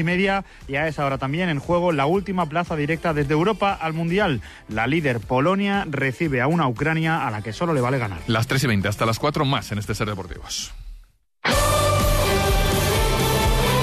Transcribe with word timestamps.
y 0.00 0.04
media 0.04 0.46
y 0.68 0.76
a 0.76 0.88
esa 0.88 1.04
hora 1.04 1.18
también 1.18 1.50
en 1.50 1.58
juego 1.58 1.92
la 1.92 2.06
última 2.06 2.46
plaza 2.46 2.76
directa 2.76 3.12
desde 3.12 3.34
Europa 3.34 3.78
al 3.78 3.92
Mundial. 3.92 4.40
La 4.68 4.86
líder 4.86 5.20
Polonia 5.20 5.84
recibe 5.88 6.40
a 6.40 6.46
una 6.46 6.66
Ucrania 6.66 7.26
a 7.26 7.30
la 7.30 7.42
que 7.42 7.52
solo 7.52 7.74
le 7.74 7.82
vale 7.82 7.98
ganar. 7.98 8.20
Las 8.26 8.46
3 8.46 8.64
y 8.64 8.66
20 8.68 8.88
hasta 8.88 9.04
las 9.04 9.18
4 9.18 9.44
más 9.44 9.70
en 9.70 9.78
este 9.78 9.94
Ser 9.94 10.08
Deportivos. 10.08 10.72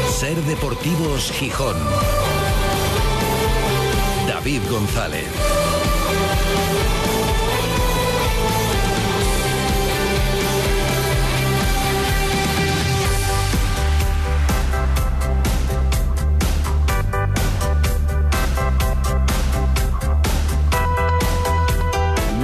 Ser 0.09 0.35
Deportivos 0.35 1.31
Gijón. 1.31 1.77
David 4.27 4.61
González. 4.69 5.58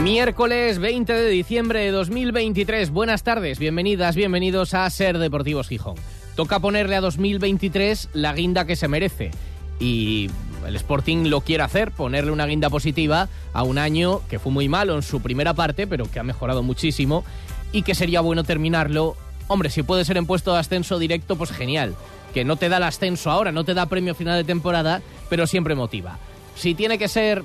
Miércoles 0.05 0.77
20 0.77 1.11
de 1.13 1.29
diciembre 1.31 1.79
de 1.79 1.89
2023. 1.89 2.91
Buenas 2.91 3.23
tardes, 3.23 3.57
bienvenidas, 3.57 4.15
bienvenidos 4.15 4.75
a 4.75 4.87
Ser 4.91 5.17
Deportivos 5.17 5.67
Gijón. 5.67 5.95
Toca 6.35 6.59
ponerle 6.59 6.95
a 6.95 7.01
2023 7.01 8.09
la 8.13 8.31
guinda 8.33 8.67
que 8.67 8.75
se 8.75 8.87
merece. 8.87 9.31
Y 9.79 10.29
el 10.67 10.75
Sporting 10.75 11.29
lo 11.29 11.41
quiere 11.41 11.63
hacer, 11.63 11.89
ponerle 11.89 12.29
una 12.29 12.45
guinda 12.45 12.69
positiva 12.69 13.29
a 13.51 13.63
un 13.63 13.79
año 13.79 14.21
que 14.29 14.37
fue 14.37 14.51
muy 14.51 14.69
malo 14.69 14.93
en 14.93 15.01
su 15.01 15.23
primera 15.23 15.55
parte, 15.55 15.87
pero 15.87 16.05
que 16.05 16.19
ha 16.19 16.23
mejorado 16.23 16.61
muchísimo 16.61 17.25
y 17.71 17.81
que 17.81 17.95
sería 17.95 18.21
bueno 18.21 18.43
terminarlo. 18.43 19.17
Hombre, 19.47 19.71
si 19.71 19.81
puede 19.81 20.05
ser 20.05 20.17
en 20.17 20.27
puesto 20.27 20.53
de 20.53 20.59
ascenso 20.59 20.99
directo, 20.99 21.35
pues 21.35 21.49
genial. 21.49 21.95
Que 22.31 22.45
no 22.45 22.57
te 22.57 22.69
da 22.69 22.77
el 22.77 22.83
ascenso 22.83 23.31
ahora, 23.31 23.51
no 23.51 23.63
te 23.63 23.73
da 23.73 23.87
premio 23.87 24.13
final 24.13 24.37
de 24.37 24.43
temporada, 24.43 25.01
pero 25.31 25.47
siempre 25.47 25.73
motiva. 25.73 26.19
Si 26.55 26.75
tiene 26.75 26.99
que 26.99 27.07
ser 27.07 27.43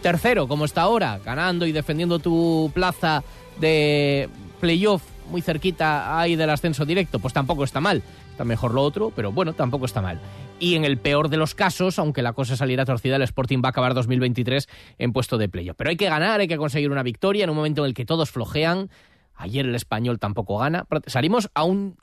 tercero, 0.00 0.48
como 0.48 0.64
está 0.64 0.82
ahora, 0.82 1.18
ganando 1.24 1.66
y 1.66 1.72
defendiendo 1.72 2.18
tu 2.18 2.70
plaza 2.74 3.22
de 3.58 4.28
playoff 4.60 5.02
muy 5.30 5.42
cerquita 5.42 6.18
ahí 6.18 6.36
del 6.36 6.50
ascenso 6.50 6.84
directo, 6.84 7.18
pues 7.18 7.32
tampoco 7.32 7.64
está 7.64 7.80
mal. 7.80 8.02
Está 8.32 8.44
mejor 8.44 8.74
lo 8.74 8.82
otro, 8.82 9.12
pero 9.14 9.32
bueno, 9.32 9.52
tampoco 9.52 9.86
está 9.86 10.02
mal. 10.02 10.20
Y 10.58 10.74
en 10.74 10.84
el 10.84 10.98
peor 10.98 11.28
de 11.28 11.36
los 11.36 11.54
casos, 11.54 11.98
aunque 11.98 12.22
la 12.22 12.32
cosa 12.32 12.56
saliera 12.56 12.84
torcida, 12.84 13.16
el 13.16 13.22
Sporting 13.22 13.58
va 13.64 13.68
a 13.68 13.70
acabar 13.70 13.94
2023 13.94 14.68
en 14.98 15.12
puesto 15.12 15.38
de 15.38 15.48
playoff. 15.48 15.76
Pero 15.76 15.90
hay 15.90 15.96
que 15.96 16.08
ganar, 16.08 16.40
hay 16.40 16.48
que 16.48 16.56
conseguir 16.56 16.90
una 16.90 17.02
victoria 17.02 17.44
en 17.44 17.50
un 17.50 17.56
momento 17.56 17.82
en 17.82 17.88
el 17.88 17.94
que 17.94 18.04
todos 18.04 18.30
flojean. 18.30 18.90
Ayer 19.34 19.64
el 19.64 19.74
español 19.74 20.18
tampoco 20.18 20.58
gana. 20.58 20.86
Salimos 21.06 21.50
a 21.54 21.64
un 21.64 21.96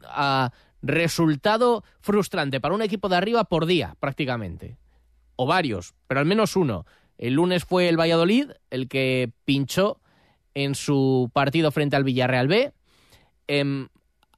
resultado 0.81 1.83
frustrante 1.99 2.59
para 2.59 2.73
un 2.73 2.81
equipo 2.81 3.09
de 3.09 3.17
arriba 3.17 3.43
por 3.43 3.65
día, 3.65 3.95
prácticamente. 3.99 4.77
O 5.35 5.45
varios, 5.45 5.93
pero 6.07 6.19
al 6.19 6.25
menos 6.25 6.55
uno. 6.55 6.85
El 7.17 7.33
lunes 7.33 7.65
fue 7.65 7.89
el 7.89 7.99
Valladolid 7.99 8.51
el 8.69 8.87
que 8.87 9.31
pinchó 9.45 9.99
en 10.53 10.75
su 10.75 11.29
partido 11.33 11.71
frente 11.71 11.95
al 11.95 12.03
Villarreal 12.03 12.47
B. 12.47 12.73
Em, 13.47 13.89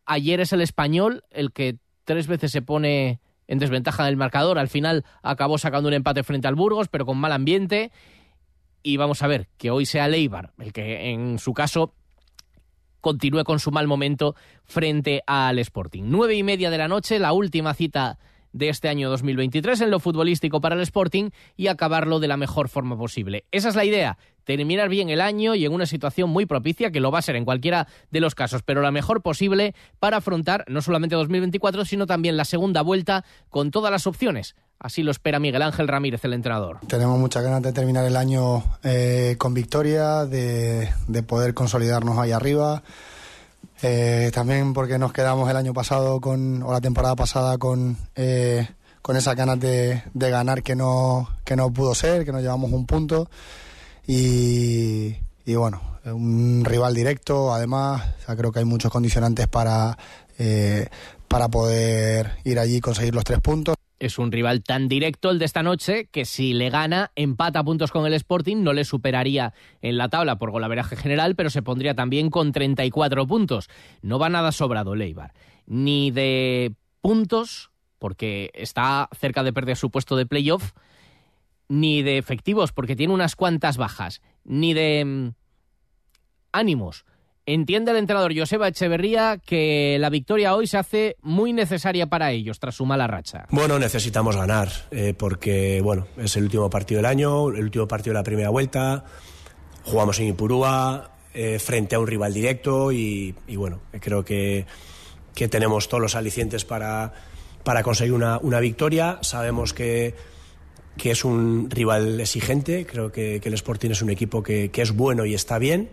ayer 0.06 0.40
es 0.40 0.54
el 0.54 0.62
español 0.62 1.24
el 1.32 1.52
que 1.52 1.78
tres 2.04 2.28
veces 2.28 2.52
se 2.52 2.62
pone 2.62 3.20
en 3.48 3.60
desventaja 3.60 4.06
del 4.06 4.18
marcador. 4.18 4.60
Al 4.60 4.70
final 4.70 5.06
acabó 5.24 5.58
sacando 5.58 5.88
un 5.90 5.94
empate 5.94 6.24
frente 6.24 6.48
al 6.48 6.56
Burgos, 6.56 6.88
pero 6.88 7.06
con 7.06 7.18
mal 7.18 7.32
ambiente. 7.32 7.92
Y 8.84 8.98
vamos 8.98 9.22
a 9.24 9.28
ver 9.28 9.50
que 9.58 9.72
hoy 9.72 9.86
sea 9.86 10.08
Leibar 10.08 10.54
el 10.60 10.72
que 10.72 11.12
en 11.12 11.40
su 11.40 11.54
caso 11.54 11.94
continúe 13.02 13.44
con 13.44 13.60
su 13.60 13.72
mal 13.72 13.88
momento 13.88 14.36
frente 14.66 15.24
al 15.26 15.60
Sporting. 15.60 16.04
Nueve 16.06 16.36
y 16.36 16.44
media 16.44 16.70
de 16.70 16.78
la 16.78 16.88
noche, 16.88 17.20
la 17.20 17.34
última 17.34 17.74
cita 17.74 18.20
de 18.54 18.70
este 18.70 18.90
año 18.90 19.10
2023 19.10 19.82
en 19.82 19.92
lo 19.92 20.00
futbolístico 20.00 20.62
para 20.62 20.76
el 20.76 20.82
Sporting 20.82 21.30
y 21.56 21.68
acabarlo 21.68 22.20
de 22.20 22.28
la 22.28 22.38
mejor 22.38 22.70
forma 22.70 22.98
posible. 22.98 23.46
Esa 23.52 23.70
es 23.70 23.76
la 23.76 23.86
idea, 23.86 24.18
terminar 24.44 24.90
bien 24.90 25.10
el 25.10 25.22
año 25.22 25.56
y 25.56 25.66
en 25.66 25.74
una 25.74 25.86
situación 25.86 26.30
muy 26.30 26.46
propicia, 26.46 26.92
que 26.92 27.00
lo 27.00 27.12
va 27.12 27.20
a 27.20 27.22
ser 27.22 27.36
en 27.36 27.46
cualquiera 27.46 27.88
de 28.12 28.20
los 28.20 28.36
casos, 28.36 28.64
pero 28.64 28.82
la 28.82 28.92
mejor 28.92 29.22
posible 29.22 29.76
para 30.00 30.18
afrontar 30.18 30.66
no 30.68 30.82
solamente 30.82 31.16
2024, 31.16 31.86
sino 31.86 32.08
también 32.08 32.38
la 32.38 32.46
segunda 32.46 32.82
vuelta 32.82 33.24
con 33.50 33.72
todas 33.72 33.92
las 33.92 34.08
opciones. 34.08 34.56
Así 34.80 35.04
lo 35.04 35.12
espera 35.12 35.40
Miguel 35.40 35.62
Ángel 35.62 35.88
Ramírez, 35.88 36.24
el 36.24 36.34
entrenador. 36.34 36.80
Tenemos 36.88 37.20
muchas 37.20 37.44
ganas 37.44 37.62
de 37.62 37.74
terminar 37.74 38.06
el 38.06 38.16
año 38.16 38.64
eh, 38.84 39.36
con 39.38 39.54
victoria, 39.54 40.26
de, 40.26 40.90
de 41.08 41.24
poder 41.24 41.54
consolidarnos 41.54 42.18
ahí 42.18 42.32
arriba. 42.32 42.82
Eh, 43.82 44.32
también 44.34 44.74
porque 44.74 45.00
nos 45.00 45.14
quedamos 45.14 45.50
el 45.50 45.56
año 45.56 45.74
pasado 45.74 46.20
con, 46.20 46.62
o 46.64 46.72
la 46.74 46.82
temporada 46.82 47.16
pasada 47.16 47.58
con, 47.58 47.98
eh, 48.16 48.68
con 49.02 49.16
esas 49.16 49.36
ganas 49.36 49.60
de, 49.60 50.04
de, 50.14 50.30
ganar 50.30 50.64
que 50.64 50.76
no, 50.76 51.30
que 51.46 51.56
no 51.56 51.72
pudo 51.72 51.96
ser, 51.96 52.26
que 52.26 52.32
nos 52.32 52.42
llevamos 52.42 52.72
un 52.72 52.86
punto. 52.86 53.30
Y, 54.06 55.16
y 55.46 55.56
bueno, 55.56 55.82
un 56.06 56.64
rival 56.66 56.94
directo, 56.94 57.54
además, 57.54 58.04
creo 58.26 58.52
que 58.52 58.60
hay 58.60 58.66
muchos 58.66 58.92
condicionantes 58.92 59.48
para, 59.48 59.98
eh, 60.38 60.88
para 61.28 61.48
poder 61.48 62.38
ir 62.44 62.60
allí 62.60 62.78
y 62.78 62.82
conseguir 62.82 63.16
los 63.16 63.24
tres 63.24 63.40
puntos. 63.40 63.76
Es 64.00 64.18
un 64.18 64.32
rival 64.32 64.64
tan 64.64 64.88
directo 64.88 65.30
el 65.30 65.40
de 65.40 65.46
esta 65.46 65.62
noche 65.62 66.08
que 66.10 66.24
si 66.24 66.54
le 66.54 66.70
gana, 66.70 67.12
empata 67.16 67.64
puntos 67.66 67.92
con 67.92 68.06
el 68.06 68.14
Sporting, 68.14 68.64
no 68.64 68.72
le 68.72 68.86
superaría 68.86 69.54
en 69.82 69.98
la 69.98 70.08
tabla 70.08 70.38
por 70.38 70.52
golaveraje 70.52 70.96
general, 70.96 71.36
pero 71.36 71.50
se 71.50 71.62
pondría 71.62 71.96
también 71.96 72.30
con 72.30 72.54
34 72.54 73.28
puntos. 73.28 73.70
No 74.02 74.18
va 74.18 74.30
nada 74.30 74.54
sobrado 74.54 74.96
Leibar, 74.96 75.34
ni 75.66 76.12
de 76.12 76.74
puntos, 77.02 77.72
porque 78.00 78.52
está 78.54 79.10
cerca 79.14 79.44
de 79.44 79.52
perder 79.52 79.76
su 79.76 79.92
puesto 79.92 80.16
de 80.16 80.26
playoff, 80.26 80.72
ni 81.68 82.02
de 82.02 82.18
efectivos, 82.18 82.72
porque 82.72 82.96
tiene 82.96 83.14
unas 83.14 83.36
cuantas 83.36 83.76
bajas, 83.76 84.22
ni 84.46 84.74
de 84.74 85.04
mm, 85.06 85.30
ánimos, 86.54 87.04
Entiende 87.52 87.90
el 87.90 87.98
entrenador 87.98 88.38
Joseba 88.38 88.68
Echeverría 88.68 89.42
que 89.44 89.98
la 90.00 90.12
victoria 90.12 90.54
hoy 90.54 90.68
se 90.68 90.78
hace 90.78 91.18
muy 91.24 91.52
necesaria 91.52 92.06
para 92.06 92.32
ellos 92.32 92.60
tras 92.60 92.76
su 92.76 92.86
mala 92.86 93.08
racha. 93.08 93.48
Bueno, 93.50 93.80
necesitamos 93.80 94.36
ganar 94.36 94.70
eh, 94.92 95.16
porque 95.18 95.82
bueno 95.82 96.06
es 96.16 96.38
el 96.38 96.44
último 96.44 96.70
partido 96.70 97.00
del 97.00 97.08
año, 97.08 97.50
el 97.50 97.64
último 97.64 97.88
partido 97.88 98.14
de 98.14 98.20
la 98.20 98.24
primera 98.24 98.50
vuelta. 98.52 99.04
Jugamos 99.84 100.20
en 100.20 100.28
Ipurúa 100.28 101.10
eh, 101.34 101.58
frente 101.58 101.96
a 101.96 102.00
un 102.00 102.06
rival 102.06 102.36
directo 102.36 102.92
y, 102.92 103.34
y 103.48 103.56
bueno 103.56 103.82
creo 104.00 104.24
que, 104.24 104.68
que, 105.34 105.48
tenemos 105.48 105.90
todos 105.90 106.02
los 106.02 106.16
alicientes 106.16 106.66
para, 106.66 107.14
para 107.64 107.82
conseguir 107.82 108.14
una, 108.14 108.38
una 108.38 108.60
victoria. 108.60 109.18
Sabemos 109.22 109.74
que 109.74 110.14
que 110.98 111.10
es 111.12 111.26
un 111.26 111.72
rival 111.72 112.20
exigente, 112.20 112.86
creo 112.86 113.12
que, 113.12 113.40
que 113.42 113.50
el 113.50 113.56
Sporting 113.56 113.90
es 113.90 114.04
un 114.04 114.12
equipo 114.12 114.44
que, 114.44 114.70
que 114.70 114.84
es 114.84 114.92
bueno 114.92 115.26
y 115.26 115.34
está 115.34 115.58
bien 115.58 115.90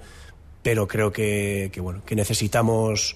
pero 0.66 0.88
creo 0.88 1.12
que, 1.12 1.70
que, 1.72 1.80
bueno, 1.80 2.02
que 2.04 2.16
necesitamos 2.16 3.14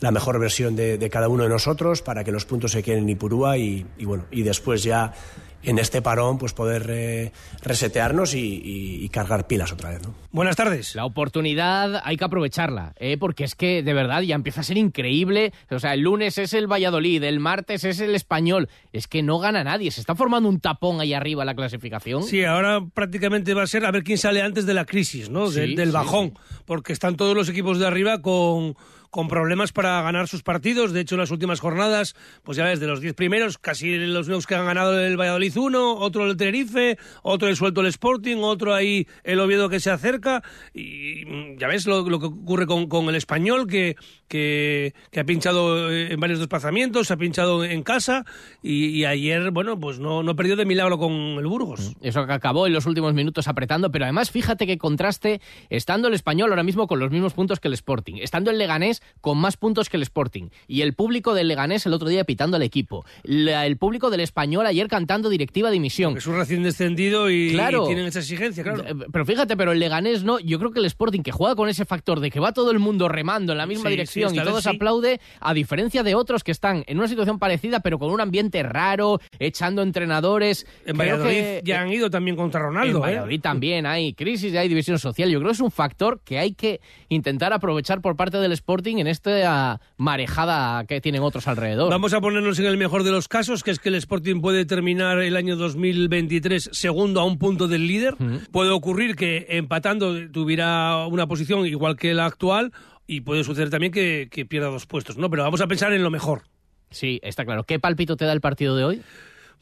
la 0.00 0.10
mejor 0.10 0.40
versión 0.40 0.74
de, 0.74 0.98
de, 0.98 1.08
cada 1.08 1.28
uno 1.28 1.44
de 1.44 1.48
nosotros 1.48 2.02
para 2.02 2.24
que 2.24 2.32
los 2.32 2.44
puntos 2.46 2.72
se 2.72 2.82
queden 2.82 3.04
en 3.04 3.10
Ipurúa 3.10 3.58
y, 3.58 3.86
y 3.96 4.06
bueno, 4.06 4.24
y 4.32 4.42
después 4.42 4.82
ya 4.82 5.14
en 5.62 5.78
este 5.78 6.02
parón 6.02 6.38
pues 6.38 6.52
poder 6.52 6.86
eh, 6.88 7.32
resetearnos 7.62 8.34
y, 8.34 8.38
y, 8.38 9.04
y, 9.04 9.08
cargar 9.08 9.46
pilas 9.46 9.72
otra 9.72 9.90
vez. 9.90 10.02
¿no? 10.02 10.14
Buenas 10.32 10.56
tardes. 10.56 10.94
La 10.94 11.04
oportunidad 11.04 12.00
hay 12.04 12.16
que 12.16 12.24
aprovecharla, 12.24 12.94
¿eh? 12.98 13.16
porque 13.18 13.44
es 13.44 13.54
que 13.54 13.82
de 13.82 13.94
verdad 13.94 14.22
ya 14.22 14.34
empieza 14.34 14.60
a 14.60 14.64
ser 14.64 14.78
increíble. 14.78 15.52
O 15.70 15.78
sea, 15.78 15.94
el 15.94 16.00
lunes 16.00 16.38
es 16.38 16.54
el 16.54 16.66
Valladolid, 16.66 17.22
el 17.22 17.40
martes 17.40 17.84
es 17.84 18.00
el 18.00 18.14
español. 18.14 18.68
Es 18.92 19.06
que 19.06 19.22
no 19.22 19.38
gana 19.38 19.64
nadie. 19.64 19.90
Se 19.90 20.00
está 20.00 20.14
formando 20.14 20.48
un 20.48 20.60
tapón 20.60 21.00
ahí 21.00 21.14
arriba 21.14 21.44
la 21.44 21.54
clasificación. 21.54 22.22
Sí, 22.22 22.44
ahora 22.44 22.80
prácticamente 22.94 23.54
va 23.54 23.62
a 23.62 23.66
ser 23.66 23.84
a 23.84 23.90
ver 23.90 24.02
quién 24.02 24.18
sale 24.18 24.42
antes 24.42 24.66
de 24.66 24.74
la 24.74 24.84
crisis, 24.84 25.30
¿no? 25.30 25.50
De, 25.50 25.66
sí, 25.66 25.74
del 25.74 25.92
bajón. 25.92 26.28
Sí, 26.28 26.34
sí. 26.48 26.54
Porque 26.64 26.92
están 26.92 27.16
todos 27.16 27.34
los 27.34 27.48
equipos 27.48 27.78
de 27.78 27.86
arriba 27.86 28.22
con 28.22 28.76
con 29.10 29.28
problemas 29.28 29.72
para 29.72 30.00
ganar 30.02 30.28
sus 30.28 30.42
partidos. 30.42 30.92
De 30.92 31.00
hecho, 31.00 31.16
en 31.16 31.20
las 31.20 31.30
últimas 31.30 31.60
jornadas, 31.60 32.14
pues 32.42 32.56
ya 32.56 32.64
ves, 32.64 32.80
de 32.80 32.86
los 32.86 33.00
10 33.00 33.14
primeros, 33.14 33.58
casi 33.58 33.96
los 33.96 34.28
nuevos 34.28 34.46
que 34.46 34.54
han 34.54 34.64
ganado 34.64 34.98
el 34.98 35.16
Valladolid 35.16 35.56
1, 35.56 35.96
otro 35.96 36.26
el 36.26 36.36
Tenerife, 36.36 36.96
otro 37.22 37.48
el 37.48 37.56
suelto 37.56 37.80
el 37.80 37.88
Sporting, 37.88 38.38
otro 38.38 38.74
ahí 38.74 39.06
el 39.24 39.40
Oviedo 39.40 39.68
que 39.68 39.80
se 39.80 39.90
acerca. 39.90 40.42
Y 40.72 41.24
mm, 41.26 41.58
ya 41.58 41.66
ves 41.66 41.86
lo, 41.86 42.08
lo 42.08 42.20
que 42.20 42.26
ocurre 42.26 42.66
con, 42.66 42.88
con, 42.88 43.08
el 43.08 43.16
español, 43.16 43.66
que, 43.66 43.96
que, 44.28 44.94
que, 45.10 45.20
ha 45.20 45.24
pinchado 45.24 45.90
en 45.92 46.20
varios 46.20 46.38
desplazamientos, 46.38 47.10
ha 47.10 47.16
pinchado 47.16 47.64
en 47.64 47.82
casa 47.82 48.24
y, 48.62 48.86
y 48.86 49.04
ayer, 49.04 49.50
bueno, 49.50 49.78
pues 49.80 49.98
no, 49.98 50.22
no, 50.22 50.36
perdió 50.36 50.54
de 50.54 50.64
milagro 50.64 50.98
con 50.98 51.12
el 51.12 51.46
Burgos. 51.46 51.96
Eso 52.00 52.26
que 52.26 52.32
acabó 52.32 52.66
en 52.66 52.72
los 52.72 52.86
últimos 52.86 53.14
minutos 53.14 53.48
apretando, 53.48 53.90
pero 53.90 54.04
además 54.04 54.30
fíjate 54.30 54.66
que 54.66 54.78
contraste 54.78 55.40
estando 55.68 56.08
el 56.08 56.14
español 56.14 56.50
ahora 56.50 56.62
mismo 56.62 56.86
con 56.86 57.00
los 57.00 57.10
mismos 57.10 57.34
puntos 57.34 57.58
que 57.58 57.68
el 57.68 57.74
Sporting, 57.74 58.16
estando 58.20 58.50
el 58.50 58.58
Leganés 58.58 58.99
Leganés 59.00 59.20
con 59.20 59.38
más 59.38 59.56
puntos 59.56 59.88
que 59.88 59.96
el 59.96 60.02
Sporting. 60.02 60.48
Y 60.66 60.82
el 60.82 60.94
público 60.94 61.34
del 61.34 61.48
Leganés 61.48 61.86
el 61.86 61.92
otro 61.92 62.08
día 62.08 62.24
pitando 62.24 62.56
al 62.56 62.62
equipo. 62.62 63.04
el 63.24 63.76
público 63.76 64.10
del 64.10 64.20
Español 64.20 64.66
ayer 64.66 64.88
cantando 64.88 65.28
directiva 65.28 65.68
de 65.68 65.74
dimisión. 65.74 66.16
Es 66.16 66.26
un 66.26 66.36
recién 66.36 66.62
descendido 66.62 67.30
y, 67.30 67.56
tienen 67.86 68.06
esa 68.06 68.20
exigencia, 68.20 68.62
claro. 68.62 68.84
Eh, 68.86 68.94
pero 69.12 69.24
fíjate, 69.24 69.56
pero 69.56 69.72
el 69.72 69.78
Leganés 69.78 70.24
no. 70.24 70.38
Yo 70.38 70.58
creo 70.58 70.70
que 70.70 70.80
el 70.80 70.86
Sporting 70.86 71.22
que 71.22 71.32
juega 71.32 71.54
con 71.54 71.68
ese 71.68 71.84
factor 71.84 72.20
de 72.20 72.30
que 72.30 72.40
va 72.40 72.52
todo 72.52 72.70
el 72.70 72.78
mundo 72.78 73.08
remando 73.08 73.52
en 73.52 73.58
la 73.58 73.66
misma 73.66 73.90
dirección 73.90 74.34
y 74.34 74.38
todos 74.38 74.66
aplaude, 74.66 75.20
a 75.40 75.54
diferencia 75.54 76.02
de 76.02 76.14
otros 76.14 76.44
que 76.44 76.52
están 76.52 76.84
en 76.86 76.98
una 76.98 77.08
situación 77.08 77.38
parecida 77.38 77.80
pero 77.80 77.98
con 77.98 78.10
un 78.10 78.20
ambiente 78.20 78.62
raro, 78.62 79.20
echando 79.38 79.82
entrenadores. 79.82 80.66
En 80.86 80.96
Valladolid 80.96 81.62
ya 81.64 81.82
han 81.82 81.92
ido 81.92 82.10
también 82.10 82.36
contra 82.36 82.60
Ronaldo. 82.60 82.98
En 82.98 83.04
¿eh? 83.04 83.06
Valladolid 83.06 83.40
también 83.40 83.86
hay 83.86 84.14
crisis, 84.14 84.52
y 84.52 84.56
hay 84.56 84.68
división 84.68 84.98
social. 84.98 85.30
Yo 85.30 85.38
creo 85.38 85.50
que 85.50 85.54
es 85.54 85.60
un 85.60 85.70
factor 85.70 86.20
que 86.24 86.38
hay 86.38 86.52
que 86.52 86.80
intentar 87.08 87.52
aprovechar 87.52 88.00
por 88.00 88.16
parte 88.16 88.38
del 88.38 88.52
Sporting 88.52 88.89
en 88.98 89.06
esta 89.06 89.80
marejada 89.96 90.84
que 90.84 91.00
tienen 91.00 91.22
otros 91.22 91.46
alrededor. 91.46 91.90
Vamos 91.90 92.12
a 92.12 92.20
ponernos 92.20 92.58
en 92.58 92.66
el 92.66 92.76
mejor 92.76 93.04
de 93.04 93.10
los 93.10 93.28
casos, 93.28 93.62
que 93.62 93.70
es 93.70 93.78
que 93.78 93.90
el 93.90 93.94
Sporting 93.96 94.40
puede 94.40 94.64
terminar 94.64 95.18
el 95.20 95.36
año 95.36 95.56
2023 95.56 96.70
segundo 96.72 97.20
a 97.20 97.24
un 97.24 97.38
punto 97.38 97.68
del 97.68 97.86
líder. 97.86 98.16
Puede 98.50 98.70
ocurrir 98.70 99.16
que 99.16 99.46
empatando 99.50 100.30
tuviera 100.30 101.06
una 101.06 101.26
posición 101.26 101.66
igual 101.66 101.96
que 101.96 102.14
la 102.14 102.26
actual 102.26 102.72
y 103.06 103.22
puede 103.22 103.44
suceder 103.44 103.70
también 103.70 103.92
que, 103.92 104.28
que 104.30 104.46
pierda 104.46 104.68
dos 104.68 104.86
puestos, 104.86 105.16
¿no? 105.16 105.30
Pero 105.30 105.42
vamos 105.42 105.60
a 105.60 105.66
pensar 105.66 105.92
en 105.92 106.02
lo 106.02 106.10
mejor. 106.10 106.42
Sí, 106.90 107.20
está 107.22 107.44
claro. 107.44 107.64
¿Qué 107.64 107.78
palpito 107.78 108.16
te 108.16 108.24
da 108.24 108.32
el 108.32 108.40
partido 108.40 108.76
de 108.76 108.84
hoy? 108.84 109.02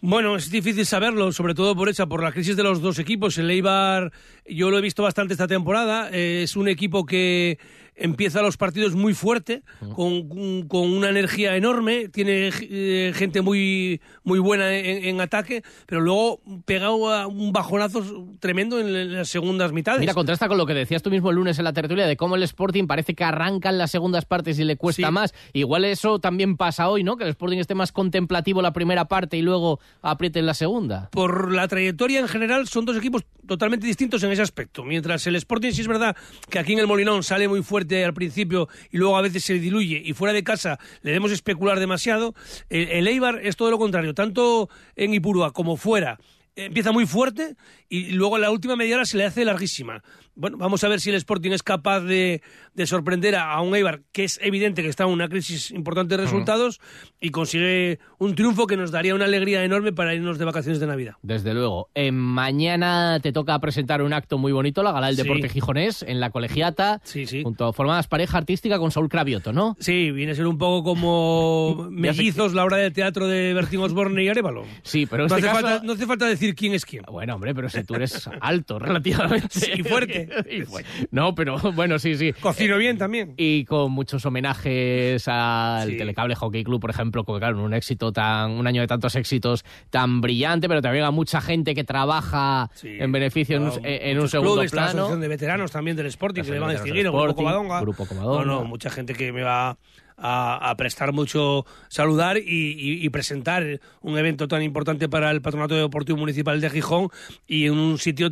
Bueno, 0.01 0.37
es 0.37 0.51
difícil 0.51 0.87
saberlo, 0.87 1.33
sobre 1.33 1.55
todo 1.55 1.75
por 1.75 1.89
esa, 1.89 2.07
por 2.07 2.23
la 2.23 2.31
crisis 2.31 2.57
de 2.57 2.63
los 2.63 2.81
dos 2.81 3.01
equipos. 3.01 3.37
El 3.37 3.51
Eibar, 3.51 4.13
yo 4.47 4.71
lo 4.71 4.79
he 4.79 4.81
visto 4.81 5.03
bastante 5.03 5.35
esta 5.35 5.49
temporada. 5.49 6.09
es 6.11 6.55
un 6.55 6.69
equipo 6.69 7.05
que 7.05 7.59
empieza 7.99 8.43
los 8.43 8.57
partidos 8.57 8.95
muy 8.95 9.15
fuerte, 9.15 9.63
con, 9.95 10.29
una 10.71 11.11
energía 11.11 11.57
enorme, 11.57 12.09
tiene 12.09 12.51
eh, 12.63 13.13
gente 13.15 13.43
muy, 13.43 14.01
muy 14.23 14.39
buena 14.39 14.75
en, 14.75 15.21
ataque, 15.21 15.63
pero 15.87 16.01
luego 16.01 16.41
pega 16.65 16.91
un 16.91 17.53
bajonazo 17.53 18.29
tremendo 18.41 18.79
en, 18.81 19.13
las 19.13 19.29
segundas 19.29 19.73
mitades. 19.73 20.01
Mira, 20.01 20.15
contrasta 20.15 20.49
con 20.49 20.59
lo 20.59 20.67
que 20.67 20.75
decías 20.75 21.03
tú 21.03 21.11
mismo 21.11 21.31
el 21.31 21.37
lunes 21.37 21.59
en 21.59 21.65
la 21.65 21.73
tertulia 21.73 22.07
de 22.07 22.17
cómo 22.17 22.37
el 22.37 22.43
Sporting 22.43 22.87
parece 22.87 23.15
que 23.15 23.25
arranca 23.25 23.71
en 23.71 23.79
las 23.79 23.91
segundas 23.91 24.25
partes 24.25 24.59
y 24.59 24.65
le 24.65 24.77
cuesta 24.77 25.11
más. 25.11 25.35
Igual 25.53 25.85
eso 25.85 26.19
también 26.19 26.57
pasa 26.57 26.89
hoy, 26.89 27.03
¿no? 27.03 27.17
Que 27.17 27.25
el 27.25 27.31
Sporting 27.31 27.59
esté 27.59 27.75
más 27.75 27.93
contemplativo 27.93 28.63
la 28.63 28.73
primera 28.73 29.07
parte 29.07 29.37
y 29.37 29.43
luego 29.43 29.81
apriete 30.03 30.39
en 30.39 30.47
la 30.47 30.55
segunda. 30.55 31.09
Por 31.11 31.53
la 31.53 31.67
trayectoria 31.69 32.21
en 32.21 32.29
general 32.29 32.69
son 32.69 32.85
dos 32.85 32.97
equipos 32.97 33.25
totalmente 33.47 33.87
distintos 33.87 34.23
en 34.23 34.31
ese 34.31 34.43
aspecto. 34.43 34.85
Mientras 34.85 35.27
el 35.27 35.37
Sporting 35.37 35.73
sí 35.73 35.81
es 35.81 35.89
verdad 35.89 36.17
que 36.49 36.59
aquí 36.59 36.75
en 36.75 36.79
el 36.79 36.87
Molinón 36.87 37.23
sale 37.23 37.49
muy 37.49 37.63
fuerte 37.63 37.88
al 38.05 38.15
principio 38.15 38.69
y 38.91 38.99
luego 38.99 39.17
a 39.17 39.23
veces 39.23 39.45
se 39.45 39.55
diluye 39.55 40.01
y 40.05 40.13
fuera 40.13 40.33
de 40.33 40.45
casa 40.45 40.79
le 41.03 41.11
debemos 41.11 41.33
especular 41.33 41.81
demasiado. 41.81 42.35
El, 42.69 43.07
Eibar 43.07 43.41
es 43.43 43.57
todo 43.57 43.71
lo 43.71 43.79
contrario, 43.79 44.15
tanto 44.15 44.69
en 44.97 45.15
Ipurúa 45.15 45.53
como 45.53 45.77
fuera 45.77 46.19
empieza 46.65 46.91
muy 46.91 47.07
fuerte 47.07 47.55
y 47.89 48.11
luego 48.11 48.37
en 48.37 48.43
la 48.43 48.51
última 48.51 48.75
media 48.75 48.97
hora 48.97 49.05
se 49.05 49.17
le 49.17 49.25
hace 49.25 49.45
larguísima. 49.45 50.03
Bueno, 50.39 50.57
vamos 50.57 50.85
a 50.85 50.89
ver 50.89 51.01
si 51.01 51.11
el 51.11 51.17
Sporting 51.17 51.51
es 51.51 51.65
capaz 51.65 51.99
de, 51.99 52.43
sorprender 52.85 53.35
a, 53.35 53.61
un 53.61 53.75
Eibar 53.75 54.03
que 54.13 54.23
es 54.23 54.39
evidente 54.41 54.83
que 54.83 54.89
está 54.89 55.03
en 55.03 55.11
una 55.11 55.29
crisis 55.29 55.73
importante 55.73 56.17
de 56.17 56.23
resultados 56.23 56.81
y 57.21 57.31
consigue 57.31 57.99
un 58.19 58.37
triunfo 58.37 58.69
que 58.69 58.77
nos 58.77 58.93
daría 58.93 59.17
una 59.17 59.25
alegría 59.25 59.65
enorme 59.65 59.93
para 59.93 60.15
irnos 60.15 60.39
de 60.39 60.45
vacaciones 60.45 60.79
de 60.79 60.87
Navidad. 60.87 61.17
Desde 61.23 61.55
luego. 61.55 61.91
Eh, 61.97 62.13
mañana 62.13 63.19
te 63.21 63.33
toca 63.33 63.59
presentar 63.59 64.01
un 64.01 64.13
acto 64.13 64.39
muy 64.39 64.53
bonito, 64.53 64.85
la 64.85 64.93
Gala 64.93 65.09
del 65.09 65.17
Deporte 65.17 65.49
Gijonés, 65.49 66.05
en 66.05 66.21
la 66.21 66.31
colegiata, 66.31 67.01
sí, 67.03 67.27
sí. 67.27 67.43
junto 67.43 67.67
a 67.67 67.73
formadas 67.73 68.07
pareja 68.07 68.39
artística 68.39 68.79
con 68.79 68.93
Saúl 68.93 69.09
Cravioto, 69.09 69.53
¿no? 69.53 69.77
Sí, 69.81 70.13
viene 70.13 70.33
a 70.33 70.35
ser 70.37 70.47
un 70.47 70.57
poco 70.57 70.85
como 70.85 71.89
mellizos 71.91 72.55
la 72.55 72.65
obra 72.65 72.77
de 72.77 72.93
teatro 72.93 73.27
de 73.27 73.55
Bertín 73.55 73.81
Osborne 73.81 74.23
y 74.23 74.29
Arevalo. 74.29 74.65
Sí, 74.83 75.07
pero 75.07 75.27
no, 75.27 75.35
este 75.35 75.49
hace 75.49 75.61
falta, 75.61 75.85
no 75.85 75.95
hace 75.95 76.07
falta 76.07 76.27
decir 76.27 76.55
quién 76.55 76.75
es 76.75 76.87
quién. 76.87 77.03
Bueno, 77.11 77.35
hombre, 77.35 77.57
pero 77.57 77.69
si 77.69 77.83
tú 77.83 77.97
eres 77.97 78.31
alto 78.41 78.79
relativamente. 78.79 79.73
y 79.77 79.83
fuerte. 79.83 80.28
no, 81.11 81.35
pero 81.35 81.59
bueno, 81.75 81.99
sí, 81.99 82.17
sí. 82.17 82.33
Cocino 82.33 82.77
bien 82.79 82.99
también. 82.99 83.35
Y 83.37 83.65
con 83.65 83.93
muchos 83.93 84.25
homenajes 84.27 85.27
al 85.29 85.97
Telecable 85.97 86.35
Hockey 86.35 86.65
Club, 86.65 86.81
por 86.81 86.91
ejemplo, 86.91 87.25
que 87.25 87.39
claro, 87.39 87.63
un 87.63 87.75
éxito 87.75 88.13
tan, 88.13 88.53
un 88.53 88.67
año 88.67 88.81
de 88.81 88.87
tantos 88.87 89.15
éxitos 89.15 89.65
tan 89.91 90.21
brillante, 90.21 90.69
pero 90.69 90.83
también 90.83 91.05
a 91.05 91.11
mucha 91.11 91.41
gente 91.41 91.75
que 91.75 91.85
trabaja 91.85 92.71
en 92.83 93.13
beneficio 93.13 93.57
en, 93.57 93.65
un, 93.65 93.73
en 93.85 94.19
un 94.19 94.29
segundo 94.29 94.55
clubes, 94.55 94.71
plano. 94.71 94.87
La 94.87 94.91
asociación 94.91 95.21
de 95.21 95.29
veteranos 95.29 95.71
también 95.71 95.97
del 95.97 96.07
Sporting, 96.07 96.43
que 96.43 96.51
le 96.51 96.59
van 96.59 96.77
a 96.77 96.79
seguir, 96.79 97.05
Grupo 97.05 97.35
Covadonga. 97.35 97.81
Grupo 97.81 98.07
Covadonga. 98.07 98.45
No, 98.45 98.61
no, 98.61 98.65
mucha 98.65 98.91
gente 98.91 99.15
que 99.15 99.33
me 99.33 99.43
va 99.43 99.79
a, 100.19 100.75
prestar 100.77 101.13
mucho 101.13 101.65
saludar 101.89 102.39
y, 102.39 103.09
presentar 103.11 103.81
un 104.01 104.19
evento 104.19 104.49
tan 104.49 104.63
importante 104.63 105.09
para 105.09 105.31
el 105.31 105.41
Patronato 105.41 105.75
Deportivo 105.75 106.19
Municipal 106.19 106.61
de 106.61 106.71
Gijón 106.71 107.09
y 107.47 107.67
en 107.67 107.75
un 107.75 107.99
sitio 107.99 108.31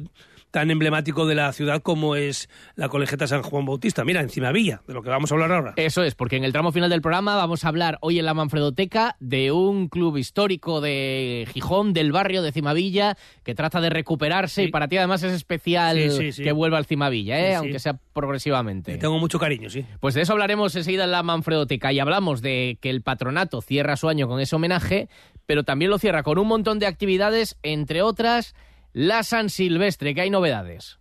tan 0.57 0.71
emblemático 0.71 1.27
de 1.27 1.35
la 1.35 1.53
ciudad 1.53 1.83
como 1.83 2.17
es 2.17 2.49
la 2.77 2.89
Colegiata 2.89 3.27
San 3.27 3.43
Juan 3.43 3.67
Bautista. 3.67 4.07
Mira, 4.07 4.23
encima 4.23 4.53
Villa, 4.53 4.81
de 4.87 4.95
lo 4.95 5.03
que 5.03 5.11
vamos 5.11 5.31
a 5.31 5.35
hablar 5.35 5.53
ahora. 5.53 5.75
Eso 5.77 6.03
es, 6.03 6.15
porque 6.15 6.37
en 6.37 6.45
el 6.45 6.53
tramo 6.53 6.73
final 6.73 6.89
del 6.89 7.03
programa 7.03 7.37
vamos 7.37 7.67
a 7.67 7.69
hablar 7.69 7.99
hoy 8.01 8.19
en 8.19 8.25
la 8.25 8.33
Manfredoteca 8.33 9.17
de 9.21 9.53
un 9.53 9.89
club 9.89 10.17
histórico 10.17 10.81
de 10.81 11.47
Gijón, 11.53 11.93
del 11.93 12.11
barrio 12.11 12.41
de 12.41 12.53
Cimavilla, 12.53 13.19
que 13.45 13.55
trata 13.55 13.83
de 13.83 13.91
recuperarse 13.91 14.65
y 14.65 14.69
para 14.69 14.89
ti 14.89 14.97
además 14.97 15.23
es 15.25 15.35
especial 15.35 15.99
que 16.35 16.53
vuelva 16.53 16.79
al 16.79 16.87
Cimavilla, 16.87 17.39
¿eh? 17.39 17.55
aunque 17.57 17.79
sea 17.79 17.99
progresivamente. 18.15 18.97
tengo 18.97 19.19
mucho 19.19 19.39
cariño, 19.39 19.69
sí. 19.69 19.85
Pues 20.01 20.15
de 20.15 20.23
eso 20.23 20.33
hablaremos 20.33 20.75
enseguida 20.75 21.05
en 21.05 21.11
la 21.11 21.23
Manfredoteca 21.23 21.93
y 21.93 21.99
hablamos 21.99 22.41
de 22.41 22.79
que 22.81 22.89
el 22.89 23.03
patronato 23.03 23.61
cierra 23.61 23.95
su 23.97 24.09
año 24.09 24.27
con 24.27 24.41
ese 24.41 24.57
homenaje, 24.57 25.11
pero 25.45 25.65
también 25.65 25.91
lo 25.91 25.99
cierra 25.99 26.23
con 26.23 26.39
un 26.39 26.49
montón 26.49 26.79
de 26.79 26.87
actividades, 26.87 27.59
entre 27.63 28.01
otras 28.01 28.55
la 28.97 29.23
San 29.25 29.51
Silvestre, 29.51 30.15
que 30.15 30.23
hay 30.23 30.31
novedades. 30.31 30.99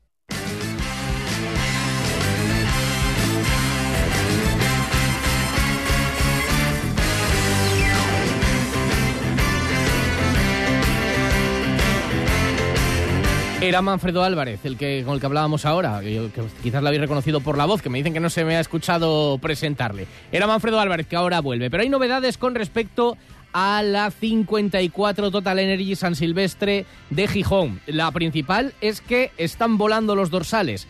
Era 13.62 13.82
Manfredo 13.82 14.24
Álvarez, 14.24 14.66
el 14.66 14.78
que 14.78 15.04
con 15.06 15.14
el 15.14 15.22
que 15.22 15.26
hablábamos 15.26 15.66
ahora, 15.66 16.02
que, 16.02 16.30
quizás 16.62 16.82
lo 16.82 16.90
habéis 16.90 17.02
reconocido 17.02 17.40
por 17.40 17.58
la 17.58 17.66
voz, 17.66 17.82
que 17.82 17.90
me 17.90 17.98
dicen 17.98 18.14
que 18.14 18.20
no 18.20 18.30
se 18.30 18.44
me 18.44 18.58
ha 18.58 18.60
escuchado 18.60 19.38
presentarle. 19.38 20.06
Era 20.34 20.48
Manfredo 20.48 20.82
Álvarez 20.82 21.08
que 21.08 21.16
ahora 21.16 21.40
vuelve, 21.40 21.72
pero 21.72 21.82
hay 21.82 21.90
novedades 21.90 22.38
con 22.38 22.56
respecto 22.56 23.18
a 23.58 23.82
la 23.84 24.12
54 24.12 25.32
Total 25.32 25.60
Energy 25.60 25.96
San 25.96 26.16
Silvestre 26.16 26.86
de 27.10 27.26
Gijón. 27.26 27.80
La 27.88 28.12
principal 28.12 28.74
es 28.82 29.00
que 29.00 29.32
están 29.38 29.78
volando 29.78 30.14
los 30.14 30.30
dorsales. 30.30 30.88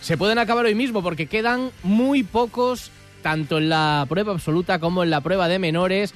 Se 0.00 0.16
pueden 0.16 0.38
acabar 0.38 0.64
hoy 0.64 0.74
mismo 0.74 1.02
porque 1.02 1.26
quedan 1.26 1.70
muy 1.82 2.22
pocos, 2.22 2.90
tanto 3.22 3.58
en 3.58 3.68
la 3.68 4.06
prueba 4.08 4.32
absoluta 4.32 4.78
como 4.78 5.02
en 5.02 5.10
la 5.10 5.20
prueba 5.20 5.46
de 5.46 5.58
menores. 5.58 6.14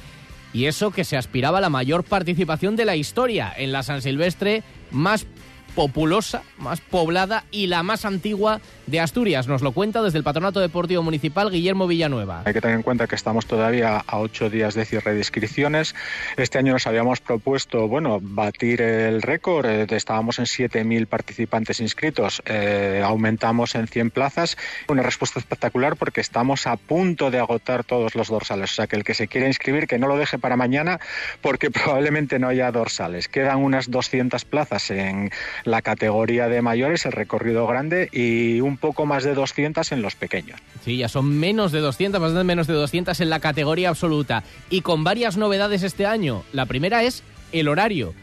Y 0.54 0.64
eso 0.64 0.90
que 0.90 1.04
se 1.04 1.18
aspiraba 1.18 1.58
a 1.58 1.60
la 1.60 1.68
mayor 1.68 2.02
participación 2.02 2.76
de 2.76 2.86
la 2.86 2.96
historia 2.96 3.52
en 3.54 3.70
la 3.70 3.82
San 3.82 4.00
Silvestre 4.00 4.62
más 4.90 5.26
populosa, 5.74 6.42
más 6.58 6.80
poblada 6.80 7.44
y 7.50 7.66
la 7.66 7.82
más 7.82 8.04
antigua 8.04 8.60
de 8.86 9.00
Asturias. 9.00 9.46
Nos 9.46 9.62
lo 9.62 9.72
cuenta 9.72 10.02
desde 10.02 10.18
el 10.18 10.24
Patronato 10.24 10.60
Deportivo 10.60 11.02
Municipal 11.02 11.50
Guillermo 11.50 11.86
Villanueva. 11.86 12.42
Hay 12.44 12.52
que 12.52 12.60
tener 12.60 12.76
en 12.76 12.82
cuenta 12.82 13.06
que 13.06 13.14
estamos 13.14 13.46
todavía 13.46 14.02
a 14.06 14.18
ocho 14.18 14.50
días 14.50 14.74
de 14.74 14.84
cierre 14.84 15.12
de 15.12 15.18
inscripciones. 15.18 15.94
Este 16.36 16.58
año 16.58 16.72
nos 16.72 16.86
habíamos 16.86 17.20
propuesto, 17.20 17.88
bueno, 17.88 18.18
batir 18.20 18.82
el 18.82 19.22
récord. 19.22 19.66
Eh, 19.66 19.86
estábamos 19.90 20.38
en 20.38 20.46
7.000 20.46 21.06
participantes 21.06 21.80
inscritos. 21.80 22.42
Eh, 22.46 23.02
aumentamos 23.04 23.74
en 23.74 23.86
100 23.86 24.10
plazas. 24.10 24.56
Una 24.88 25.02
respuesta 25.02 25.38
espectacular 25.38 25.96
porque 25.96 26.20
estamos 26.20 26.66
a 26.66 26.76
punto 26.76 27.30
de 27.30 27.38
agotar 27.38 27.84
todos 27.84 28.14
los 28.14 28.28
dorsales. 28.28 28.72
O 28.72 28.74
sea, 28.74 28.86
que 28.86 28.96
el 28.96 29.04
que 29.04 29.14
se 29.14 29.28
quiera 29.28 29.46
inscribir, 29.46 29.86
que 29.86 29.98
no 29.98 30.08
lo 30.08 30.16
deje 30.16 30.38
para 30.38 30.56
mañana 30.56 31.00
porque 31.40 31.70
probablemente 31.70 32.38
no 32.38 32.48
haya 32.48 32.70
dorsales. 32.72 33.28
Quedan 33.28 33.58
unas 33.58 33.90
200 33.90 34.44
plazas 34.44 34.90
en 34.90 35.30
la 35.64 35.82
categoría 35.82 36.48
de 36.48 36.62
mayores, 36.62 37.06
el 37.06 37.12
recorrido 37.12 37.66
grande 37.66 38.08
y 38.12 38.60
un 38.60 38.76
poco 38.76 39.06
más 39.06 39.24
de 39.24 39.34
200 39.34 39.92
en 39.92 40.02
los 40.02 40.14
pequeños. 40.14 40.60
Sí, 40.84 40.96
ya 40.96 41.08
son 41.08 41.38
menos 41.38 41.72
de 41.72 41.80
200, 41.80 42.20
bastante 42.20 42.44
menos 42.44 42.66
de 42.66 42.74
200 42.74 43.20
en 43.20 43.30
la 43.30 43.40
categoría 43.40 43.88
absoluta 43.88 44.42
y 44.68 44.80
con 44.80 45.04
varias 45.04 45.36
novedades 45.36 45.82
este 45.82 46.06
año. 46.06 46.42
La 46.52 46.66
primera 46.66 47.02
es 47.02 47.22
el 47.52 47.68
horario. 47.68 48.14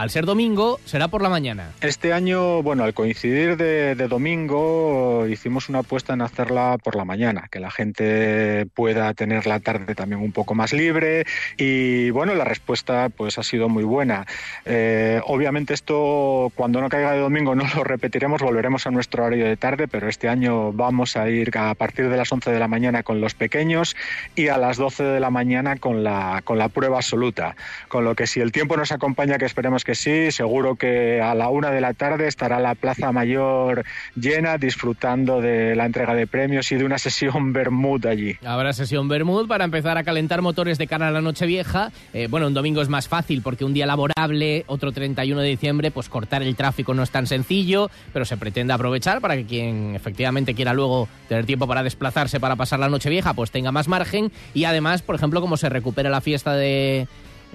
Al 0.00 0.08
ser 0.08 0.24
domingo, 0.24 0.80
será 0.86 1.08
por 1.08 1.20
la 1.20 1.28
mañana. 1.28 1.72
Este 1.82 2.14
año, 2.14 2.62
bueno, 2.62 2.84
al 2.84 2.94
coincidir 2.94 3.58
de, 3.58 3.94
domingo, 4.08 5.26
hicimos 5.26 5.68
una 5.68 5.80
apuesta 5.80 6.14
en 6.14 6.22
hacerla 6.22 6.78
por 6.82 6.96
la 6.96 7.04
mañana, 7.04 7.48
que 7.50 7.60
la 7.60 7.70
gente 7.70 8.64
pueda 8.72 9.12
tener 9.12 9.46
la 9.46 9.60
tarde 9.60 9.94
también 9.94 10.22
un 10.22 10.32
poco 10.32 10.54
más 10.54 10.72
libre. 10.72 11.26
Y 11.58 12.08
bueno, 12.12 12.34
la 12.34 12.44
respuesta 12.44 13.10
pues 13.14 13.36
ha 13.36 13.42
sido 13.42 13.68
muy 13.68 13.84
buena. 13.84 14.24
Eh, 14.64 15.20
obviamente 15.26 15.74
esto, 15.74 16.50
cuando 16.54 16.80
no 16.80 16.88
caiga 16.88 17.12
de 17.12 17.18
domingo, 17.18 17.54
no 17.54 17.64
lo 17.76 17.84
repetiremos, 17.84 18.40
volveremos 18.40 18.86
a 18.86 18.90
nuestro 18.90 19.26
horario 19.26 19.44
de 19.44 19.58
tarde, 19.58 19.86
pero 19.86 20.08
este 20.08 20.30
año 20.30 20.72
vamos 20.72 21.18
a 21.18 21.28
ir 21.28 21.50
a 21.58 21.74
partir 21.74 22.08
de 22.08 22.16
las 22.16 22.32
11 22.32 22.50
de 22.50 22.58
la 22.58 22.68
mañana 22.68 23.02
con 23.02 23.20
los 23.20 23.34
pequeños 23.34 23.94
y 24.34 24.48
a 24.48 24.56
las 24.56 24.78
12 24.78 25.02
de 25.02 25.20
la 25.20 25.28
mañana 25.28 25.76
con 25.76 26.02
la, 26.02 26.40
con 26.42 26.56
la 26.56 26.70
prueba 26.70 26.96
absoluta. 26.96 27.54
Con 27.88 28.06
lo 28.06 28.14
que 28.14 28.26
si 28.26 28.40
el 28.40 28.50
tiempo 28.50 28.78
nos 28.78 28.92
acompaña, 28.92 29.36
que 29.36 29.44
esperemos 29.44 29.84
que 29.84 29.89
sí, 29.94 30.30
seguro 30.30 30.76
que 30.76 31.20
a 31.20 31.34
la 31.34 31.48
una 31.48 31.70
de 31.70 31.80
la 31.80 31.94
tarde 31.94 32.26
estará 32.26 32.60
la 32.60 32.74
Plaza 32.74 33.12
Mayor 33.12 33.84
llena, 34.14 34.58
disfrutando 34.58 35.40
de 35.40 35.74
la 35.76 35.86
entrega 35.86 36.14
de 36.14 36.26
premios 36.26 36.70
y 36.72 36.76
de 36.76 36.84
una 36.84 36.98
sesión 36.98 37.52
Bermud 37.52 38.04
allí. 38.06 38.36
Habrá 38.44 38.72
sesión 38.72 39.08
Bermud 39.08 39.48
para 39.48 39.64
empezar 39.64 39.98
a 39.98 40.04
calentar 40.04 40.42
motores 40.42 40.78
de 40.78 40.86
cara 40.86 41.08
a 41.08 41.10
la 41.10 41.20
noche 41.20 41.46
vieja. 41.46 41.92
Eh, 42.12 42.28
bueno, 42.28 42.46
un 42.46 42.54
domingo 42.54 42.82
es 42.82 42.88
más 42.88 43.08
fácil 43.08 43.42
porque 43.42 43.64
un 43.64 43.74
día 43.74 43.86
laborable, 43.86 44.64
otro 44.66 44.92
31 44.92 45.40
de 45.40 45.48
diciembre, 45.48 45.90
pues 45.90 46.08
cortar 46.08 46.42
el 46.42 46.56
tráfico 46.56 46.94
no 46.94 47.02
es 47.02 47.10
tan 47.10 47.26
sencillo, 47.26 47.90
pero 48.12 48.24
se 48.24 48.36
pretende 48.36 48.72
aprovechar 48.72 49.20
para 49.20 49.36
que 49.36 49.44
quien 49.44 49.94
efectivamente 49.94 50.54
quiera 50.54 50.72
luego 50.72 51.08
tener 51.28 51.46
tiempo 51.46 51.66
para 51.66 51.82
desplazarse 51.82 52.40
para 52.40 52.56
pasar 52.56 52.78
la 52.78 52.88
noche 52.88 53.10
vieja, 53.10 53.34
pues 53.34 53.50
tenga 53.50 53.72
más 53.72 53.88
margen 53.88 54.30
y 54.54 54.64
además, 54.64 55.02
por 55.02 55.14
ejemplo, 55.14 55.40
como 55.40 55.56
se 55.56 55.68
recupera 55.68 56.10
la 56.10 56.20
fiesta 56.20 56.54
de 56.54 57.08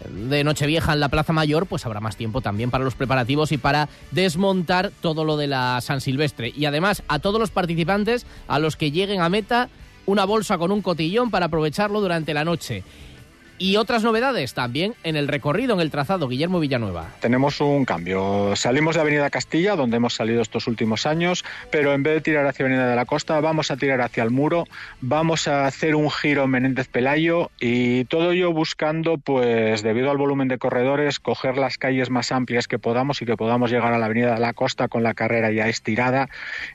de 0.09 0.43
Nochevieja 0.43 0.93
en 0.93 0.99
la 0.99 1.09
Plaza 1.09 1.33
Mayor, 1.33 1.67
pues 1.67 1.85
habrá 1.85 1.99
más 1.99 2.17
tiempo 2.17 2.41
también 2.41 2.71
para 2.71 2.83
los 2.83 2.95
preparativos 2.95 3.51
y 3.51 3.57
para 3.57 3.89
desmontar 4.11 4.91
todo 5.01 5.23
lo 5.23 5.37
de 5.37 5.47
la 5.47 5.79
San 5.81 6.01
Silvestre. 6.01 6.51
Y 6.55 6.65
además 6.65 7.03
a 7.07 7.19
todos 7.19 7.39
los 7.39 7.51
participantes, 7.51 8.25
a 8.47 8.59
los 8.59 8.75
que 8.75 8.91
lleguen 8.91 9.21
a 9.21 9.29
meta, 9.29 9.69
una 10.05 10.25
bolsa 10.25 10.57
con 10.57 10.71
un 10.71 10.81
cotillón 10.81 11.31
para 11.31 11.47
aprovecharlo 11.47 12.01
durante 12.01 12.33
la 12.33 12.45
noche. 12.45 12.83
Y 13.57 13.77
otras 13.77 14.03
novedades 14.03 14.53
también 14.53 14.95
en 15.03 15.15
el 15.15 15.29
recorrido, 15.29 15.75
en 15.75 15.79
el 15.79 15.89
trazado, 15.89 16.27
Guillermo 16.27 16.59
Villanueva. 16.59 17.05
Tenemos 17.21 17.61
un 17.61 17.85
cambio. 17.85 18.53
Salimos 18.57 18.95
de 18.95 19.01
Avenida 19.01 19.29
Castilla, 19.29 19.77
donde 19.77 19.95
hemos 19.95 20.13
salido 20.13 20.41
estos 20.41 20.67
últimos 20.67 21.05
años, 21.05 21.45
pero 21.71 21.93
en 21.93 22.03
vez 22.03 22.15
de 22.15 22.21
tirar 22.21 22.45
hacia 22.47 22.65
Avenida 22.65 22.89
de 22.89 22.95
la 22.97 23.05
Costa, 23.05 23.39
vamos 23.39 23.71
a 23.71 23.77
tirar 23.77 24.01
hacia 24.01 24.23
el 24.23 24.29
muro, 24.29 24.67
vamos 24.99 25.47
a 25.47 25.67
hacer 25.67 25.95
un 25.95 26.11
giro 26.11 26.43
en 26.43 26.49
Menéndez 26.49 26.89
Pelayo 26.89 27.49
y 27.59 28.03
todo 28.05 28.31
ello 28.31 28.51
buscando, 28.51 29.17
pues 29.17 29.83
debido 29.83 30.11
al 30.11 30.17
volumen 30.17 30.49
de 30.49 30.57
corredores, 30.57 31.19
coger 31.19 31.57
las 31.57 31.77
calles 31.77 32.09
más 32.09 32.33
amplias 32.33 32.67
que 32.67 32.77
podamos 32.77 33.21
y 33.21 33.25
que 33.25 33.37
podamos 33.37 33.71
llegar 33.71 33.93
a 33.93 33.97
la 33.97 34.07
Avenida 34.07 34.33
de 34.33 34.41
la 34.41 34.51
Costa 34.51 34.89
con 34.89 35.01
la 35.01 35.13
carrera 35.13 35.51
ya 35.51 35.69
estirada 35.69 36.27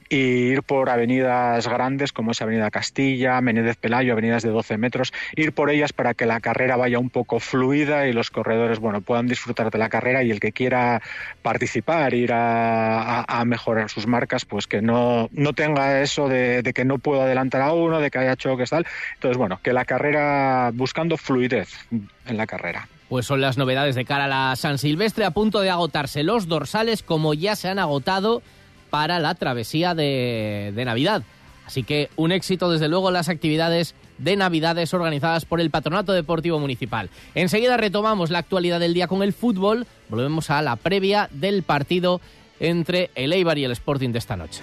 e 0.09 0.17
ir 0.17 0.63
por 0.63 0.89
avenidas 0.89 1.69
grandes 1.69 2.13
como 2.13 2.31
es 2.31 2.41
Avenida 2.41 2.71
Castilla, 2.71 3.39
Menéndez 3.43 3.77
Pelayo, 3.77 4.15
avenidas 4.15 4.43
de 4.43 4.49
12 4.49 4.79
metros, 4.79 5.13
ir 5.37 5.53
por 5.53 5.69
ellas 5.69 5.93
para 5.93 6.15
que 6.15 6.25
la 6.25 6.41
carrera 6.41 6.70
vaya 6.77 6.99
un 6.99 7.11
poco 7.11 7.41
fluida 7.41 8.07
y 8.07 8.13
los 8.13 8.31
corredores 8.31 8.79
bueno 8.79 9.01
puedan 9.01 9.27
disfrutar 9.27 9.71
de 9.71 9.79
la 9.79 9.89
carrera 9.89 10.23
y 10.23 10.31
el 10.31 10.41
que 10.41 10.53
quiera 10.53 11.01
participar, 11.43 12.15
ir 12.15 12.31
a, 12.33 13.43
mejorar 13.47 13.91
sus 13.91 14.07
marcas, 14.07 14.45
pues 14.45 14.67
que 14.67 14.83
no, 14.83 15.29
no 15.33 15.53
tenga 15.53 16.03
eso 16.03 16.29
de, 16.29 16.63
que 16.75 16.85
no 16.85 16.99
puedo 16.99 17.23
adelantar 17.23 17.63
a 17.63 17.73
uno, 17.73 18.01
de 18.01 18.11
que 18.11 18.19
haya 18.19 18.37
choques, 18.37 18.71
tal. 18.71 18.87
Entonces, 19.15 19.37
bueno, 19.37 19.61
que 19.63 19.73
la 19.73 19.85
carrera, 19.85 20.71
buscando 20.75 21.17
fluidez 21.17 21.71
en 21.91 22.37
la 22.37 22.47
carrera. 22.47 22.89
Pues 23.09 23.27
son 23.27 23.41
las 23.41 23.59
novedades 23.59 23.95
de 23.95 24.05
cara 24.05 24.27
a 24.27 24.29
la 24.29 24.57
San 24.57 24.79
Silvestre, 24.79 25.25
a 25.25 25.33
punto 25.33 25.61
de 25.61 25.71
agotarse 25.71 26.23
los 26.23 26.47
dorsales, 26.47 27.03
como 27.03 27.35
ya 27.35 27.57
se 27.57 27.69
han 27.69 27.79
agotado 27.79 28.43
para 28.91 29.19
la 29.19 29.35
travesía 29.35 29.95
de, 29.95 30.73
de 30.75 30.85
Navidad. 30.85 31.23
Así 31.67 31.83
que 31.83 32.11
un 32.17 32.33
éxito, 32.33 32.71
desde 32.71 32.89
luego, 32.89 33.11
las 33.11 33.29
actividades 33.29 33.95
de 34.21 34.37
Navidades 34.37 34.95
organizadas 34.95 35.45
por 35.45 35.61
el 35.61 35.71
Patronato 35.71 36.13
Deportivo 36.13 36.59
Municipal. 36.59 37.11
Enseguida 37.35 37.77
retomamos 37.77 38.31
la 38.31 38.39
actualidad 38.39 38.79
del 38.81 38.95
día 38.95 39.09
con 39.09 39.23
el 39.23 39.33
fútbol. 39.33 39.87
Volvemos 40.09 40.51
a 40.51 40.63
la 40.63 40.77
previa 40.77 41.29
del 41.33 41.63
partido 41.63 42.21
entre 42.61 43.11
el 43.15 43.33
Eibar 43.33 43.59
y 43.59 43.65
el 43.65 43.73
Sporting 43.73 44.11
de 44.11 44.19
esta 44.19 44.37
noche. 44.37 44.61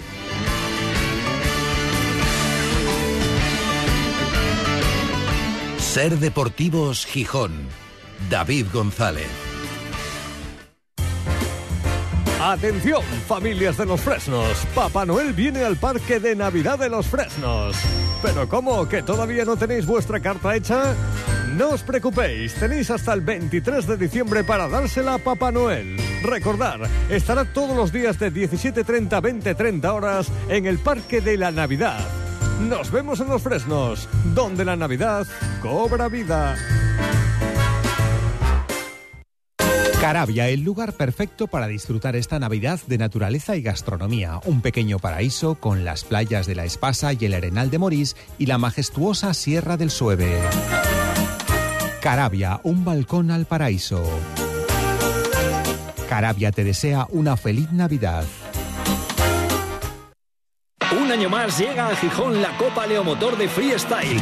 Ser 5.78 6.18
Deportivos 6.20 7.06
Gijón. 7.06 7.54
David 8.30 8.68
González. 8.72 9.47
Atención, 12.40 13.02
familias 13.28 13.78
de 13.78 13.86
los 13.88 14.00
Fresnos. 14.00 14.66
Papá 14.76 15.06
Noel 15.06 15.34
viene 15.34 15.64
al 15.64 15.76
Parque 15.76 16.20
de 16.20 16.36
Navidad 16.36 16.78
de 16.78 16.88
los 16.88 17.08
Fresnos. 17.08 17.76
¿Pero 18.22 18.48
cómo? 18.48 18.88
¿Que 18.88 19.02
todavía 19.02 19.44
no 19.44 19.58
tenéis 19.58 19.88
vuestra 19.88 20.20
carta 20.20 20.56
hecha? 20.56 20.94
No 21.56 21.70
os 21.70 21.82
preocupéis, 21.82 22.54
tenéis 22.54 22.92
hasta 22.92 23.14
el 23.14 23.22
23 23.22 23.88
de 23.88 23.98
diciembre 23.98 24.44
para 24.44 24.70
dársela 24.70 25.16
a 25.16 25.18
Papá 25.18 25.52
Noel. 25.52 25.98
Recordar, 26.22 26.82
estará 27.10 27.44
todos 27.44 27.76
los 27.76 27.92
días 27.92 28.20
de 28.20 28.32
17.30 28.32 29.14
a 29.14 29.22
20.30 29.22 29.86
horas 29.92 30.28
en 30.48 30.68
el 30.68 30.78
Parque 30.78 31.22
de 31.22 31.38
la 31.38 31.52
Navidad. 31.52 32.00
Nos 32.62 32.92
vemos 32.92 33.20
en 33.20 33.30
los 33.30 33.42
Fresnos, 33.42 34.08
donde 34.36 34.64
la 34.64 34.76
Navidad 34.76 35.26
cobra 35.62 36.08
vida. 36.08 36.56
Carabia, 40.02 40.48
el 40.48 40.62
lugar 40.62 40.94
perfecto 40.94 41.48
para 41.48 41.68
disfrutar 41.68 42.16
esta 42.16 42.38
Navidad 42.38 42.80
de 42.86 43.00
naturaleza 43.00 43.56
y 43.56 43.62
gastronomía. 43.64 44.40
Un 44.46 44.62
pequeño 44.62 45.00
paraíso 45.00 45.56
con 45.56 45.86
las 45.86 46.04
playas 46.04 46.46
de 46.46 46.56
la 46.56 46.66
Espasa 46.66 47.14
y 47.14 47.26
el 47.26 47.34
Arenal 47.34 47.72
de 47.72 47.80
Morís 47.80 48.16
y 48.38 48.46
la 48.46 48.60
majestuosa 48.60 49.34
Sierra 49.34 49.76
del 49.76 49.90
Sueve. 49.90 50.40
Carabia, 52.00 52.62
un 52.64 52.86
balcón 52.86 53.32
al 53.32 53.46
paraíso. 53.46 54.04
Carabia 56.08 56.52
te 56.52 56.64
desea 56.64 57.08
una 57.10 57.36
feliz 57.36 57.72
Navidad. 57.72 58.24
Un 60.92 61.12
año 61.12 61.30
más 61.30 61.58
llega 61.58 61.88
a 61.88 61.96
Gijón 61.96 62.42
la 62.42 62.56
Copa 62.58 62.86
Leomotor 62.86 63.38
de 63.38 63.50
Freestyle 63.50 64.22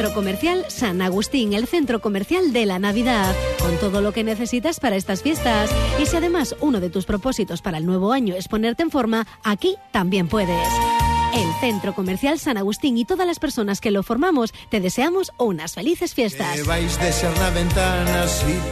Centro 0.00 0.14
Comercial 0.14 0.64
San 0.68 1.02
Agustín, 1.02 1.52
el 1.52 1.66
centro 1.66 2.00
comercial 2.00 2.54
de 2.54 2.64
la 2.64 2.78
Navidad, 2.78 3.34
con 3.58 3.76
todo 3.76 4.00
lo 4.00 4.12
que 4.12 4.24
necesitas 4.24 4.80
para 4.80 4.96
estas 4.96 5.22
fiestas. 5.22 5.70
Y 6.00 6.06
si 6.06 6.16
además 6.16 6.56
uno 6.60 6.80
de 6.80 6.88
tus 6.88 7.04
propósitos 7.04 7.60
para 7.60 7.76
el 7.76 7.84
nuevo 7.84 8.10
año 8.10 8.34
es 8.34 8.48
ponerte 8.48 8.82
en 8.82 8.90
forma, 8.90 9.26
aquí 9.44 9.76
también 9.92 10.26
puedes. 10.26 10.66
El 11.34 11.52
Centro 11.60 11.94
Comercial 11.94 12.38
San 12.38 12.56
Agustín 12.56 12.96
y 12.96 13.04
todas 13.04 13.26
las 13.26 13.38
personas 13.38 13.82
que 13.82 13.90
lo 13.90 14.02
formamos 14.02 14.54
te 14.70 14.80
deseamos 14.80 15.32
unas 15.36 15.74
felices 15.74 16.14
fiestas. 16.14 16.56
Que 16.56 16.62
vais 16.62 16.98
de 16.98 17.12
ser 17.12 17.36
la 17.36 17.52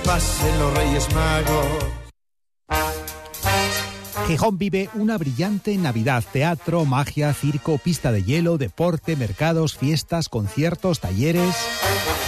pasen 0.04 0.58
los 0.58 0.78
Reyes 0.78 1.14
Magos. 1.14 1.97
Gijón 4.28 4.58
vive 4.58 4.90
una 4.92 5.16
brillante 5.16 5.74
Navidad, 5.78 6.22
teatro, 6.30 6.84
magia, 6.84 7.32
circo, 7.32 7.78
pista 7.78 8.12
de 8.12 8.22
hielo, 8.22 8.58
deporte, 8.58 9.16
mercados, 9.16 9.74
fiestas, 9.74 10.28
conciertos, 10.28 11.00
talleres. 11.00 11.56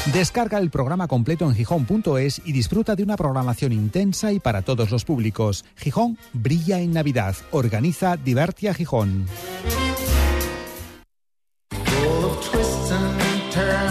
Descarga 0.07 0.57
el 0.57 0.71
programa 0.71 1.09
completo 1.09 1.45
en 1.45 1.55
gijón.es 1.55 2.41
y 2.43 2.53
disfruta 2.53 2.97
de 2.97 3.03
una 3.03 3.19
programación 3.19 3.73
intensa 3.73 4.33
y 4.33 4.41
para 4.41 4.63
todos 4.63 4.91
los 4.91 5.05
públicos. 5.05 5.67
Gijón 5.77 6.17
brilla 6.33 6.81
en 6.81 6.95
Navidad. 6.95 7.37
Organiza 7.51 8.17
Divertia 8.17 8.73
Gijón. 8.73 9.27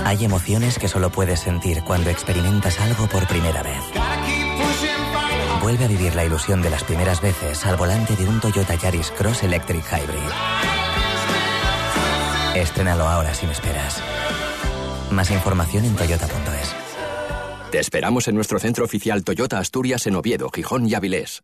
Hay 0.04 0.25
emociones 0.25 0.80
que 0.80 0.88
solo 0.88 1.12
puedes 1.12 1.42
sentir 1.42 1.84
cuando 1.84 2.10
experimentas 2.10 2.80
algo 2.80 3.06
por 3.06 3.28
primera 3.28 3.62
vez. 3.62 4.19
Vuelve 5.62 5.86
a 5.86 5.88
vivir 5.88 6.16
la 6.16 6.24
ilusión 6.24 6.62
de 6.62 6.70
las 6.70 6.84
primeras 6.86 7.22
veces 7.22 7.66
al 7.66 7.75
volante 7.75 8.16
de 8.16 8.25
un 8.25 8.39
Toyota 8.39 8.75
Yaris 8.75 9.12
Cross 9.12 9.44
Electric 9.44 9.84
Hybrid. 9.84 10.32
Estrénalo 12.56 13.04
ahora 13.08 13.34
sin 13.34 13.50
esperas. 13.50 14.01
Más 15.12 15.30
información 15.32 15.84
en 15.84 15.96
toyota.es. 15.96 16.75
Te 17.72 17.80
esperamos 17.80 18.28
en 18.28 18.36
nuestro 18.36 18.58
centro 18.60 18.86
oficial 18.86 19.24
Toyota 19.24 19.60
Asturias 19.60 20.08
en 20.08 20.16
Oviedo, 20.16 20.50
Gijón 20.50 20.88
y 20.88 20.96
Avilés. 20.96 21.44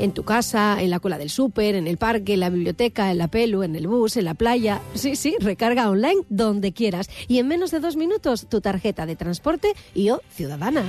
en 0.00 0.12
tu 0.12 0.24
casa, 0.24 0.80
en 0.80 0.90
la 0.90 0.98
cola 0.98 1.18
del 1.18 1.30
súper, 1.30 1.74
en 1.74 1.86
el 1.86 1.98
parque, 1.98 2.34
en 2.34 2.40
la 2.40 2.50
biblioteca, 2.50 3.10
en 3.10 3.18
la 3.18 3.28
pelu, 3.28 3.62
en 3.62 3.76
el 3.76 3.86
bus, 3.86 4.16
en 4.16 4.24
la 4.24 4.34
playa. 4.34 4.80
Sí, 4.94 5.14
sí, 5.14 5.36
recarga 5.40 5.90
online 5.90 6.22
donde 6.28 6.72
quieras 6.72 7.08
y 7.28 7.38
en 7.38 7.48
menos 7.48 7.70
de 7.70 7.80
dos 7.80 7.96
minutos 7.96 8.46
tu 8.48 8.60
tarjeta 8.60 9.06
de 9.06 9.16
transporte 9.16 9.74
y 9.94 10.10
o 10.10 10.20
ciudadana. 10.34 10.84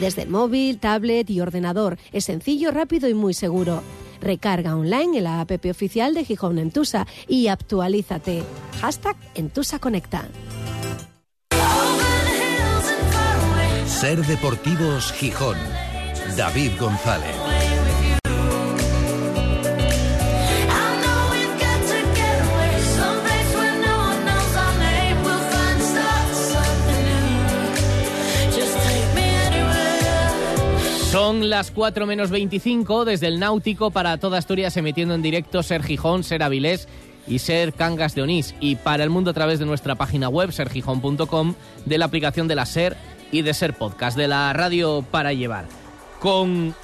Desde 0.00 0.22
el 0.22 0.30
móvil, 0.30 0.78
tablet 0.78 1.30
y 1.30 1.40
ordenador. 1.40 1.98
Es 2.12 2.24
sencillo, 2.24 2.70
rápido 2.72 3.08
y 3.08 3.14
muy 3.14 3.34
seguro. 3.34 3.82
Recarga 4.20 4.76
online 4.76 5.18
en 5.18 5.24
la 5.24 5.40
app 5.40 5.52
oficial 5.70 6.14
de 6.14 6.24
Gijón 6.24 6.58
Entusa 6.58 7.06
y 7.28 7.48
actualízate. 7.48 8.42
Hashtag 8.80 9.16
Entusa 9.34 9.78
Conecta. 9.78 10.28
Ser 13.86 14.24
Deportivos 14.26 15.12
Gijón. 15.12 15.56
David 16.36 16.72
González. 16.78 17.45
Las 31.42 31.70
4 31.70 32.06
menos 32.06 32.30
25 32.30 33.04
desde 33.04 33.26
el 33.26 33.38
Náutico 33.38 33.90
para 33.90 34.18
toda 34.18 34.38
Asturias 34.38 34.76
emitiendo 34.76 35.14
en 35.14 35.22
directo 35.22 35.62
Ser 35.62 35.82
Gijón, 35.82 36.24
Ser 36.24 36.42
Avilés 36.42 36.88
y 37.26 37.40
Ser 37.40 37.74
Cangas 37.74 38.14
de 38.14 38.22
Onís 38.22 38.54
y 38.58 38.76
para 38.76 39.04
el 39.04 39.10
mundo 39.10 39.30
a 39.30 39.34
través 39.34 39.58
de 39.58 39.66
nuestra 39.66 39.94
página 39.94 40.28
web 40.28 40.50
sergijón.com, 40.52 41.54
de 41.84 41.98
la 41.98 42.06
aplicación 42.06 42.48
de 42.48 42.54
la 42.54 42.64
Ser 42.64 42.96
y 43.30 43.42
de 43.42 43.54
Ser 43.54 43.74
Podcast, 43.74 44.16
de 44.16 44.28
la 44.28 44.52
radio 44.52 45.04
para 45.10 45.32
llevar. 45.32 45.66
Con 46.20 46.74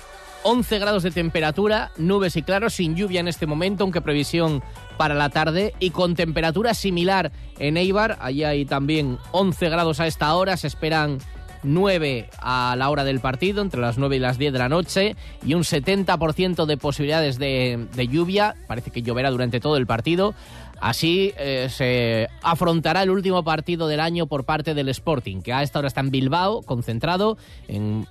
11 0.45 0.79
grados 0.79 1.03
de 1.03 1.11
temperatura, 1.11 1.91
nubes 1.97 2.37
y 2.37 2.43
claros, 2.43 2.75
sin 2.75 2.95
lluvia 2.95 3.21
en 3.21 3.29
este 3.29 3.47
momento, 3.47 3.85
aunque 3.85 4.01
previsión 4.01 4.63
para 4.97 5.15
la 5.15 5.31
tarde, 5.31 5.75
y 5.79 5.91
con 5.91 6.15
temperatura 6.15 6.75
similar 6.75 7.33
en 7.59 7.77
Eibar, 7.77 8.19
allí 8.21 8.45
hay 8.45 8.65
también 8.65 9.19
11 9.31 9.69
grados 9.69 10.01
a 10.01 10.07
esta 10.07 10.35
hora, 10.35 10.57
se 10.57 10.67
esperan 10.67 11.19
9 11.63 12.29
a 12.39 12.75
la 12.77 12.91
hora 12.91 13.05
del 13.05 13.21
partido, 13.21 13.63
entre 13.63 13.81
las 13.81 13.99
9 13.99 14.17
y 14.17 14.19
las 14.19 14.39
10 14.39 14.53
de 14.53 14.59
la 14.59 14.69
noche, 14.69 15.17
y 15.45 15.55
un 15.55 15.63
70% 15.63 16.67
de 16.67 16.77
posibilidades 16.77 17.39
de, 17.39 18.09
lluvia. 18.11 18.55
Parece 18.67 18.91
que 18.91 19.03
lloverá 19.03 19.31
durante 19.31 19.61
todo 19.61 19.77
el 19.77 19.87
partido. 19.87 20.35
Así 20.81 21.33
eh, 21.39 21.69
se 21.71 22.29
afrontará 22.43 23.03
el 23.03 23.11
último 23.11 23.45
partido 23.45 23.87
del 23.87 24.01
año 24.01 24.27
por 24.27 24.45
parte 24.45 24.75
del 24.75 24.89
Sporting, 24.89 25.41
que 25.41 25.53
a 25.53 25.63
esta 25.63 25.79
hora 25.79 25.89
está 25.89 26.01
en 26.01 26.11
Bilbao, 26.11 26.63
concentrado 26.63 27.39
en 27.69 28.07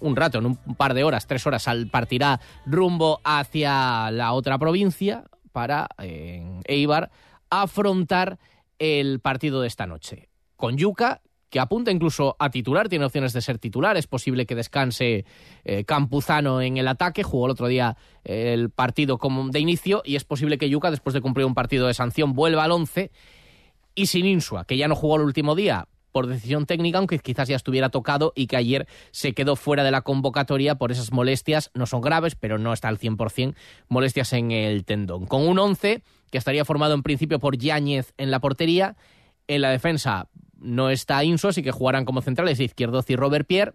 un 0.00 0.16
rato, 0.16 0.38
en 0.38 0.46
un 0.46 0.56
par 0.56 0.94
de 0.94 1.04
horas, 1.04 1.26
tres 1.26 1.46
horas, 1.46 1.66
partirá 1.90 2.40
rumbo 2.66 3.20
hacia 3.24 4.10
la 4.10 4.32
otra 4.32 4.58
provincia 4.58 5.24
para 5.52 5.88
en 5.98 6.62
Eibar 6.64 7.10
afrontar 7.50 8.38
el 8.78 9.20
partido 9.20 9.60
de 9.60 9.68
esta 9.68 9.86
noche. 9.86 10.28
Con 10.56 10.76
Yuca, 10.76 11.20
que 11.52 11.60
apunta 11.60 11.90
incluso 11.90 12.34
a 12.38 12.48
titular, 12.48 12.88
tiene 12.88 13.04
opciones 13.04 13.34
de 13.34 13.42
ser 13.42 13.58
titular, 13.58 13.98
es 13.98 14.06
posible 14.06 14.46
que 14.46 14.54
descanse 14.54 15.26
eh, 15.64 15.84
Campuzano 15.84 16.62
en 16.62 16.78
el 16.78 16.88
ataque, 16.88 17.22
jugó 17.22 17.44
el 17.44 17.52
otro 17.52 17.66
día 17.68 17.98
eh, 18.24 18.54
el 18.54 18.70
partido 18.70 19.18
como 19.18 19.46
de 19.50 19.60
inicio 19.60 20.00
y 20.02 20.16
es 20.16 20.24
posible 20.24 20.56
que 20.56 20.70
Yuca, 20.70 20.90
después 20.90 21.12
de 21.12 21.20
cumplir 21.20 21.44
un 21.44 21.52
partido 21.52 21.86
de 21.86 21.92
sanción, 21.92 22.32
vuelva 22.32 22.64
al 22.64 22.72
11 22.72 23.10
y 23.94 24.06
sin 24.06 24.24
Insua, 24.24 24.64
que 24.64 24.78
ya 24.78 24.88
no 24.88 24.96
jugó 24.96 25.16
el 25.16 25.22
último 25.22 25.54
día 25.54 25.88
por 26.10 26.26
decisión 26.26 26.64
técnica, 26.64 26.96
aunque 26.96 27.18
quizás 27.18 27.48
ya 27.48 27.56
estuviera 27.56 27.90
tocado 27.90 28.32
y 28.34 28.46
que 28.46 28.56
ayer 28.56 28.88
se 29.10 29.34
quedó 29.34 29.54
fuera 29.54 29.84
de 29.84 29.90
la 29.90 30.00
convocatoria 30.00 30.76
por 30.76 30.90
esas 30.90 31.12
molestias, 31.12 31.70
no 31.74 31.84
son 31.84 32.00
graves, 32.00 32.34
pero 32.34 32.56
no 32.56 32.72
está 32.72 32.88
al 32.88 32.98
100%, 32.98 33.54
molestias 33.88 34.32
en 34.32 34.52
el 34.52 34.86
tendón. 34.86 35.26
Con 35.26 35.46
un 35.46 35.58
11 35.58 36.02
que 36.30 36.38
estaría 36.38 36.64
formado 36.64 36.94
en 36.94 37.02
principio 37.02 37.38
por 37.38 37.58
Yáñez 37.58 38.14
en 38.16 38.30
la 38.30 38.40
portería, 38.40 38.96
en 39.48 39.60
la 39.60 39.68
defensa 39.68 40.28
no 40.62 40.90
está 40.90 41.22
Inso, 41.24 41.48
así 41.48 41.62
que 41.62 41.72
jugarán 41.72 42.04
como 42.04 42.22
centrales 42.22 42.60
Izquierdoz 42.60 43.08
y 43.10 43.16
Robert 43.16 43.46
Pierre. 43.46 43.74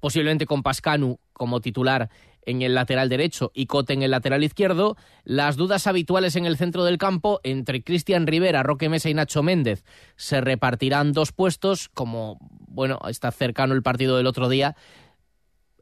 Posiblemente 0.00 0.46
con 0.46 0.62
Pascanu 0.62 1.18
como 1.32 1.60
titular 1.60 2.08
en 2.46 2.62
el 2.62 2.74
lateral 2.74 3.08
derecho 3.08 3.50
y 3.54 3.66
Cote 3.66 3.92
en 3.92 4.02
el 4.02 4.12
lateral 4.12 4.42
izquierdo. 4.44 4.96
Las 5.24 5.56
dudas 5.56 5.86
habituales 5.86 6.36
en 6.36 6.46
el 6.46 6.56
centro 6.56 6.84
del 6.84 6.98
campo 6.98 7.40
entre 7.42 7.82
Cristian 7.82 8.26
Rivera, 8.26 8.62
Roque 8.62 8.88
Mesa 8.88 9.10
y 9.10 9.14
Nacho 9.14 9.42
Méndez 9.42 9.84
se 10.16 10.40
repartirán 10.40 11.12
dos 11.12 11.32
puestos. 11.32 11.88
Como, 11.90 12.38
bueno, 12.68 12.98
está 13.08 13.30
cercano 13.30 13.74
el 13.74 13.82
partido 13.82 14.16
del 14.16 14.26
otro 14.26 14.48
día, 14.48 14.74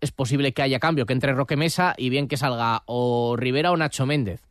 es 0.00 0.12
posible 0.12 0.52
que 0.52 0.62
haya 0.62 0.78
cambio, 0.78 1.06
que 1.06 1.12
entre 1.12 1.32
Roque 1.32 1.56
Mesa 1.56 1.94
y 1.96 2.08
bien 2.08 2.28
que 2.28 2.36
salga 2.36 2.82
o 2.86 3.36
Rivera 3.36 3.72
o 3.72 3.76
Nacho 3.76 4.06
Méndez 4.06 4.47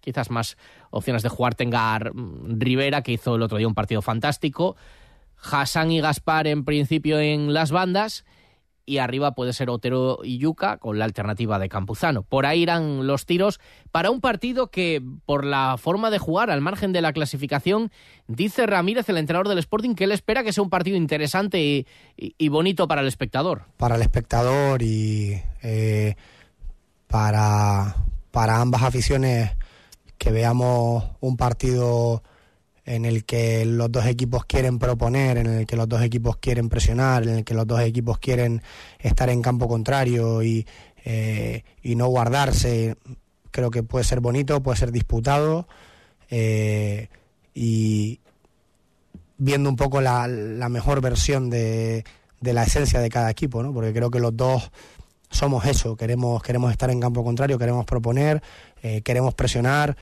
quizás 0.00 0.30
más 0.30 0.56
opciones 0.90 1.22
de 1.22 1.28
jugar 1.28 1.54
tenga 1.54 1.98
Rivera, 1.98 3.02
que 3.02 3.12
hizo 3.12 3.36
el 3.36 3.42
otro 3.42 3.58
día 3.58 3.68
un 3.68 3.74
partido 3.74 4.02
fantástico, 4.02 4.76
Hassan 5.42 5.90
y 5.92 6.00
Gaspar 6.00 6.46
en 6.46 6.64
principio 6.64 7.20
en 7.20 7.52
las 7.54 7.70
bandas, 7.70 8.24
y 8.88 8.98
arriba 8.98 9.34
puede 9.34 9.52
ser 9.52 9.68
Otero 9.68 10.20
y 10.24 10.38
Yuca 10.38 10.78
con 10.78 10.98
la 10.98 11.04
alternativa 11.04 11.58
de 11.58 11.68
Campuzano. 11.68 12.22
Por 12.22 12.46
ahí 12.46 12.62
irán 12.62 13.06
los 13.06 13.26
tiros 13.26 13.60
para 13.92 14.10
un 14.10 14.22
partido 14.22 14.70
que, 14.70 15.02
por 15.26 15.44
la 15.44 15.76
forma 15.76 16.10
de 16.10 16.18
jugar, 16.18 16.50
al 16.50 16.62
margen 16.62 16.92
de 16.92 17.02
la 17.02 17.12
clasificación, 17.12 17.92
dice 18.28 18.66
Ramírez, 18.66 19.06
el 19.10 19.18
entrenador 19.18 19.48
del 19.48 19.58
Sporting, 19.58 19.94
que 19.94 20.04
él 20.04 20.12
espera 20.12 20.42
que 20.42 20.54
sea 20.54 20.62
un 20.62 20.70
partido 20.70 20.96
interesante 20.96 21.86
y, 22.16 22.48
bonito 22.48 22.88
para 22.88 23.02
el 23.02 23.08
espectador. 23.08 23.64
Para 23.76 23.96
el 23.96 24.02
espectador 24.02 24.82
y 24.82 25.38
eh, 25.62 26.16
para, 27.08 27.94
para 28.30 28.58
ambas 28.58 28.82
aficiones 28.84 29.50
que 30.28 30.32
veamos 30.32 31.04
un 31.20 31.38
partido 31.38 32.22
en 32.84 33.06
el 33.06 33.24
que 33.24 33.64
los 33.64 33.90
dos 33.90 34.04
equipos 34.04 34.44
quieren 34.44 34.78
proponer, 34.78 35.38
en 35.38 35.46
el 35.46 35.66
que 35.66 35.74
los 35.74 35.88
dos 35.88 36.02
equipos 36.02 36.36
quieren 36.36 36.68
presionar, 36.68 37.22
en 37.22 37.30
el 37.30 37.44
que 37.46 37.54
los 37.54 37.66
dos 37.66 37.80
equipos 37.80 38.18
quieren 38.18 38.60
estar 38.98 39.30
en 39.30 39.40
campo 39.40 39.68
contrario 39.68 40.42
y, 40.42 40.66
eh, 41.02 41.64
y 41.82 41.94
no 41.94 42.08
guardarse. 42.08 42.96
Creo 43.50 43.70
que 43.70 43.82
puede 43.82 44.04
ser 44.04 44.20
bonito, 44.20 44.62
puede 44.62 44.76
ser 44.76 44.92
disputado 44.92 45.66
eh, 46.28 47.08
y 47.54 48.20
viendo 49.38 49.70
un 49.70 49.76
poco 49.76 50.02
la, 50.02 50.28
mejor 50.68 51.00
versión 51.00 51.48
de, 51.48 52.04
de, 52.42 52.52
la 52.52 52.64
esencia 52.64 53.00
de 53.00 53.08
cada 53.08 53.30
equipo, 53.30 53.62
¿no? 53.62 53.72
porque 53.72 53.94
creo 53.94 54.10
que 54.10 54.20
los 54.20 54.36
dos 54.36 54.70
somos 55.30 55.64
eso, 55.64 55.96
queremos, 55.96 56.42
queremos 56.42 56.70
estar 56.70 56.90
en 56.90 57.00
campo 57.00 57.24
contrario, 57.24 57.58
queremos 57.58 57.84
proponer, 57.84 58.42
eh, 58.82 59.02
queremos 59.02 59.34
presionar. 59.34 59.96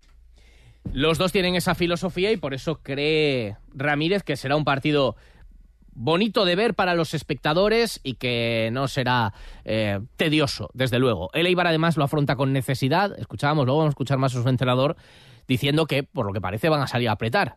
Los 0.93 1.19
dos 1.19 1.33
tienen 1.33 1.55
esa 1.55 1.75
filosofía 1.75 2.33
y 2.33 2.37
por 2.37 2.55
eso 2.55 2.81
cree 2.83 3.57
Ramírez 3.75 4.23
que 4.23 4.37
será 4.37 4.57
un 4.57 4.65
partido 4.65 5.17
bonito 5.97 6.45
de 6.45 6.57
ver 6.57 6.75
para 6.75 6.95
los 6.95 7.15
espectadores 7.15 8.01
y 8.03 8.15
que 8.15 8.71
no 8.73 8.87
será 8.87 9.33
eh, 9.65 10.01
tedioso, 10.17 10.71
desde 10.75 10.99
luego. 10.99 11.31
El 11.33 11.47
Eibar 11.47 11.67
además 11.67 11.97
lo 11.97 12.05
afronta 12.05 12.37
con 12.37 12.53
necesidad, 12.53 13.19
escuchábamos, 13.19 13.65
luego 13.67 13.79
vamos 13.79 13.91
a 13.91 13.95
escuchar 13.95 14.19
más 14.19 14.35
a 14.37 14.43
su 14.43 14.49
entrenador 14.49 14.97
diciendo 15.49 15.87
que 15.87 16.03
por 16.03 16.27
lo 16.27 16.33
que 16.33 16.41
parece 16.41 16.69
van 16.69 16.83
a 16.83 16.87
salir 16.87 17.09
a 17.09 17.13
apretar 17.13 17.57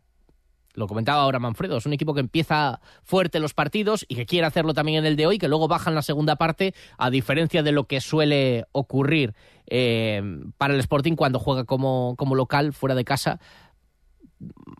lo 0.73 0.87
comentaba 0.87 1.21
ahora 1.21 1.39
Manfredo, 1.39 1.77
es 1.77 1.85
un 1.85 1.93
equipo 1.93 2.13
que 2.13 2.19
empieza 2.19 2.79
fuerte 3.03 3.39
los 3.39 3.53
partidos 3.53 4.05
y 4.07 4.15
que 4.15 4.25
quiere 4.25 4.45
hacerlo 4.45 4.73
también 4.73 4.99
en 4.99 5.05
el 5.05 5.15
de 5.15 5.25
hoy, 5.25 5.37
que 5.37 5.47
luego 5.47 5.67
baja 5.67 5.89
en 5.89 5.95
la 5.95 6.01
segunda 6.01 6.35
parte, 6.35 6.73
a 6.97 7.09
diferencia 7.09 7.63
de 7.63 7.71
lo 7.71 7.85
que 7.85 8.01
suele 8.01 8.65
ocurrir 8.71 9.33
eh, 9.67 10.21
para 10.57 10.73
el 10.73 10.79
Sporting 10.79 11.15
cuando 11.15 11.39
juega 11.39 11.63
como, 11.63 12.15
como 12.17 12.35
local 12.35 12.73
fuera 12.73 12.95
de 12.95 13.05
casa 13.05 13.39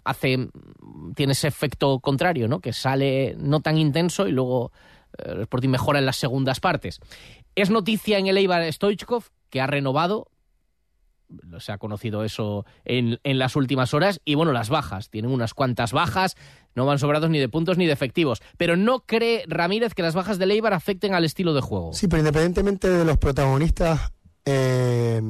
hace 0.05 0.49
tiene 1.15 1.33
ese 1.33 1.47
efecto 1.47 1.99
contrario, 1.99 2.47
¿no? 2.47 2.59
Que 2.59 2.71
sale 2.71 3.35
no 3.37 3.59
tan 3.59 3.77
intenso 3.77 4.27
y 4.27 4.31
luego 4.31 4.71
eh, 5.17 5.31
el 5.33 5.41
Sporting 5.41 5.69
mejora 5.69 5.99
en 5.99 6.05
las 6.05 6.15
segundas 6.15 6.59
partes. 6.59 6.99
Es 7.55 7.69
noticia 7.69 8.17
en 8.17 8.27
el 8.27 8.37
Eibar 8.37 8.71
Stoichkov 8.71 9.25
que 9.49 9.61
ha 9.61 9.67
renovado 9.67 10.27
se 11.59 11.71
ha 11.71 11.77
conocido 11.77 12.23
eso 12.23 12.65
en, 12.85 13.19
en, 13.23 13.39
las 13.39 13.55
últimas 13.55 13.93
horas. 13.93 14.21
Y 14.25 14.35
bueno, 14.35 14.51
las 14.51 14.69
bajas, 14.69 15.09
tienen 15.09 15.31
unas 15.31 15.53
cuantas 15.53 15.91
bajas, 15.91 16.35
no 16.75 16.85
van 16.85 16.99
sobrados 16.99 17.29
ni 17.29 17.39
de 17.39 17.49
puntos 17.49 17.77
ni 17.77 17.85
de 17.85 17.93
efectivos. 17.93 18.41
Pero 18.57 18.75
no 18.75 19.01
cree 19.01 19.43
Ramírez 19.47 19.93
que 19.93 20.01
las 20.01 20.15
bajas 20.15 20.39
de 20.39 20.45
Leibar 20.45 20.73
afecten 20.73 21.13
al 21.13 21.25
estilo 21.25 21.53
de 21.53 21.61
juego. 21.61 21.93
Sí, 21.93 22.07
pero 22.07 22.19
independientemente 22.19 22.89
de 22.89 23.05
los 23.05 23.17
protagonistas, 23.17 24.11
eh, 24.45 25.21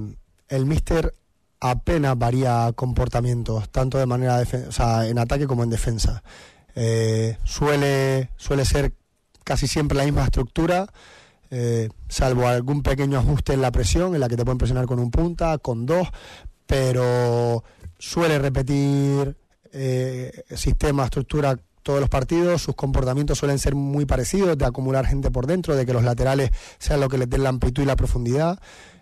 el 0.48 0.66
Mister 0.66 1.14
apenas 1.60 2.18
varía 2.18 2.72
comportamientos, 2.74 3.70
tanto 3.70 3.98
de 3.98 4.06
manera 4.06 4.42
o 4.42 5.02
en 5.04 5.20
ataque 5.20 5.48
como 5.48 5.64
en 5.64 5.70
defensa. 5.70 6.24
Eh, 6.76 7.38
suele, 7.44 8.30
suele 8.38 8.66
ser 8.66 8.94
casi 9.44 9.68
siempre 9.68 9.98
la 9.98 10.06
misma 10.06 10.24
estructura. 10.24 10.88
Eh, 11.52 11.90
salvo 12.08 12.48
algún 12.48 12.84
pequeño 12.84 13.18
ajuste 13.18 13.54
en 13.54 13.62
la 13.62 13.72
presión, 13.72 14.14
en 14.14 14.22
la 14.22 14.30
que 14.30 14.38
te 14.38 14.46
pueden 14.46 14.60
presionar 14.60 14.86
con 14.86 15.00
un 15.00 15.10
punta, 15.10 15.58
con 15.58 15.86
dos, 15.86 16.08
pero 16.68 17.64
suele 17.98 18.38
repetir 18.38 19.36
eh, 19.72 20.44
sistema, 20.56 21.06
estructura 21.06 21.58
todos 21.82 22.00
los 22.00 22.10
partidos, 22.10 22.62
sus 22.62 22.76
comportamientos 22.76 23.40
suelen 23.40 23.58
ser 23.58 23.74
muy 23.74 24.06
parecidos, 24.06 24.58
de 24.58 24.66
acumular 24.66 25.08
gente 25.08 25.32
por 25.32 25.48
dentro, 25.48 25.76
de 25.76 25.86
que 25.86 25.94
los 25.94 26.04
laterales 26.04 26.52
sean 26.78 27.00
lo 27.00 27.10
que 27.10 27.18
les 27.18 27.30
den 27.30 27.42
la 27.42 27.50
amplitud 27.50 27.82
y 27.82 27.86
la 27.86 27.96
profundidad. 27.96 28.60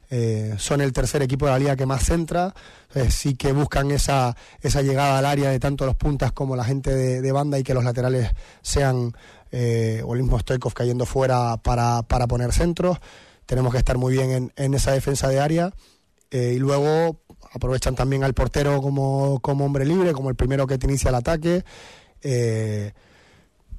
Eh, 0.09 0.55
son 0.57 0.79
el 0.79 0.93
tercer 0.93 1.21
equipo 1.21 1.47
de 1.47 1.51
la 1.51 1.59
liga 1.59 1.75
que 1.75 1.85
más 1.85 2.05
centra, 2.05 2.53
sí 3.09 3.35
que 3.35 3.51
buscan 3.51 3.91
esa, 3.91 4.37
esa 4.61 4.81
llegada 4.81 5.17
al 5.17 5.25
área 5.25 5.49
de 5.49 5.59
tanto 5.59 5.85
los 5.85 5.95
puntas 5.95 6.31
como 6.31 6.55
la 6.55 6.63
gente 6.63 6.95
de, 6.95 7.31
banda 7.33 7.59
y 7.59 7.63
que 7.63 7.73
los 7.73 7.83
laterales 7.83 8.31
sean 8.61 9.11
eh, 9.51 10.01
o 10.05 10.13
el 10.15 10.21
mismo 10.21 10.39
Stoikov 10.39 10.73
cayendo 10.73 11.05
fuera 11.05 11.57
para, 11.57 12.03
para 12.03 12.27
poner 12.27 12.53
centros. 12.53 12.97
Tenemos 13.45 13.71
que 13.71 13.77
estar 13.79 13.97
muy 13.97 14.13
bien 14.13 14.31
en, 14.31 14.53
en 14.55 14.73
esa 14.73 14.91
defensa 14.91 15.29
de 15.29 15.39
área 15.39 15.73
eh, 16.31 16.53
y 16.55 16.59
luego 16.59 17.21
aprovechan 17.53 17.95
también 17.95 18.23
al 18.23 18.33
portero 18.33 18.81
como, 18.81 19.39
como 19.41 19.65
hombre 19.65 19.85
libre, 19.85 20.13
como 20.13 20.29
el 20.29 20.35
primero 20.35 20.67
que 20.67 20.77
te 20.77 20.87
inicia 20.87 21.09
el 21.09 21.15
ataque. 21.15 21.63
Eh, 22.21 22.93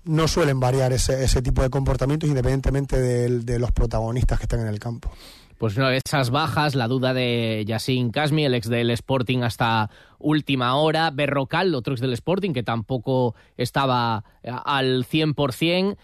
no 0.05 0.27
suelen 0.27 0.59
variar 0.59 0.93
ese, 0.93 1.23
ese 1.23 1.43
tipo 1.43 1.63
de 1.63 1.69
comportamientos 1.69 2.29
independientemente 2.29 2.99
de, 2.99 3.59
los 3.59 3.73
protagonistas 3.73 4.39
que 4.39 4.45
están 4.45 4.61
en 4.61 4.69
el 4.69 4.79
campo. 4.79 5.11
Pues 5.59 5.77
una 5.77 5.90
de 5.90 6.01
esas 6.05 6.31
bajas, 6.31 6.77
la 6.77 6.87
duda 6.87 7.12
de 7.12 7.64
Yassin 7.66 8.11
Casmi, 8.11 8.44
el 8.44 8.55
ex 8.55 8.68
del 8.68 8.92
Sporting 8.92 9.40
hasta 9.40 9.90
última 10.21 10.77
hora, 10.77 11.11
Berrocal, 11.11 11.75
otro 11.75 11.94
ex 11.94 12.01
del 12.01 12.12
Sporting, 12.12 12.53
que 12.53 12.62
tampoco 12.62 13.35
estaba 13.57 14.25
eh, 14.44 14.53
al 14.64 15.05
100%. 15.05 15.97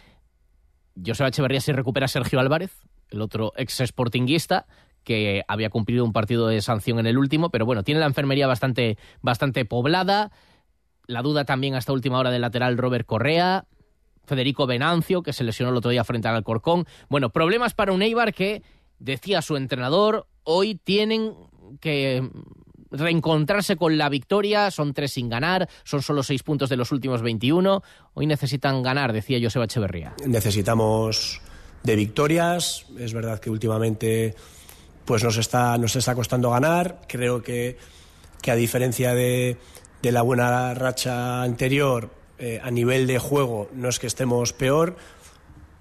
Joseba 1.07 1.29
Echeverría 1.29 1.61
si 1.61 1.71
recupera 1.71 2.07
a 2.07 2.09
Sergio 2.09 2.41
Álvarez, 2.41 2.73
el 3.11 3.21
otro 3.21 3.53
ex 3.57 3.81
sportinguista, 3.87 4.67
que 5.05 5.45
había 5.47 5.71
cumplido 5.71 6.05
un 6.05 6.13
partido 6.13 6.49
de 6.49 6.61
sanción 6.61 6.99
en 6.99 7.07
el 7.07 7.17
último, 7.17 7.51
pero 7.51 7.65
bueno, 7.65 7.85
tiene 7.85 8.01
la 8.01 8.07
enfermería 8.07 8.49
bastante, 8.49 8.99
bastante 9.23 9.65
poblada. 9.65 10.33
La 11.07 11.23
duda 11.23 11.45
también 11.45 11.77
hasta 11.77 11.93
última 11.93 12.19
hora 12.19 12.33
del 12.33 12.41
lateral 12.41 12.77
Robert 12.77 13.07
Correa, 13.07 13.67
Federico 14.25 14.67
Venancio, 14.67 15.23
que 15.23 15.33
se 15.33 15.45
lesionó 15.45 15.71
el 15.71 15.77
otro 15.77 15.93
día 15.93 16.03
frente 16.03 16.27
al 16.27 16.35
Alcorcón. 16.35 16.87
Bueno, 17.09 17.31
problemas 17.31 17.75
para 17.75 17.93
un 17.93 18.03
Eibar 18.03 18.35
que, 18.35 18.63
decía 18.99 19.43
su 19.43 19.57
entrenador, 19.57 20.27
hoy 20.45 20.77
tienen 20.77 21.35
que 21.81 22.29
reencontrarse 22.91 23.77
con 23.77 23.99
la 23.99 24.09
victoria, 24.09 24.71
son 24.71 24.95
tres 24.95 25.13
sin 25.13 25.29
ganar, 25.29 25.69
son 25.85 26.03
solo 26.03 26.23
seis 26.23 26.43
puntos 26.43 26.69
de 26.69 26.77
los 26.77 26.93
últimos 26.93 27.23
21. 27.23 27.83
Hoy 28.15 28.27
necesitan 28.27 28.83
ganar, 28.83 29.13
decía 29.13 29.39
Joseba 29.43 29.65
Echeverría. 29.65 30.15
Necesitamos 30.27 31.41
de 31.83 31.97
victorias, 31.97 32.87
es 32.99 33.13
verdad 33.13 33.41
que 33.41 33.51
últimamente 33.51 34.35
pues 35.05 35.23
nos 35.23 35.37
está, 35.37 35.77
nos 35.77 35.97
está 35.97 36.15
costando 36.15 36.51
ganar. 36.51 37.01
Creo 37.09 37.43
que, 37.43 37.77
que 38.41 38.51
a 38.51 38.57
diferencia 38.57 39.15
de, 39.15 39.59
de, 40.01 40.13
la 40.13 40.23
buena 40.23 40.73
racha 40.73 41.43
anterior, 41.43 42.11
eh, 42.39 42.61
a 42.63 42.71
nivel 42.71 43.07
de 43.07 43.19
juego 43.19 43.69
no 43.75 43.89
es 43.89 43.99
que 43.99 44.07
estemos 44.07 44.53
peor, 44.53 44.97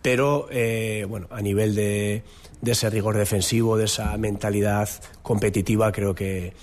pero 0.02 0.48
eh, 0.52 1.06
bueno, 1.08 1.28
a 1.32 1.42
nivel 1.42 1.74
de, 1.76 2.24
de, 2.64 2.72
ese 2.72 2.90
rigor 2.90 3.18
defensivo, 3.18 3.78
de 3.78 3.86
esa 3.86 4.18
mentalidad 4.18 4.90
competitiva, 5.22 5.92
creo 5.92 6.16
que, 6.16 6.54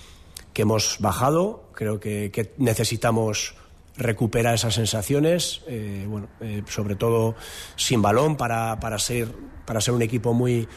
que 0.53 0.63
hemos 0.63 0.97
bajado. 0.99 1.63
Creo 1.73 1.99
que, 1.99 2.53
necesitamos 2.57 3.55
recuperar 3.97 4.55
esas 4.55 4.73
sensaciones, 4.73 5.61
eh, 5.67 6.05
bueno, 6.07 6.27
sobre 6.67 6.95
todo 6.95 7.35
sin 7.75 8.01
balón, 8.01 8.37
para, 8.37 8.79
para, 8.79 8.97
ser, 8.99 9.29
para 9.65 9.81
ser 9.81 9.93
un 9.93 10.01
equipo 10.01 10.33
muy 10.33 10.67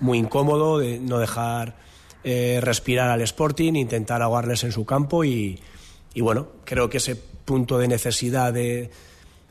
muy 0.00 0.18
incómodo, 0.18 0.78
de 0.78 0.98
no 0.98 1.18
dejar 1.18 1.76
eh, 2.24 2.60
respirar 2.62 3.10
al 3.10 3.20
Sporting, 3.22 3.74
intentar 3.74 4.20
ahogarles 4.20 4.64
en 4.64 4.72
su 4.72 4.84
campo 4.84 5.24
y, 5.24 5.60
bueno, 6.16 6.48
creo 6.64 6.90
que 6.90 6.98
ese 6.98 7.16
punto 7.16 7.78
de 7.78 7.88
necesidad 7.88 8.52
de, 8.52 8.90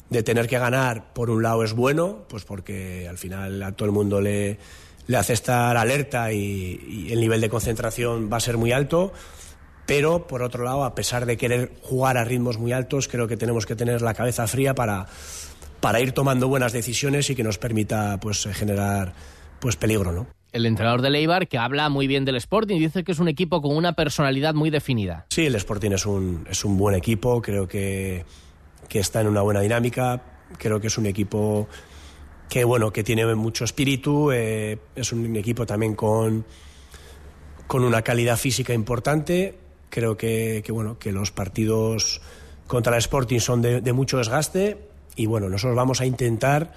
de, 0.10 0.24
tener 0.24 0.48
que 0.48 0.60
ganar, 0.60 1.14
por 1.14 1.30
un 1.30 1.42
lado 1.42 1.64
es 1.64 1.74
bueno, 1.74 2.26
pues 2.28 2.44
porque 2.44 3.08
al 3.08 3.18
final 3.18 3.62
a 3.64 3.72
todo 3.74 3.88
el 3.88 3.92
mundo 3.92 4.22
le, 4.22 4.58
le 5.12 5.18
hace 5.18 5.34
estar 5.34 5.78
alerta 5.78 6.32
y, 6.32 7.08
y 7.08 7.14
el 7.14 7.20
nivel 7.20 7.42
de 7.42 7.50
concentración 7.50 8.30
va 8.32 8.38
a 8.38 8.40
ser 8.40 8.58
muy 8.58 8.72
alto 8.72 9.14
pero 9.86 10.26
por 10.26 10.42
otro 10.42 10.64
lado, 10.64 10.86
a 10.86 10.96
pesar 10.96 11.26
de 11.26 11.36
querer 11.36 11.74
jugar 11.82 12.18
a 12.18 12.24
ritmos 12.24 12.58
muy 12.58 12.72
altos, 12.72 13.10
creo 13.10 13.28
que 13.28 13.36
tenemos 13.36 13.66
que 13.66 13.76
tener 13.76 14.02
la 14.02 14.14
cabeza 14.14 14.48
fría 14.48 14.74
para, 14.74 15.08
para 15.82 16.00
ir 16.00 16.14
tomando 16.14 16.48
buenas 16.48 16.72
decisiones 16.72 17.30
y 17.30 17.36
que 17.36 17.44
nos 17.44 17.58
permita 17.58 18.18
pues 18.22 18.48
generar 18.54 19.14
pues 19.60 19.76
peligro, 19.76 20.14
¿no? 20.14 20.28
el 20.54 20.66
entrenador 20.66 21.02
de 21.02 21.10
Leibar, 21.10 21.48
que 21.48 21.58
habla 21.58 21.90
muy 21.90 22.08
bien 22.08 22.26
del 22.26 22.36
Sporting 22.36 22.78
dice 22.78 23.04
que 23.04 23.14
es 23.14 23.20
un 23.20 23.28
equipo 23.28 23.62
con 23.62 23.76
una 23.76 23.94
personalidad 23.94 24.54
muy 24.54 24.70
definida. 24.70 25.26
Sí, 25.30 25.46
el 25.46 25.56
Sporting 25.56 25.92
es 25.92 26.06
un, 26.06 26.46
es 26.50 26.66
un 26.66 26.78
buen 26.78 26.96
equipo, 26.96 27.42
creo 27.42 27.68
que, 27.68 28.26
que 28.90 29.00
está 29.00 29.22
en 29.22 29.28
una 29.28 29.42
buena 29.42 29.62
dinámica, 29.62 30.22
creo 30.58 30.82
que 30.82 30.88
es 30.88 30.98
un 30.98 31.06
equipo 31.06 31.70
que, 32.52 32.66
bueno, 32.66 32.92
que 32.92 33.02
tiene 33.02 33.34
mucho 33.34 33.64
espíritu, 33.64 34.30
eh, 34.30 34.78
es 34.94 35.14
un 35.14 35.38
equipo 35.38 35.66
también 35.66 35.96
con, 35.96 36.46
con 37.66 37.86
una 37.86 38.02
calidad 38.02 38.36
física 38.36 38.74
importante, 38.74 39.58
creo 39.90 40.18
que, 40.18 40.62
que, 40.62 40.74
bueno, 40.74 41.00
que 41.00 41.14
los 41.14 41.32
partidos 41.32 42.20
contra 42.68 42.96
el 42.96 43.00
Sporting 43.00 43.40
son 43.40 43.62
de, 43.62 43.94
mucho 43.94 44.18
desgaste 44.18 44.80
y, 45.16 45.28
bueno, 45.28 45.48
nosotros 45.48 45.78
vamos 45.78 46.02
a 46.02 46.06
intentar 46.06 46.74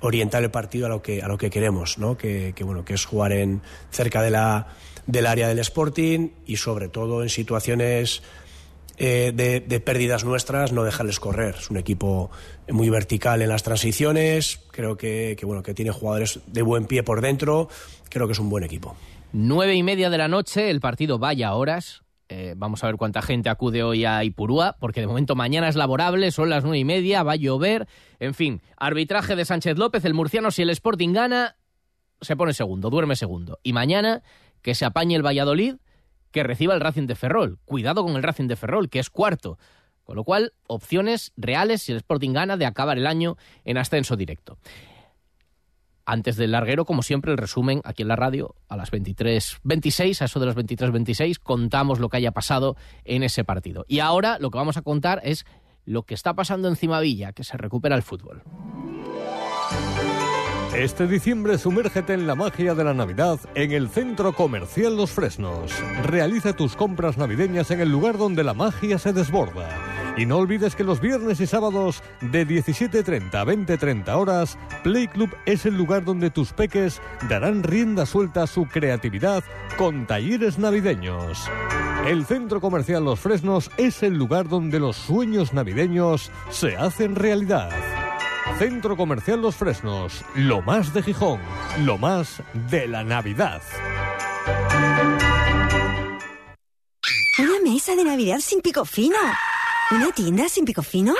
orientar 0.00 0.42
el 0.42 0.50
partido 0.50 0.86
a 0.86 0.88
lo 0.88 1.02
que, 1.02 1.20
a 1.20 1.28
lo 1.28 1.36
que 1.36 1.50
queremos, 1.50 1.98
¿no? 1.98 2.16
que, 2.16 2.54
bueno, 2.64 2.82
que 2.86 2.94
es 2.94 3.04
jugar 3.04 3.32
en, 3.32 3.60
cerca 3.90 4.22
de 4.22 4.30
la, 4.30 4.68
del 5.06 5.26
área 5.26 5.48
del 5.48 5.58
Sporting 5.58 6.30
y 6.46 6.56
sobre 6.56 6.88
todo 6.88 7.22
en 7.22 7.28
situaciones 7.28 8.22
eh, 9.02 9.32
de, 9.34 9.80
pérdidas 9.80 10.24
nuestras 10.24 10.72
no 10.72 10.84
dejarles 10.84 11.18
correr. 11.20 11.54
Es 11.58 11.70
un 11.70 11.78
equipo 11.78 12.30
muy 12.68 12.90
vertical 12.90 13.40
en 13.40 13.48
las 13.48 13.62
transiciones, 13.62 14.60
creo 14.72 14.98
que, 14.98 15.38
bueno, 15.42 15.62
que 15.62 15.72
tiene 15.72 15.90
jugadores 15.90 16.40
de 16.46 16.60
buen 16.60 16.84
pie 16.84 17.02
por 17.02 17.22
dentro, 17.22 17.70
creo 18.10 18.26
que 18.26 18.34
es 18.34 18.38
un 18.38 18.50
buen 18.50 18.62
equipo. 18.62 18.94
Nueve 19.32 19.74
y 19.74 19.82
media 19.82 20.10
de 20.10 20.18
la 20.18 20.28
noche, 20.28 20.68
el 20.68 20.80
partido 20.80 21.18
vaya 21.18 21.54
horas, 21.54 22.02
eh, 22.28 22.52
vamos 22.58 22.84
a 22.84 22.88
ver 22.88 22.96
cuánta 22.96 23.22
gente 23.22 23.48
acude 23.48 23.82
hoy 23.82 24.04
a 24.04 24.22
Ipurúa, 24.22 24.76
porque 24.78 25.00
de 25.00 25.06
momento 25.06 25.34
mañana 25.34 25.70
es 25.70 25.76
laborable, 25.76 26.30
son 26.30 26.50
las 26.50 26.62
nueve 26.62 26.80
y 26.80 26.84
media, 26.84 27.22
va 27.22 27.32
a 27.32 27.36
llover. 27.36 27.88
En 28.18 28.34
fin, 28.34 28.60
arbitraje 28.76 29.34
de 29.34 29.46
Sánchez 29.46 29.78
López, 29.78 30.04
el 30.04 30.12
murciano, 30.12 30.50
si 30.50 30.60
el 30.60 30.68
Sporting 30.68 31.14
gana, 31.14 31.56
se 32.20 32.36
pone 32.36 32.52
segundo, 32.52 32.90
duerme 32.90 33.16
segundo. 33.16 33.58
Y 33.62 33.72
mañana, 33.72 34.22
que 34.60 34.74
se 34.74 34.84
apañe 34.84 35.16
el 35.16 35.24
Valladolid, 35.24 35.76
que 36.30 36.42
reciba 36.42 36.74
el 36.74 36.80
Racing 36.80 37.06
de 37.06 37.14
Ferrol. 37.14 37.58
Cuidado 37.64 38.04
con 38.04 38.16
el 38.16 38.22
Racing 38.22 38.46
de 38.46 38.56
Ferrol, 38.56 38.88
que 38.88 38.98
es 38.98 39.10
cuarto. 39.10 39.58
Con 40.04 40.16
lo 40.16 40.24
cual, 40.24 40.52
opciones 40.66 41.32
reales 41.36 41.82
si 41.82 41.92
el 41.92 41.98
Sporting 41.98 42.32
gana 42.32 42.56
de 42.56 42.66
acabar 42.66 42.98
el 42.98 43.06
año 43.06 43.36
en 43.64 43.78
ascenso 43.78 44.16
directo 44.16 44.58
antes 46.10 46.36
del 46.36 46.50
larguero, 46.50 46.84
como 46.84 47.02
siempre, 47.02 47.30
el 47.30 47.38
resumen 47.38 47.80
aquí 47.84 48.02
en 48.02 48.08
la 48.08 48.16
radio 48.16 48.56
a 48.68 48.76
las 48.76 48.90
23.26, 48.90 50.20
a 50.20 50.24
eso 50.24 50.40
de 50.40 50.46
las 50.46 50.56
23.26, 50.56 51.38
contamos 51.38 52.00
lo 52.00 52.08
que 52.08 52.16
haya 52.16 52.32
pasado 52.32 52.76
en 53.04 53.22
ese 53.22 53.44
partido. 53.44 53.84
Y 53.86 54.00
ahora 54.00 54.38
lo 54.40 54.50
que 54.50 54.58
vamos 54.58 54.76
a 54.76 54.82
contar 54.82 55.20
es 55.24 55.46
lo 55.84 56.02
que 56.02 56.14
está 56.14 56.34
pasando 56.34 56.68
en 56.68 56.76
Cimavilla, 56.76 57.32
que 57.32 57.44
se 57.44 57.56
recupera 57.56 57.94
el 57.94 58.02
fútbol. 58.02 58.42
Este 60.80 61.06
diciembre 61.06 61.58
sumérgete 61.58 62.14
en 62.14 62.26
la 62.26 62.34
magia 62.34 62.74
de 62.74 62.84
la 62.84 62.94
Navidad 62.94 63.38
en 63.54 63.72
el 63.72 63.90
Centro 63.90 64.32
Comercial 64.32 64.96
Los 64.96 65.10
Fresnos. 65.10 65.70
Realiza 66.04 66.54
tus 66.54 66.74
compras 66.74 67.18
navideñas 67.18 67.70
en 67.70 67.80
el 67.80 67.90
lugar 67.90 68.16
donde 68.16 68.42
la 68.42 68.54
magia 68.54 68.98
se 68.98 69.12
desborda. 69.12 69.68
Y 70.16 70.24
no 70.24 70.38
olvides 70.38 70.74
que 70.74 70.82
los 70.82 71.02
viernes 71.02 71.38
y 71.40 71.46
sábados 71.46 72.02
de 72.22 72.46
17.30 72.46 73.34
a 73.34 73.44
20.30 73.44 74.08
horas, 74.14 74.56
Play 74.82 75.06
Club 75.08 75.28
es 75.44 75.66
el 75.66 75.76
lugar 75.76 76.02
donde 76.06 76.30
tus 76.30 76.54
peques 76.54 77.02
darán 77.28 77.62
rienda 77.62 78.06
suelta 78.06 78.44
a 78.44 78.46
su 78.46 78.64
creatividad 78.64 79.44
con 79.76 80.06
talleres 80.06 80.58
navideños. 80.58 81.46
El 82.06 82.24
Centro 82.24 82.62
Comercial 82.62 83.04
Los 83.04 83.20
Fresnos 83.20 83.70
es 83.76 84.02
el 84.02 84.14
lugar 84.14 84.48
donde 84.48 84.80
los 84.80 84.96
sueños 84.96 85.52
navideños 85.52 86.32
se 86.48 86.78
hacen 86.78 87.16
realidad. 87.16 87.68
Centro 88.58 88.96
Comercial 88.96 89.40
Los 89.40 89.56
Fresnos, 89.56 90.24
lo 90.34 90.62
más 90.62 90.92
de 90.92 91.02
Gijón, 91.02 91.40
lo 91.84 91.98
más 91.98 92.42
de 92.70 92.86
la 92.86 93.04
Navidad. 93.04 93.62
Una 97.38 97.60
mesa 97.64 97.96
de 97.96 98.04
Navidad 98.04 98.38
sin 98.40 98.60
pico 98.60 98.84
fino. 98.84 99.16
¿Una 99.90 100.12
tienda 100.12 100.48
sin 100.48 100.64
pico 100.64 100.82
fino? 100.82 101.14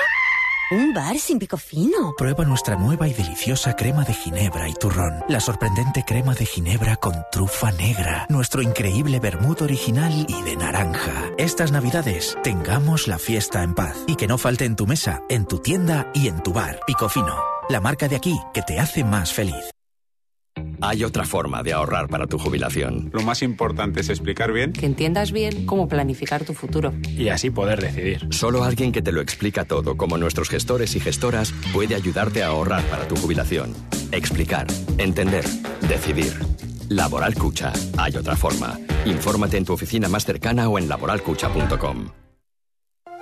¿Un 0.71 0.93
bar 0.93 1.19
sin 1.19 1.37
pico 1.37 1.57
fino? 1.57 2.15
Prueba 2.17 2.45
nuestra 2.45 2.77
nueva 2.77 3.05
y 3.05 3.13
deliciosa 3.13 3.75
crema 3.75 4.05
de 4.05 4.13
ginebra 4.13 4.69
y 4.69 4.73
turrón. 4.73 5.21
La 5.27 5.41
sorprendente 5.41 6.05
crema 6.05 6.33
de 6.33 6.45
ginebra 6.45 6.95
con 6.95 7.13
trufa 7.29 7.73
negra. 7.73 8.25
Nuestro 8.29 8.61
increíble 8.61 9.19
vermut 9.19 9.61
original 9.61 10.25
y 10.29 10.41
de 10.43 10.55
naranja. 10.55 11.29
Estas 11.37 11.73
navidades, 11.73 12.37
tengamos 12.41 13.09
la 13.09 13.19
fiesta 13.19 13.63
en 13.63 13.75
paz. 13.75 13.97
Y 14.07 14.15
que 14.15 14.27
no 14.27 14.37
falte 14.37 14.63
en 14.63 14.77
tu 14.77 14.87
mesa, 14.87 15.21
en 15.27 15.45
tu 15.45 15.59
tienda 15.59 16.09
y 16.13 16.29
en 16.29 16.41
tu 16.41 16.53
bar. 16.53 16.79
Pico 16.87 17.09
fino 17.09 17.35
la 17.71 17.79
marca 17.79 18.07
de 18.07 18.15
aquí 18.15 18.37
que 18.53 18.61
te 18.61 18.79
hace 18.79 19.03
más 19.03 19.33
feliz. 19.33 19.70
Hay 20.81 21.03
otra 21.03 21.25
forma 21.25 21.61
de 21.61 21.73
ahorrar 21.73 22.07
para 22.07 22.25
tu 22.25 22.39
jubilación. 22.39 23.11
Lo 23.13 23.21
más 23.21 23.43
importante 23.43 24.01
es 24.01 24.09
explicar 24.09 24.51
bien. 24.51 24.73
Que 24.73 24.87
entiendas 24.87 25.31
bien 25.31 25.67
cómo 25.67 25.87
planificar 25.87 26.43
tu 26.43 26.53
futuro. 26.53 26.91
Y 27.07 27.29
así 27.29 27.51
poder 27.51 27.79
decidir. 27.79 28.27
Solo 28.31 28.63
alguien 28.63 28.91
que 28.91 29.03
te 29.03 29.11
lo 29.11 29.21
explica 29.21 29.65
todo, 29.65 29.95
como 29.95 30.17
nuestros 30.17 30.49
gestores 30.49 30.95
y 30.95 30.99
gestoras, 30.99 31.53
puede 31.71 31.93
ayudarte 31.93 32.41
a 32.41 32.47
ahorrar 32.47 32.83
para 32.85 33.07
tu 33.07 33.15
jubilación. 33.15 33.73
Explicar, 34.11 34.65
entender, 34.97 35.45
decidir. 35.87 36.33
Laboral 36.89 37.35
Cucha. 37.35 37.71
Hay 37.97 38.15
otra 38.15 38.35
forma. 38.35 38.79
Infórmate 39.05 39.57
en 39.57 39.65
tu 39.65 39.73
oficina 39.73 40.09
más 40.09 40.25
cercana 40.25 40.67
o 40.67 40.79
en 40.79 40.89
laboralcucha.com. 40.89 42.09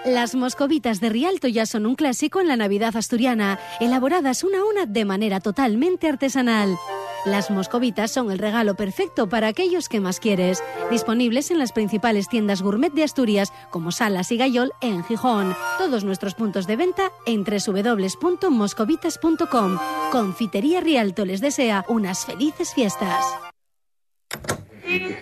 Las 0.05 0.33
moscovitas 0.33 1.01
de 1.01 1.09
Rialto 1.09 1.49
ya 1.49 1.65
son 1.65 1.85
un 1.85 1.95
clásico 1.95 2.39
en 2.39 2.47
la 2.47 2.55
Navidad 2.55 2.95
asturiana, 2.95 3.59
elaboradas 3.81 4.45
una 4.45 4.59
a 4.59 4.63
una 4.63 4.85
de 4.85 5.03
manera 5.03 5.41
totalmente 5.41 6.07
artesanal. 6.07 6.77
Las 7.25 7.51
moscovitas 7.51 8.11
son 8.11 8.31
el 8.31 8.39
regalo 8.39 8.75
perfecto 8.75 9.27
para 9.27 9.47
aquellos 9.47 9.89
que 9.89 9.99
más 9.99 10.19
quieres. 10.19 10.63
Disponibles 10.89 11.51
en 11.51 11.59
las 11.59 11.73
principales 11.73 12.29
tiendas 12.29 12.61
gourmet 12.61 12.93
de 12.93 13.03
Asturias, 13.03 13.51
como 13.71 13.91
Salas 13.91 14.31
y 14.31 14.37
Gayol 14.37 14.71
en 14.81 15.03
Gijón. 15.03 15.55
Todos 15.77 16.03
nuestros 16.03 16.35
puntos 16.35 16.67
de 16.67 16.75
venta 16.77 17.11
en 17.25 17.43
www.moscovitas.com. 17.43 19.79
Confitería 20.11 20.79
Rialto 20.79 21.25
les 21.25 21.41
desea 21.41 21.83
unas 21.89 22.25
felices 22.25 22.73
fiestas. 22.73 23.25
¡Qué 24.89 25.21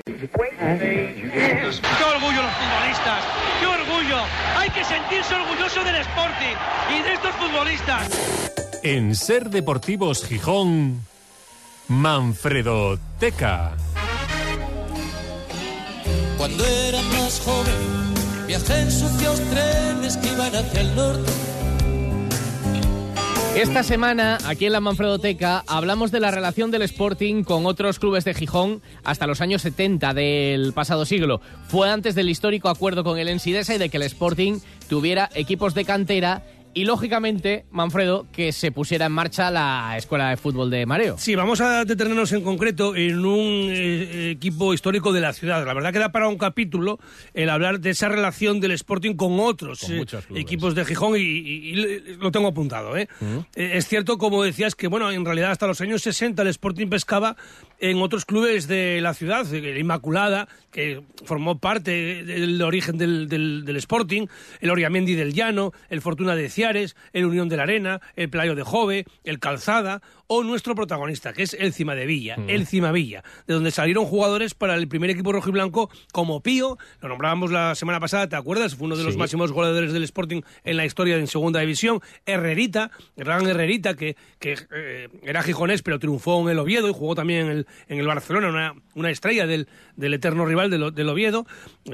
orgullo 2.16 2.42
los 2.42 2.54
futbolistas! 2.54 3.22
¡Qué 3.60 3.66
orgullo! 3.66 4.18
Hay 4.56 4.70
que 4.70 4.82
sentirse 4.84 5.36
orgulloso 5.36 5.84
del 5.84 5.98
Sporting 5.98 6.56
y 6.98 7.02
de 7.04 7.14
estos 7.14 7.36
futbolistas. 7.36 8.10
En 8.84 9.14
Ser 9.16 9.50
Deportivos 9.50 10.26
Gijón, 10.26 11.02
Manfredo 11.90 13.00
Teca. 13.18 13.72
Cuando 16.38 16.66
era 16.66 17.02
más 17.02 17.40
joven, 17.40 18.46
viajé 18.46 18.82
en 18.82 18.92
sucios 18.92 19.40
trenes 19.50 20.18
que 20.18 20.28
iban 20.28 20.54
hacia 20.54 20.82
el 20.82 20.96
norte. 20.96 21.32
Esta 23.56 23.84
semana, 23.84 24.38
aquí 24.46 24.68
en 24.68 24.74
la 24.74 24.82
Manfredoteca, 24.82 25.64
hablamos 25.66 26.12
de 26.12 26.20
la 26.20 26.30
relación 26.30 26.72
del 26.72 26.84
Sporting 26.84 27.44
con 27.44 27.66
otros 27.66 27.98
clubes 28.00 28.24
de 28.26 28.36
Gijón 28.36 28.84
hasta 29.04 29.26
los 29.26 29.40
años 29.42 29.62
70 29.64 30.14
del 30.14 30.74
pasado 30.74 31.06
siglo. 31.06 31.42
Fue 31.68 31.90
antes 31.90 32.14
del 32.14 32.30
histórico 32.30 32.70
acuerdo 32.70 33.04
con 33.04 33.18
el 33.18 33.30
Ensidesa 33.30 33.74
y 33.74 33.80
de 33.80 33.90
que 33.90 33.98
el 33.98 34.04
Sporting 34.04 34.60
tuviera 34.90 35.30
equipos 35.34 35.74
de 35.74 35.86
cantera 35.86 36.44
y 36.82 36.86
lógicamente, 36.86 37.66
Manfredo, 37.72 38.28
que 38.32 38.52
se 38.52 38.72
pusiera 38.72 39.06
en 39.08 39.12
marcha 39.12 39.50
la 39.52 39.96
escuela 39.98 40.30
de 40.30 40.38
fútbol 40.38 40.70
de 40.70 40.86
Mareo. 40.86 41.18
Sí, 41.18 41.36
vamos 41.36 41.60
a 41.62 41.86
detenernos 41.86 42.32
en 42.34 42.42
concreto 42.44 42.96
en 42.96 43.26
un 43.26 43.70
eh, 43.72 44.32
equipo 44.32 44.74
histórico 44.74 45.12
de 45.12 45.22
la 45.22 45.34
ciudad. 45.34 45.66
La 45.66 45.74
verdad 45.74 45.92
que 45.94 46.00
da 46.00 46.12
para 46.12 46.28
un 46.28 46.38
capítulo 46.38 47.00
el 47.34 47.50
hablar 47.50 47.80
de 47.80 47.90
esa 47.92 48.10
relación 48.10 48.60
del 48.60 48.72
Sporting 48.72 49.16
con 49.16 49.40
otros 49.40 49.90
eh, 49.90 50.06
equipos 50.36 50.76
de 50.76 50.86
Gijón 50.86 51.16
y, 51.18 51.22
y- 51.22 51.70
y 51.72 51.76
lo 52.20 52.32
tengo 52.32 52.48
apuntado. 52.48 52.96
¿eh? 52.98 53.08
Eh, 53.56 53.72
Es 53.76 53.88
cierto, 53.88 54.18
como 54.18 54.44
decías, 54.44 54.76
que 54.76 54.88
bueno, 54.88 55.12
en 55.12 55.26
realidad 55.26 55.52
hasta 55.52 55.68
los 55.68 55.82
años 55.82 56.02
60 56.02 56.42
el 56.42 56.48
Sporting 56.50 56.88
pescaba 56.88 57.36
en 57.80 58.02
otros 58.02 58.26
clubes 58.26 58.68
de 58.68 59.00
la 59.02 59.14
ciudad, 59.14 59.52
el 59.54 59.78
Inmaculada, 59.78 60.48
que 60.72 61.02
formó 61.26 61.60
parte 61.60 62.24
del 62.24 62.62
origen 62.62 62.98
del, 62.98 63.28
del- 63.30 63.66
del 63.66 63.76
Sporting, 63.78 64.28
el 64.62 64.70
Oriamendi 64.70 65.16
del 65.16 65.34
Llano, 65.34 65.72
el 65.90 66.02
Fortuna 66.02 66.36
de 66.36 66.50
Ciares, 66.50 66.96
el 67.14 67.26
Unión 67.26 67.50
de 67.50 67.58
la 67.58 67.64
Arena, 67.64 68.02
el 68.16 68.30
Playo 68.30 68.56
de 68.56 68.64
Jove, 68.64 69.06
el 69.24 69.40
Calzada 69.40 70.02
o 70.30 70.44
nuestro 70.44 70.76
protagonista, 70.76 71.32
que 71.32 71.44
es 71.44 71.54
el 71.54 71.72
Cima 71.72 71.96
de 71.96 72.06
Villa, 72.06 72.36
el 72.48 72.68
Cima 72.68 72.92
Villa, 72.92 73.24
de 73.48 73.54
donde 73.54 73.72
salieron 73.72 74.06
jugadores 74.06 74.54
para 74.56 74.76
el 74.76 74.88
primer 74.90 75.10
equipo 75.10 75.32
rojo 75.32 75.48
y 75.50 75.54
blanco 75.54 75.90
como 76.12 76.42
Pío, 76.42 76.78
lo 77.02 77.08
nombrábamos 77.10 77.50
la 77.50 77.76
semana 77.76 78.00
pasada, 78.02 78.28
¿te 78.28 78.36
acuerdas? 78.36 78.76
Fue 78.76 78.88
uno 78.88 78.98
de 78.98 79.04
los 79.06 79.16
máximos 79.16 79.54
goleadores 79.54 79.94
del 79.94 80.04
Sporting 80.04 80.42
en 80.66 80.76
la 80.78 80.86
historia 80.86 81.16
en 81.16 81.28
segunda 81.28 81.62
división, 81.62 82.02
Herrerita, 82.26 82.92
gran 83.16 83.48
Herrerita, 83.48 83.94
que, 83.96 84.18
que 84.40 84.58
eh, 84.76 85.08
era 85.24 85.44
gijonés 85.44 85.82
pero 85.82 85.98
triunfó 85.98 86.42
en 86.42 86.50
el 86.50 86.60
Oviedo 86.60 86.90
y 86.90 86.94
jugó 86.94 87.16
también 87.16 87.46
en 87.46 87.52
el, 87.60 87.67
en 87.88 88.00
el 88.00 88.08
Barcelona, 88.08 88.50
una, 88.50 88.74
una 88.96 89.10
estrella 89.10 89.48
del, 89.48 89.68
del 89.96 90.14
eterno 90.14 90.46
rival 90.46 90.70
del, 90.70 90.94
del 90.94 91.10
Oviedo. 91.10 91.46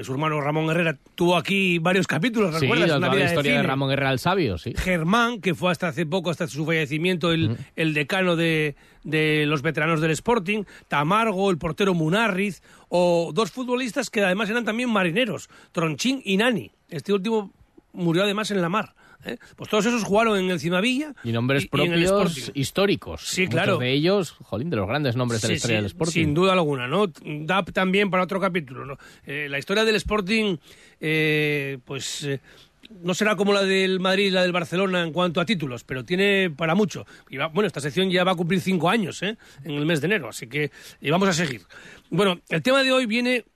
Su 0.02 0.12
hermano 0.12 0.40
Ramón 0.40 0.70
Herrera 0.70 0.98
tuvo 1.14 1.36
aquí 1.36 1.78
varios 1.78 2.06
capítulos, 2.06 2.54
Sí, 2.54 2.62
¿recuerdas? 2.62 2.96
Una 2.96 3.14
la 3.14 3.24
historia 3.24 3.56
de. 3.56 3.62
Ramón 3.62 3.90
Herrera 3.92 4.12
el 4.12 4.18
Sabio, 4.18 4.58
sí. 4.58 4.72
Germán, 4.76 5.40
que 5.40 5.54
fue 5.54 5.70
hasta 5.70 5.88
hace 5.88 6.06
poco, 6.06 6.30
hasta 6.30 6.46
su 6.46 6.64
fallecimiento, 6.64 7.32
el, 7.32 7.56
el 7.76 7.94
decano 7.94 8.36
de, 8.36 8.76
de 9.02 9.44
los 9.46 9.62
veteranos 9.62 10.00
del 10.00 10.10
Sporting, 10.12 10.64
Tamargo, 10.88 11.50
el 11.50 11.58
portero 11.58 11.94
Munarriz, 11.94 12.62
o 12.88 13.32
dos 13.34 13.50
futbolistas 13.50 14.10
que 14.10 14.22
además 14.22 14.50
eran 14.50 14.64
también 14.64 14.90
marineros, 14.90 15.48
Tronchín 15.72 16.20
y 16.24 16.36
Nani. 16.36 16.70
Este 16.88 17.12
último 17.12 17.52
murió 17.92 18.24
además 18.24 18.50
en 18.50 18.60
la 18.60 18.68
mar. 18.68 18.94
¿Eh? 19.26 19.38
Pues 19.56 19.68
todos 19.70 19.86
esos 19.86 20.04
jugaron 20.04 20.38
en 20.38 20.50
el 20.50 20.60
Cimavilla 20.60 21.14
Y 21.24 21.32
nombres 21.32 21.64
y- 21.64 21.76
y 21.76 21.80
en 21.82 21.92
el 21.92 22.04
propios 22.06 22.50
históricos. 22.54 23.22
Sí, 23.26 23.42
Muchos 23.42 23.54
claro. 23.54 23.78
de 23.78 23.92
ellos, 23.92 24.32
jolín, 24.32 24.70
de 24.70 24.76
los 24.76 24.86
grandes 24.88 25.16
nombres 25.16 25.40
de 25.42 25.48
la 25.48 25.54
historia 25.54 25.76
sí, 25.76 25.82
del 25.82 25.86
Sporting. 25.86 26.12
Sin 26.12 26.34
duda 26.34 26.52
alguna, 26.52 26.86
¿no? 26.88 27.06
Da 27.24 27.64
también 27.64 28.10
para 28.10 28.22
otro 28.24 28.40
capítulo, 28.40 28.84
¿no? 28.84 28.98
Eh, 29.26 29.48
la 29.50 29.58
historia 29.58 29.84
del 29.84 29.96
Sporting, 29.96 30.56
eh, 31.00 31.78
pues... 31.84 32.24
eh, 32.24 32.40
no 33.02 33.14
será 33.14 33.34
como 33.34 33.52
la 33.54 33.62
del 33.62 33.98
Madrid 33.98 34.26
y 34.26 34.30
la 34.30 34.42
del 34.42 34.52
Barcelona 34.52 35.02
en 35.02 35.12
cuanto 35.12 35.40
a 35.40 35.46
títulos, 35.46 35.82
pero 35.84 36.04
tiene 36.04 36.50
para 36.54 36.74
mucho. 36.74 37.06
Y 37.30 37.38
va- 37.38 37.46
bueno, 37.48 37.66
esta 37.66 37.80
sección 37.80 38.10
ya 38.10 38.24
va 38.24 38.32
a 38.32 38.34
cumplir 38.36 38.60
cinco 38.60 38.90
años 38.90 39.22
¿eh? 39.22 39.36
en 39.64 39.70
el 39.72 39.86
mes 39.86 40.00
de 40.02 40.06
enero, 40.06 40.28
así 40.28 40.46
que 40.46 40.70
y 41.00 41.10
vamos 41.10 41.28
a 41.28 41.32
seguir. 41.32 41.62
Bueno, 42.10 42.38
el 42.50 42.62
tema 42.62 42.82
de 42.82 42.92
hoy 42.92 43.06
viene 43.06 43.46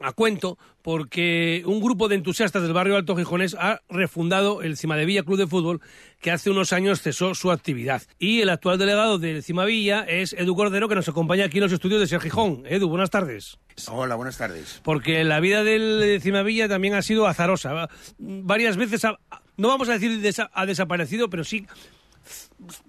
a 0.00 0.12
cuento 0.12 0.58
porque 0.82 1.62
un 1.66 1.80
grupo 1.80 2.08
de 2.08 2.14
entusiastas 2.16 2.62
del 2.62 2.72
barrio 2.72 2.96
Alto 2.96 3.14
Gijonés 3.16 3.54
ha 3.58 3.80
refundado 3.90 4.62
el 4.62 4.76
Cimadevilla 4.78 5.22
Club 5.22 5.36
de 5.38 5.46
Fútbol 5.46 5.80
que 6.20 6.30
hace 6.30 6.50
unos 6.50 6.72
años 6.72 7.02
cesó 7.02 7.34
su 7.34 7.50
actividad. 7.50 8.02
Y 8.18 8.40
el 8.40 8.48
actual 8.48 8.78
delegado 8.78 9.18
del 9.18 9.42
Cimavilla 9.42 10.00
es 10.08 10.32
Edu 10.32 10.54
Cordero 10.56 10.88
que 10.88 10.94
nos 10.94 11.08
acompaña 11.08 11.44
aquí 11.44 11.58
en 11.58 11.64
los 11.64 11.72
estudios 11.72 12.00
de 12.00 12.06
Ser 12.06 12.20
Gijón. 12.20 12.62
Edu, 12.66 12.88
buenas 12.88 13.10
tardes. 13.10 13.58
Hola, 13.90 14.14
buenas 14.14 14.38
tardes. 14.38 14.80
Porque 14.82 15.22
la 15.24 15.38
vida 15.40 15.64
del 15.64 16.18
Cimavilla 16.22 16.68
también 16.68 16.94
ha 16.94 17.02
sido 17.02 17.26
azarosa. 17.26 17.72
Va- 17.72 17.90
Varias 18.18 18.76
veces, 18.76 19.04
ha- 19.04 19.18
no 19.56 19.68
vamos 19.68 19.88
a 19.90 19.98
decir 19.98 20.18
ha 20.52 20.66
desaparecido, 20.66 21.28
pero 21.28 21.44
sí 21.44 21.66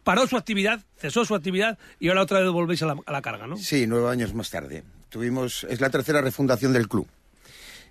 paró 0.03 0.27
su 0.27 0.37
actividad, 0.37 0.81
cesó 0.97 1.25
su 1.25 1.35
actividad 1.35 1.77
y 1.99 2.09
ahora 2.09 2.21
otra 2.23 2.39
vez 2.39 2.49
volvéis 2.49 2.81
a 2.83 2.87
la, 2.87 2.95
a 3.05 3.11
la 3.11 3.21
carga, 3.21 3.47
¿no? 3.47 3.57
Sí, 3.57 3.85
nueve 3.87 4.09
años 4.09 4.33
más 4.33 4.49
tarde. 4.49 4.83
Tuvimos, 5.09 5.65
es 5.69 5.81
la 5.81 5.89
tercera 5.89 6.21
refundación 6.21 6.73
del 6.73 6.87
club. 6.87 7.07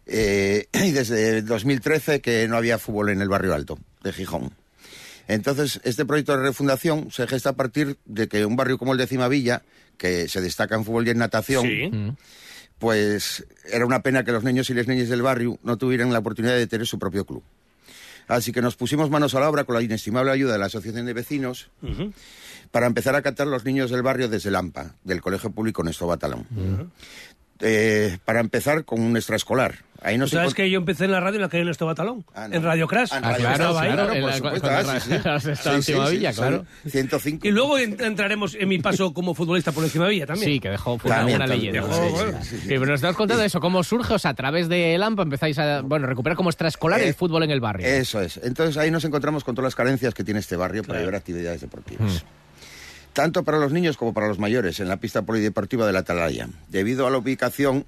Eh, 0.06 0.66
y 0.72 0.90
desde 0.92 1.42
2013 1.42 2.20
que 2.20 2.48
no 2.48 2.56
había 2.56 2.78
fútbol 2.78 3.10
en 3.10 3.20
el 3.20 3.28
barrio 3.28 3.54
alto 3.54 3.78
de 4.02 4.12
Gijón. 4.12 4.52
Entonces, 5.28 5.80
este 5.84 6.04
proyecto 6.04 6.36
de 6.36 6.42
refundación 6.42 7.10
se 7.12 7.26
gesta 7.28 7.50
a 7.50 7.52
partir 7.52 7.98
de 8.04 8.26
que 8.26 8.44
un 8.44 8.56
barrio 8.56 8.78
como 8.78 8.92
el 8.92 8.98
de 8.98 9.06
Cimavilla, 9.06 9.62
que 9.96 10.26
se 10.28 10.40
destaca 10.40 10.74
en 10.74 10.84
fútbol 10.84 11.06
y 11.06 11.10
en 11.10 11.18
natación, 11.18 11.62
Sí. 11.66 11.90
pues 12.80 13.46
era 13.70 13.86
una 13.86 14.02
pena 14.02 14.24
que 14.24 14.32
los 14.32 14.42
niños 14.42 14.68
y 14.70 14.74
las 14.74 14.88
niñas 14.88 15.08
del 15.08 15.22
barrio 15.22 15.58
no 15.62 15.76
tuvieran 15.76 16.12
la 16.12 16.18
oportunidad 16.18 16.56
de 16.56 16.66
tener 16.66 16.86
su 16.86 16.98
propio 16.98 17.24
club. 17.24 17.44
Así 18.30 18.52
que 18.52 18.62
nos 18.62 18.76
pusimos 18.76 19.10
manos 19.10 19.34
a 19.34 19.40
la 19.40 19.48
obra 19.48 19.64
con 19.64 19.74
la 19.74 19.82
inestimable 19.82 20.30
ayuda 20.30 20.52
de 20.52 20.58
la 20.60 20.66
Asociación 20.66 21.04
de 21.04 21.12
Vecinos 21.12 21.68
para 22.70 22.86
empezar 22.86 23.16
a 23.16 23.22
captar 23.22 23.48
los 23.48 23.64
niños 23.64 23.90
del 23.90 24.02
barrio 24.02 24.28
desde 24.28 24.52
Lampa, 24.52 24.94
del 25.02 25.20
Colegio 25.20 25.50
Público 25.50 25.82
Néstor 25.82 26.08
Batalón. 26.08 26.46
Eh, 27.60 28.18
para 28.24 28.40
empezar 28.40 28.84
con 28.84 29.00
un 29.00 29.16
extraescolar. 29.16 29.74
Ahí 30.02 30.16
no 30.16 30.26
sabes 30.26 30.54
que 30.54 30.70
yo 30.70 30.78
empecé 30.78 31.04
en 31.04 31.10
la 31.10 31.20
radio 31.20 31.36
en 31.36 31.42
la 31.42 31.50
calle 31.50 31.62
Néstor 31.66 31.88
Batalón, 31.88 32.24
en 32.50 32.62
Radio 32.62 32.88
Crash. 32.88 33.10
Ah, 33.12 33.18
en 33.18 33.22
Radio 33.22 33.44
Crash, 33.44 33.52
Estaba 33.60 33.80
ahí. 33.82 33.92
claro, 33.92 34.20
por 34.22 34.32
supuesto, 34.32 34.68
ah, 34.70 34.98
sí, 34.98 35.10
sí. 35.10 35.56
Sí, 35.56 35.82
sí, 35.82 35.82
sí, 35.82 36.32
soy 36.32 36.90
105. 36.90 37.46
Y 37.46 37.50
luego 37.50 37.78
en- 37.78 38.00
entraremos 38.00 38.54
en 38.54 38.66
mi 38.70 38.78
paso 38.78 39.12
como 39.12 39.34
futbolista 39.34 39.72
por 39.72 39.84
el 39.84 39.90
Cimavilla 39.90 40.24
también. 40.24 40.52
Sí, 40.52 40.58
que 40.58 40.70
dejó 40.70 40.96
También, 40.96 41.36
una 41.36 41.46
también, 41.46 41.74
leyenda. 41.74 41.94
sí, 41.94 42.00
Sí, 42.00 42.16
sí, 42.16 42.24
sí. 42.24 42.38
sí, 42.40 42.56
sí. 42.56 42.62
Sí, 42.62 42.68
pero 42.68 42.86
nos 42.86 42.94
estás 42.94 43.14
contando 43.14 43.44
eso, 43.44 43.60
cómo 43.60 43.84
surge, 43.84 44.14
o 44.14 44.18
sea, 44.18 44.30
a 44.30 44.34
través 44.34 44.70
de 44.70 44.96
Lampa 44.96 45.22
empezáis 45.22 45.58
a, 45.58 45.82
bueno, 45.82 46.06
recuperar 46.06 46.34
como 46.34 46.48
extraescolar 46.48 47.00
Eh, 47.02 47.08
el 47.08 47.14
fútbol 47.14 47.42
en 47.42 47.50
el 47.50 47.60
barrio. 47.60 47.86
Eso 47.86 48.22
es. 48.22 48.40
Entonces 48.42 48.78
ahí 48.78 48.90
nos 48.90 49.04
encontramos 49.04 49.44
con 49.44 49.54
todas 49.54 49.66
las 49.66 49.74
carencias 49.74 50.14
que 50.14 50.24
tiene 50.24 50.40
este 50.40 50.56
barrio 50.56 50.82
para 50.82 51.00
llevar 51.00 51.16
actividades 51.16 51.60
deportivas. 51.60 52.24
Tanto 53.20 53.44
para 53.44 53.58
los 53.58 53.70
niños 53.70 53.98
como 53.98 54.14
para 54.14 54.28
los 54.28 54.38
mayores, 54.38 54.80
en 54.80 54.88
la 54.88 54.96
pista 54.96 55.20
polideportiva 55.20 55.86
de 55.86 55.92
la 55.92 55.98
Atalaya. 55.98 56.48
Debido 56.70 57.06
a 57.06 57.10
la 57.10 57.18
ubicación 57.18 57.84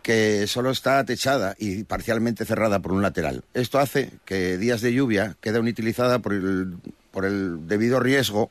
que 0.00 0.46
solo 0.46 0.70
está 0.70 1.04
techada 1.04 1.54
y 1.58 1.84
parcialmente 1.84 2.46
cerrada 2.46 2.80
por 2.80 2.92
un 2.92 3.02
lateral. 3.02 3.44
Esto 3.52 3.78
hace 3.78 4.12
que 4.24 4.56
días 4.56 4.80
de 4.80 4.94
lluvia 4.94 5.36
quede 5.42 5.58
inutilizada 5.58 6.20
por 6.20 6.32
el, 6.32 6.76
por 7.10 7.26
el 7.26 7.68
debido 7.68 8.00
riesgo 8.00 8.50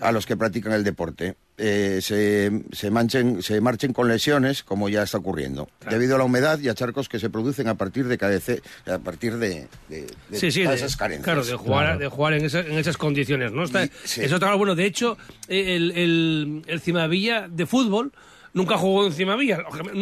a 0.00 0.12
los 0.12 0.26
que 0.26 0.36
practican 0.36 0.72
el 0.72 0.84
deporte. 0.84 1.36
Eh, 1.58 2.00
se, 2.02 2.50
se, 2.72 2.90
manchen, 2.90 3.42
se 3.42 3.60
marchen 3.62 3.94
con 3.94 4.08
lesiones, 4.08 4.62
como 4.62 4.90
ya 4.90 5.02
está 5.02 5.16
ocurriendo, 5.16 5.70
debido 5.88 6.14
a 6.16 6.18
la 6.18 6.24
humedad 6.24 6.58
y 6.58 6.68
a 6.68 6.74
charcos 6.74 7.08
que 7.08 7.18
se 7.18 7.30
producen 7.30 7.66
a 7.68 7.76
partir 7.76 8.06
de 8.08 8.18
KDC, 8.18 8.62
a 8.90 8.98
partir 8.98 9.36
de, 9.38 9.66
de, 9.88 10.06
de 10.28 10.38
sí, 10.38 10.50
sí, 10.50 10.64
todas 10.64 10.80
de- 10.80 10.86
esas 10.86 10.96
carencias. 10.98 11.24
Claro, 11.24 11.44
de 11.44 11.54
jugar, 11.54 11.98
de 11.98 12.08
jugar 12.08 12.34
en, 12.34 12.44
esa- 12.44 12.60
en 12.60 12.76
esas 12.76 12.98
condiciones, 12.98 13.52
¿no? 13.52 13.64
Está, 13.64 13.84
Eso 13.84 14.34
está 14.34 14.54
bueno. 14.54 14.74
De 14.74 14.84
hecho, 14.84 15.16
el, 15.48 15.92
el, 15.92 16.62
el 16.66 16.80
Cimavilla 16.82 17.48
de 17.48 17.64
fútbol 17.64 18.12
nunca 18.52 18.76
jugó 18.76 19.06
en 19.06 19.12
Cimavilla. 19.14 19.60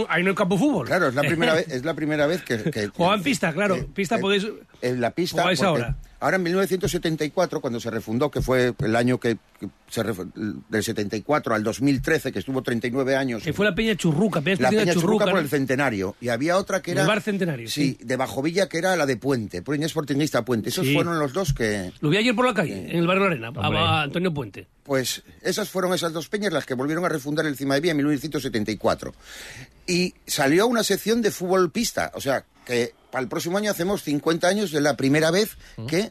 Ahí 0.09 0.22
no 0.24 0.30
hay 0.30 0.35
campo 0.35 0.57
de 0.57 0.61
fútbol. 0.61 0.87
Claro, 0.88 1.07
es 1.09 1.14
la 1.14 1.22
primera 1.22 1.54
vez, 1.54 1.68
es 1.68 1.85
la 1.85 1.94
primera 1.94 2.26
vez 2.26 2.42
que, 2.42 2.59
que 2.70 2.83
en 2.90 3.22
pista, 3.22 3.52
claro. 3.52 3.87
pista 3.94 4.18
podéis... 4.18 4.44
en 4.83 5.00
la 5.00 5.12
pista. 5.12 5.42
Jugáis 5.42 5.62
ahora. 5.62 5.96
Ahora 6.24 6.37
en 6.38 6.42
1974, 6.44 7.60
cuando 7.60 7.78
se 7.80 7.90
refundó, 7.90 8.30
que 8.30 8.40
fue 8.40 8.72
el 8.78 8.96
año 8.96 9.20
que, 9.20 9.37
que 9.60 9.68
se 9.90 10.02
refu- 10.02 10.32
del 10.70 10.82
74 10.82 11.54
al 11.54 11.62
2013, 11.62 12.32
que 12.32 12.38
estuvo 12.38 12.62
39 12.62 13.14
años. 13.14 13.42
Que 13.42 13.52
fue 13.52 13.66
la 13.66 13.74
Peña 13.74 13.94
Churruca, 13.94 14.40
Peña, 14.40 14.56
La 14.58 14.70
Peña 14.70 14.82
Peña 14.84 14.94
Churruca 14.94 15.26
por 15.26 15.38
el 15.38 15.50
centenario. 15.50 16.16
Y 16.22 16.30
había 16.30 16.56
otra 16.56 16.80
que 16.80 16.92
El 16.92 16.98
era. 16.98 17.06
bar 17.06 17.20
centenario, 17.20 17.68
Sí, 17.68 17.98
de 18.00 18.16
Bajovilla, 18.16 18.70
que 18.70 18.78
era 18.78 18.96
la 18.96 19.04
de 19.04 19.18
Puente. 19.18 19.60
Peña 19.60 19.87
Sportingista 19.87 20.46
Puente. 20.46 20.70
Esos 20.70 20.87
Sí. 20.87 20.94
fueron 20.94 21.18
los 21.18 21.34
dos 21.34 21.52
que. 21.52 21.92
Lo 22.00 22.08
vi 22.08 22.16
ayer 22.16 22.34
por 22.34 22.46
la 22.46 22.54
calle, 22.54 22.90
en 22.90 22.96
el 23.00 23.06
barrio 23.06 23.24
Arena, 23.24 23.48
Hombre. 23.50 23.78
a 23.78 24.00
Antonio 24.02 24.32
Puente. 24.32 24.66
Pues 24.82 25.22
esas 25.42 25.68
fueron 25.68 25.92
esas 25.92 26.14
dos 26.14 26.28
peñas 26.30 26.54
las 26.54 26.64
que 26.64 26.72
volvieron 26.72 27.04
a 27.04 27.10
refundar 27.10 27.44
el 27.44 27.54
Cima 27.56 27.74
de 27.74 27.82
Vía 27.82 27.90
en 27.90 27.98
1974. 27.98 29.14
Y 29.87 30.14
salió 30.26 30.66
una 30.66 30.82
sección 30.84 31.20
de 31.20 31.30
fútbol 31.30 31.70
pista. 31.70 32.10
O 32.14 32.20
sea, 32.22 32.44
que 32.64 32.94
para 33.14 33.22
el 33.22 33.29
próximo 33.29 33.59
año 33.59 33.70
hacemos 33.70 34.03
50 34.03 34.48
años 34.48 34.72
de 34.72 34.81
la 34.81 34.96
primera 34.96 35.31
vez 35.31 35.57
que 35.87 36.11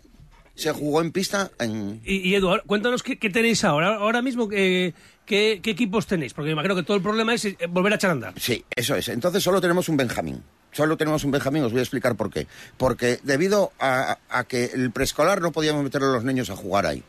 se 0.55 0.71
jugó 0.71 1.01
en 1.01 1.11
pista 1.11 1.51
en, 1.59 1.99
Y, 2.05 2.29
y 2.29 2.35
Edu, 2.35 2.47
ahora, 2.47 2.63
cuéntanos 2.65 3.03
qué, 3.03 3.19
qué 3.19 3.29
tenéis 3.29 3.65
ahora. 3.65 3.95
Ahora 3.95 4.21
mismo, 4.21 4.47
eh, 4.53 4.93
¿qué, 5.25 5.59
qué 5.61 5.71
equipos 5.71 6.07
tenéis? 6.07 6.33
Porque 6.33 6.45
me 6.47 6.53
imagino 6.53 6.77
que 6.77 6.83
todo 6.83 6.95
el 6.95 7.03
problema 7.03 7.33
es 7.33 7.43
eh, 7.43 7.57
volver 7.69 7.91
a 7.91 7.95
echar 7.97 8.11
a 8.11 8.13
andar. 8.13 8.33
Sí, 8.39 8.63
eso 8.73 8.95
es. 8.95 9.09
Entonces 9.09 9.43
solo 9.43 9.59
tenemos 9.59 9.89
un 9.89 9.97
Benjamín. 9.97 10.41
Solo 10.71 10.95
tenemos 10.95 11.25
un 11.25 11.31
Benjamín, 11.31 11.63
os 11.63 11.73
voy 11.73 11.79
a 11.79 11.83
explicar 11.83 12.15
por 12.15 12.29
qué. 12.31 12.47
Porque 12.77 13.19
debido 13.21 13.73
a, 13.81 14.19
a 14.29 14.45
que 14.45 14.71
el 14.73 14.89
preescolar 14.91 15.41
no 15.41 15.51
podíamos 15.51 15.83
meter 15.83 16.01
a 16.03 16.05
los 16.13 16.23
niños 16.23 16.49
a 16.51 16.55
jugar 16.55 16.85
ahí. 16.85 17.03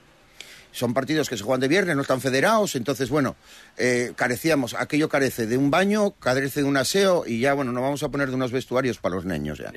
Son 0.75 0.93
partidos 0.93 1.29
que 1.29 1.37
se 1.37 1.45
juegan 1.45 1.61
de 1.61 1.69
viernes, 1.69 1.95
no 1.95 2.03
están 2.03 2.21
federados, 2.21 2.75
entonces, 2.75 3.09
bueno, 3.09 3.37
eh, 3.79 4.13
carecíamos, 4.17 4.75
aquello 4.75 5.09
carece 5.09 5.47
de 5.47 5.57
un 5.57 5.71
baño, 5.71 6.11
carece 6.19 6.63
de 6.63 6.67
un 6.67 6.77
aseo 6.77 7.23
y 7.25 7.39
ya, 7.39 7.55
bueno, 7.55 7.71
nos 7.71 7.81
vamos 7.81 8.03
a 8.03 8.09
poner 8.09 8.29
de 8.29 8.35
unos 8.35 8.51
vestuarios 8.51 8.99
para 8.99 9.15
los 9.15 9.25
niños 9.25 9.59
ya. 9.59 9.73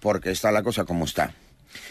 Porque 0.00 0.30
está 0.30 0.50
la 0.50 0.62
cosa 0.62 0.84
como 0.84 1.04
está. 1.04 1.34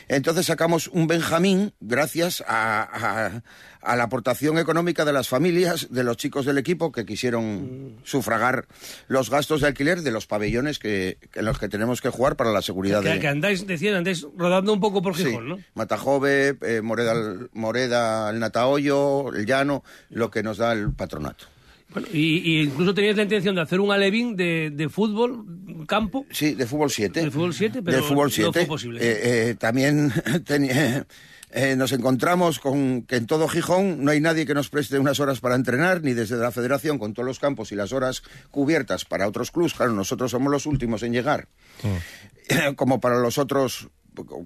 Entonces 0.07 0.45
sacamos 0.45 0.87
un 0.87 1.07
Benjamín 1.07 1.73
gracias 1.79 2.43
a, 2.47 2.81
a- 2.83 3.41
a 3.81 3.95
la 3.95 4.03
aportación 4.03 4.57
económica 4.59 5.05
de 5.05 5.13
las 5.13 5.29
familias, 5.29 5.87
de 5.89 6.03
los 6.03 6.17
chicos 6.17 6.45
del 6.45 6.57
equipo 6.57 6.91
que 6.91 7.05
quisieron 7.05 7.95
sufragar 8.03 8.65
los 9.07 9.29
gastos 9.29 9.61
de 9.61 9.67
alquiler 9.67 10.01
de 10.01 10.11
los 10.11 10.27
pabellones 10.27 10.79
que, 10.79 11.17
en 11.33 11.45
los 11.45 11.59
que 11.59 11.69
tenemos 11.69 12.01
que 12.01 12.09
jugar 12.09 12.35
para 12.35 12.51
la 12.51 12.61
seguridad 12.61 13.01
Que, 13.01 13.09
de... 13.09 13.19
que 13.19 13.27
andáis, 13.29 13.65
decían, 13.65 13.95
andáis 13.95 14.25
rodando 14.35 14.73
un 14.73 14.81
poco 14.81 15.01
por 15.01 15.15
Sí, 15.15 15.23
Gijón, 15.25 15.47
¿no? 15.47 15.59
Matajove, 15.75 16.57
eh, 16.61 16.81
Moreda, 16.81 17.13
Moreda, 17.53 18.29
el 18.31 18.39
Natahoyo, 18.39 19.33
el 19.33 19.45
Llano, 19.45 19.83
lo 20.09 20.29
que 20.29 20.43
nos 20.43 20.57
da 20.57 20.73
el 20.73 20.91
patronato. 20.91 21.45
Bueno, 21.91 22.07
y, 22.13 22.37
y 22.37 22.61
incluso 22.61 22.93
teníais 22.93 23.17
la 23.17 23.23
intención 23.23 23.55
de 23.55 23.61
hacer 23.61 23.79
un 23.79 23.91
alevín 23.91 24.35
de, 24.35 24.69
de 24.71 24.89
fútbol, 24.89 25.45
campo. 25.87 26.25
Sí, 26.31 26.53
de 26.53 26.67
fútbol 26.67 26.91
7. 26.91 27.21
De 27.21 27.31
fútbol 27.31 27.53
7, 27.53 27.81
pero 27.81 27.97
de 27.97 28.03
fútbol 28.03 28.27
no 28.27 28.31
7. 28.31 28.51
fue 28.51 28.65
posible. 28.65 28.99
Eh, 29.01 29.49
eh, 29.49 29.55
también 29.55 30.13
eh, 31.51 31.75
nos 31.75 31.91
encontramos 31.91 32.59
con 32.59 33.01
que 33.03 33.15
en 33.15 33.25
todo 33.25 33.47
Gijón 33.47 34.03
no 34.03 34.11
hay 34.11 34.21
nadie 34.21 34.45
que 34.45 34.53
nos 34.53 34.69
preste 34.69 34.99
unas 34.99 35.19
horas 35.19 35.39
para 35.39 35.55
entrenar, 35.55 36.03
ni 36.03 36.13
desde 36.13 36.37
la 36.37 36.51
federación 36.51 36.99
con 36.99 37.13
todos 37.13 37.25
los 37.25 37.39
campos 37.39 37.71
y 37.71 37.75
las 37.75 37.91
horas 37.91 38.21
cubiertas 38.51 39.05
para 39.05 39.27
otros 39.27 39.49
clubes. 39.49 39.73
Claro, 39.73 39.93
nosotros 39.93 40.29
somos 40.29 40.51
los 40.51 40.67
últimos 40.67 41.01
en 41.01 41.13
llegar. 41.13 41.47
Como 42.75 42.99
para 42.99 43.19
los 43.19 43.39
otros, 43.39 43.89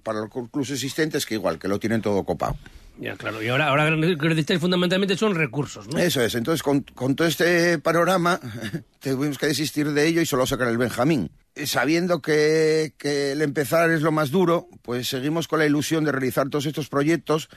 para 0.04 0.22
los 0.22 0.30
clubes 0.30 0.72
existentes, 0.72 1.26
que 1.26 1.36
igual, 1.36 1.60
que 1.60 1.68
lo 1.68 1.78
tienen 1.78 2.02
todo 2.02 2.24
copado. 2.24 2.56
Ya, 3.00 3.16
claro. 3.16 3.42
Y 3.42 3.48
ahora, 3.48 3.70
ahora 3.70 3.90
lo 3.90 4.18
que 4.18 4.28
necesitáis 4.30 4.60
fundamentalmente 4.60 5.18
son 5.18 5.34
recursos, 5.36 5.88
¿no? 5.88 5.98
Eso 5.98 6.22
es. 6.22 6.36
Entonces, 6.36 6.62
con, 6.62 6.82
con 6.82 7.16
todo 7.16 7.28
este 7.28 7.80
panorama, 7.80 8.40
tuvimos 9.00 9.38
que 9.38 9.48
desistir 9.48 9.92
de 9.92 10.08
ello 10.08 10.22
y 10.22 10.26
solo 10.26 10.46
sacar 10.46 10.68
el 10.68 10.78
Benjamín. 10.78 11.32
Eh, 11.56 11.66
Sabiendo 11.66 12.22
que, 12.22 12.94
que 12.98 13.32
el 13.32 13.42
empezar 13.42 13.90
es 13.90 14.02
lo 14.02 14.12
más 14.12 14.30
duro, 14.32 14.68
pues 14.84 15.08
seguimos 15.08 15.48
con 15.48 15.60
la 15.60 15.66
ilusión 15.66 16.04
de 16.04 16.12
realizar 16.12 16.50
todos 16.50 16.66
estos 16.66 16.88
proyectos, 16.88 17.50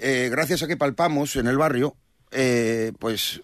eh, 0.00 0.28
gracias 0.30 0.62
a 0.62 0.68
que 0.68 0.76
palpamos 0.76 1.36
en 1.36 1.46
el 1.46 1.58
barrio, 1.58 1.96
eh, 2.30 2.92
pues 2.98 3.42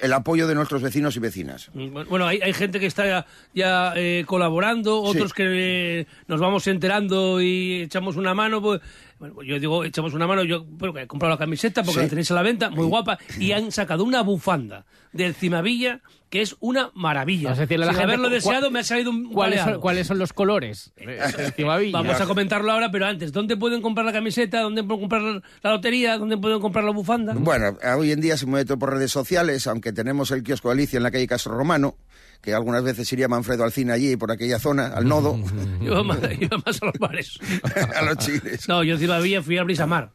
el 0.00 0.12
apoyo 0.12 0.46
de 0.46 0.54
nuestros 0.54 0.82
vecinos 0.82 1.16
y 1.16 1.20
vecinas. 1.20 1.70
Bueno, 1.72 2.26
hay, 2.26 2.40
hay 2.42 2.52
gente 2.52 2.78
que 2.78 2.86
está 2.86 3.06
ya, 3.06 3.26
ya, 3.54 3.94
eh, 3.96 4.24
colaborando, 4.26 5.00
otros 5.00 5.32
que 5.32 6.00
eh, 6.00 6.06
nos 6.26 6.40
vamos 6.40 6.66
enterando 6.66 7.40
y 7.40 7.82
echamos 7.82 8.16
una 8.16 8.34
mano. 8.34 8.60
Pues, 8.60 8.80
bueno, 9.18 9.42
yo 9.42 9.58
digo, 9.58 9.84
echamos 9.84 10.14
una 10.14 10.26
mano, 10.26 10.44
yo 10.44 10.64
bueno, 10.64 10.92
que 10.94 11.02
he 11.02 11.06
comprado 11.06 11.34
la 11.34 11.38
camiseta 11.38 11.82
porque 11.82 12.00
Sí. 12.00 12.04
la 12.06 12.08
tenéis 12.10 12.30
a 12.30 12.34
la 12.34 12.42
venta, 12.42 12.70
muy 12.70 12.86
guapa, 12.86 13.18
y 13.38 13.52
han 13.52 13.70
sacado 13.72 14.04
una 14.04 14.22
bufanda 14.22 14.84
del 15.12 15.34
Cimavilla 15.34 16.00
que 16.30 16.42
es 16.42 16.56
una 16.58 16.90
maravilla. 16.94 17.50
Vas 17.50 17.58
a 17.58 17.60
decirle 17.62 17.84
a 17.84 17.86
la 17.86 17.92
Sin 17.92 18.00
gente 18.00 18.12
haberlo 18.14 18.28
deseado, 18.28 18.70
me 18.72 18.80
ha 18.80 18.82
salido 18.82 19.10
un 19.12 19.30
¿Cuáles 19.32 19.60
son, 19.60 19.80
cuáles 19.80 20.06
son 20.08 20.18
los 20.18 20.32
colores? 20.32 20.92
del 20.96 21.52
Cimavilla? 21.52 21.92
Vamos 21.92 22.20
a 22.20 22.26
comentarlo 22.26 22.72
ahora, 22.72 22.90
pero 22.90 23.06
antes, 23.06 23.30
¿dónde 23.30 23.56
pueden 23.56 23.80
comprar 23.80 24.04
la 24.04 24.12
camiseta? 24.12 24.60
¿Dónde 24.60 24.82
pueden 24.82 25.02
comprar 25.02 25.22
la 25.62 25.70
lotería? 25.70 26.18
¿Dónde 26.18 26.36
pueden 26.36 26.60
comprar 26.60 26.84
la 26.84 26.90
bufanda? 26.90 27.34
Bueno, 27.36 27.76
hoy 27.96 28.10
en 28.10 28.20
día 28.20 28.36
se 28.36 28.46
mueve 28.46 28.64
todo 28.64 28.78
por 28.80 28.92
redes 28.94 29.12
sociales, 29.12 29.68
aunque 29.68 29.92
tenemos 29.92 30.32
el 30.32 30.42
kiosco 30.42 30.68
de 30.70 30.74
Alicia 30.74 30.96
en 30.96 31.04
la 31.04 31.12
calle 31.12 31.28
Castro 31.28 31.56
Romano, 31.56 31.96
que 32.44 32.52
algunas 32.52 32.84
veces 32.84 33.10
iría 33.10 33.26
Manfredo 33.26 33.64
Alcina 33.64 33.94
allí, 33.94 34.16
por 34.16 34.30
aquella 34.30 34.58
zona, 34.58 34.88
al 34.88 35.08
nodo. 35.08 35.38
Iba 35.80 36.02
más, 36.02 36.18
iba 36.38 36.58
más 36.64 36.82
a 36.82 36.86
los 36.86 36.98
bares. 36.98 37.38
a 37.96 38.02
los 38.02 38.18
chiles. 38.18 38.68
No, 38.68 38.84
yo 38.84 38.94
en 38.94 39.00
Cimavilla 39.00 39.42
fui 39.42 39.56
a 39.56 39.62
Brisamar. 39.62 40.12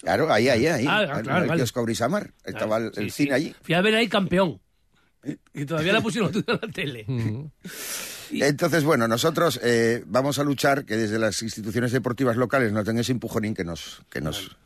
Claro, 0.00 0.32
ahí, 0.32 0.48
ahí, 0.48 0.66
ahí. 0.66 0.86
Ah, 0.88 1.02
en 1.02 1.22
claro, 1.22 1.42
el 1.42 1.48
vale. 1.48 1.60
kiosco 1.60 1.82
Brisamar. 1.84 2.32
Estaba 2.44 2.78
el, 2.78 3.12
cine 3.12 3.34
allí. 3.34 3.54
Fui 3.62 3.74
a 3.74 3.82
ver 3.82 3.94
ahí 3.94 4.08
campeón. 4.08 4.60
Y 5.54 5.64
todavía 5.64 5.92
la 5.92 6.00
pusieron 6.00 6.32
en 6.34 6.44
la 6.46 6.58
tele. 6.72 7.06
Entonces, 8.32 8.82
bueno, 8.82 9.06
nosotros 9.06 9.60
eh, 9.62 10.02
vamos 10.06 10.38
a 10.38 10.44
luchar 10.44 10.84
que 10.84 10.96
desde 10.96 11.18
las 11.18 11.40
instituciones 11.42 11.92
deportivas 11.92 12.36
locales 12.36 12.72
nos 12.72 12.84
den 12.84 12.98
ese 12.98 13.12
empujonín 13.12 13.54
que 13.54 13.64
nos, 13.64 14.02
que 14.10 14.20
nos, 14.20 14.56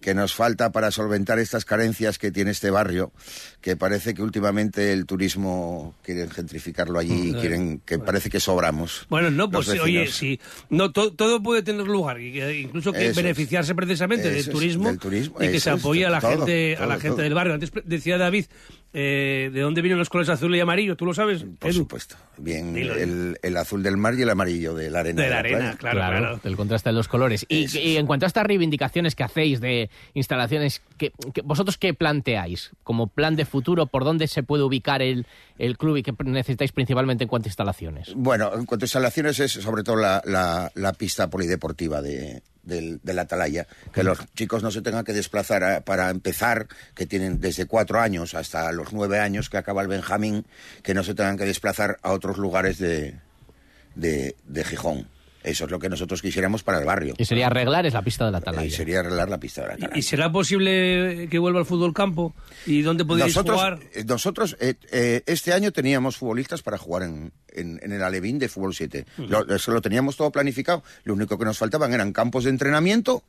que 0.00 0.14
nos 0.14 0.34
falta 0.34 0.70
para 0.72 0.90
solventar 0.90 1.38
estas 1.38 1.64
carencias 1.64 2.18
que 2.18 2.30
tiene 2.30 2.50
este 2.52 2.70
barrio, 2.70 3.12
que 3.60 3.76
parece 3.76 4.14
que 4.14 4.22
últimamente 4.22 4.92
el 4.92 5.06
turismo 5.06 5.94
quieren 6.02 6.30
gentrificarlo 6.30 6.98
allí 6.98 7.28
y 7.30 7.32
Mm, 7.32 7.40
quieren 7.40 7.78
que 7.84 7.98
parece 7.98 8.30
que 8.30 8.40
sobramos. 8.40 9.06
Bueno, 9.08 9.30
no, 9.30 9.50
pues 9.50 9.68
oye, 9.68 10.06
sí, 10.08 10.38
no, 10.70 10.92
to- 10.92 11.12
todo 11.12 11.42
puede 11.42 11.62
tener 11.62 11.86
lugar, 11.86 12.20
incluso 12.20 12.92
que 12.92 13.02
Eso 13.02 13.10
es. 13.10 13.16
beneficiarse 13.16 13.74
precisamente 13.74 14.30
del 14.30 14.48
turismo, 14.48 14.88
del 14.88 14.98
turismo, 14.98 15.36
y 15.42 15.50
que 15.50 15.60
se 15.60 15.70
apoye 15.70 16.06
a 16.06 16.10
la 16.10 16.20
todo, 16.20 16.30
gente, 16.46 16.76
a 16.76 16.86
la 16.86 16.94
gente 16.94 17.08
todo. 17.10 17.22
del 17.22 17.34
barrio. 17.34 17.54
Antes 17.54 17.70
decía 17.84 18.18
David, 18.18 18.46
eh, 18.94 19.50
¿de 19.52 19.60
dónde 19.60 19.82
vienen 19.82 19.98
los 19.98 20.08
colores 20.08 20.28
azul 20.30 20.54
y 20.56 20.60
amarillo? 20.60 20.96
¿Tú 20.96 21.04
lo 21.04 21.12
sabes? 21.14 21.44
Por 21.58 21.70
Edu? 21.70 21.78
supuesto. 21.80 22.16
Bien, 22.38 22.76
el, 22.76 23.38
el 23.42 23.56
azul 23.56 23.82
del 23.82 23.96
mar 23.96 24.14
y 24.14 24.22
el 24.22 24.30
amarillo 24.30 24.74
de 24.74 24.90
la 24.90 25.00
arena. 25.00 25.22
De 25.22 25.28
la 25.30 25.38
arena, 25.40 25.58
playa. 25.58 25.76
claro, 25.76 25.98
claro. 26.18 26.40
del 26.42 26.56
contraste 26.56 26.88
de 26.88 26.94
los 26.94 27.08
colores. 27.08 27.44
Y, 27.48 27.66
y 27.78 27.96
en 27.96 28.06
cuanto 28.06 28.26
a 28.26 28.28
estas 28.28 28.44
reivindicaciones 28.46 29.14
que 29.14 29.24
hacéis 29.24 29.60
de 29.60 29.90
instalaciones, 30.14 30.80
que, 30.96 31.12
que 31.34 31.42
¿vosotros 31.42 31.76
qué 31.78 31.94
planteáis? 31.94 32.70
Como 32.82 33.08
plan 33.08 33.36
de 33.36 33.44
futuro, 33.44 33.86
¿por 33.86 34.04
dónde 34.04 34.26
se 34.28 34.42
puede 34.42 34.62
ubicar 34.62 35.02
el, 35.02 35.26
el 35.58 35.76
club 35.76 35.96
y 35.98 36.02
qué 36.02 36.14
necesitáis 36.24 36.72
principalmente 36.72 37.24
en 37.24 37.28
cuanto 37.28 37.48
a 37.48 37.50
instalaciones? 37.50 38.12
Bueno, 38.14 38.52
en 38.54 38.64
cuanto 38.64 38.84
a 38.84 38.86
instalaciones 38.86 39.38
es 39.40 39.52
sobre 39.52 39.82
todo 39.82 39.96
la, 39.96 40.22
la- 40.24 40.70
la 40.74 40.92
pista 40.92 41.28
polideportiva 41.28 42.00
de, 42.00 42.42
del, 42.68 43.00
del 43.02 43.18
Atalaya, 43.18 43.66
que 43.92 44.04
los 44.04 44.18
chicos 44.34 44.62
no 44.62 44.70
se 44.70 44.82
tengan 44.82 45.04
que 45.04 45.12
desplazar 45.12 45.64
a- 45.64 45.80
para 45.80 46.10
empezar, 46.10 46.68
que 46.94 47.06
tienen 47.06 47.40
desde 47.40 47.66
cuatro 47.66 47.98
años 47.98 48.34
hasta 48.34 48.70
los 48.70 48.92
nueve 48.92 49.18
años 49.18 49.50
que 49.50 49.56
acaba 49.56 49.82
el 49.82 49.88
Benjamín, 49.88 50.46
que 50.84 50.94
no 50.94 51.02
se 51.02 51.14
tengan 51.14 51.36
que 51.36 51.44
desplazar 51.46 51.98
a 52.02 52.12
otros 52.12 52.38
lugares 52.38 52.78
de, 52.78 53.16
de, 53.96 54.36
de 54.46 54.64
Gijón. 54.64 55.08
Eso 55.44 55.64
es 55.66 55.70
lo 55.70 55.78
que 55.78 55.88
nosotros 55.88 56.20
quisiéramos 56.20 56.62
para 56.62 56.78
el 56.80 56.84
barrio. 56.84 57.14
Y 57.16 57.24
sería 57.24 57.46
arreglar 57.46 57.86
es 57.86 57.94
la 57.94 58.02
pista 58.02 58.26
de 58.26 58.32
la 58.32 58.38
Atalaya. 58.38 58.66
Y 58.66 58.70
sería 58.70 59.00
arreglar 59.00 59.28
la 59.30 59.38
pista 59.38 59.62
de 59.62 59.68
la 59.68 59.74
Atalaya. 59.74 59.96
¿Y 59.98 60.02
será 60.02 60.30
posible 60.32 61.28
que 61.30 61.38
vuelva 61.38 61.60
al 61.60 61.66
fútbol 61.66 61.94
campo? 61.94 62.34
¿Y 62.66 62.82
dónde 62.82 63.04
podéis 63.04 63.28
nosotros, 63.28 63.56
jugar? 63.56 63.78
eh, 63.94 64.04
Nosotros 64.04 64.56
eh, 64.60 64.74
eh, 64.90 65.22
este 65.26 65.52
año 65.52 65.70
teníamos 65.72 66.16
futbolistas 66.16 66.62
para 66.62 66.76
jugar 66.76 67.04
en, 67.04 67.32
en- 67.48 67.78
en 67.82 67.92
el 67.92 68.02
Alevín 68.02 68.38
de 68.38 68.48
Fútbol 68.48 68.74
7. 68.74 69.06
Lo- 69.18 69.48
eso 69.54 69.70
lo 69.72 69.80
teníamos 69.80 70.16
todo 70.16 70.30
planificado. 70.32 70.82
Lo 71.04 71.14
único 71.14 71.38
que 71.38 71.44
nos 71.44 71.58
faltaban 71.58 71.92
eran 71.94 72.12
campos 72.12 72.44
de 72.44 72.50
entrenamiento 72.50 73.22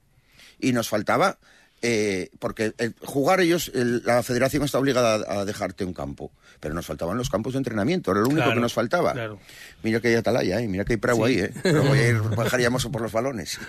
y 0.59 0.73
nos 0.73 0.89
faltaba 0.89 1.37
eh, 1.81 2.29
porque 2.39 2.73
el 2.77 2.93
jugar 3.05 3.39
ellos, 3.41 3.71
el- 3.73 4.03
la 4.05 4.21
federación 4.23 4.63
está 4.63 4.79
obligada 4.79 5.23
a, 5.27 5.39
a 5.41 5.45
dejarte 5.45 5.85
un 5.85 5.93
campo, 5.93 6.31
pero 6.59 6.73
nos 6.73 6.85
faltaban 6.85 7.17
los 7.17 7.29
campos 7.29 7.53
de 7.53 7.57
entrenamiento, 7.59 8.11
era 8.11 8.19
lo 8.21 8.27
único 8.27 8.41
Claro, 8.41 8.53
que 8.55 8.59
nos 8.61 8.73
faltaba. 8.73 9.13
claro. 9.13 9.39
Mira 9.83 9.99
que 10.01 10.09
hay 10.09 10.15
atalaya, 10.15 10.59
¿eh? 10.61 10.67
mira 10.67 10.83
que 10.85 10.93
hay 10.93 10.97
pragua 10.97 11.27
Sí. 11.29 11.35
ahí, 11.39 11.39
¿eh? 11.45 11.53
Luego 11.71 11.95
ir- 11.95 12.21
bajaríamos 12.35 12.85
por 12.87 13.01
los 13.01 13.11
balones. 13.11 13.59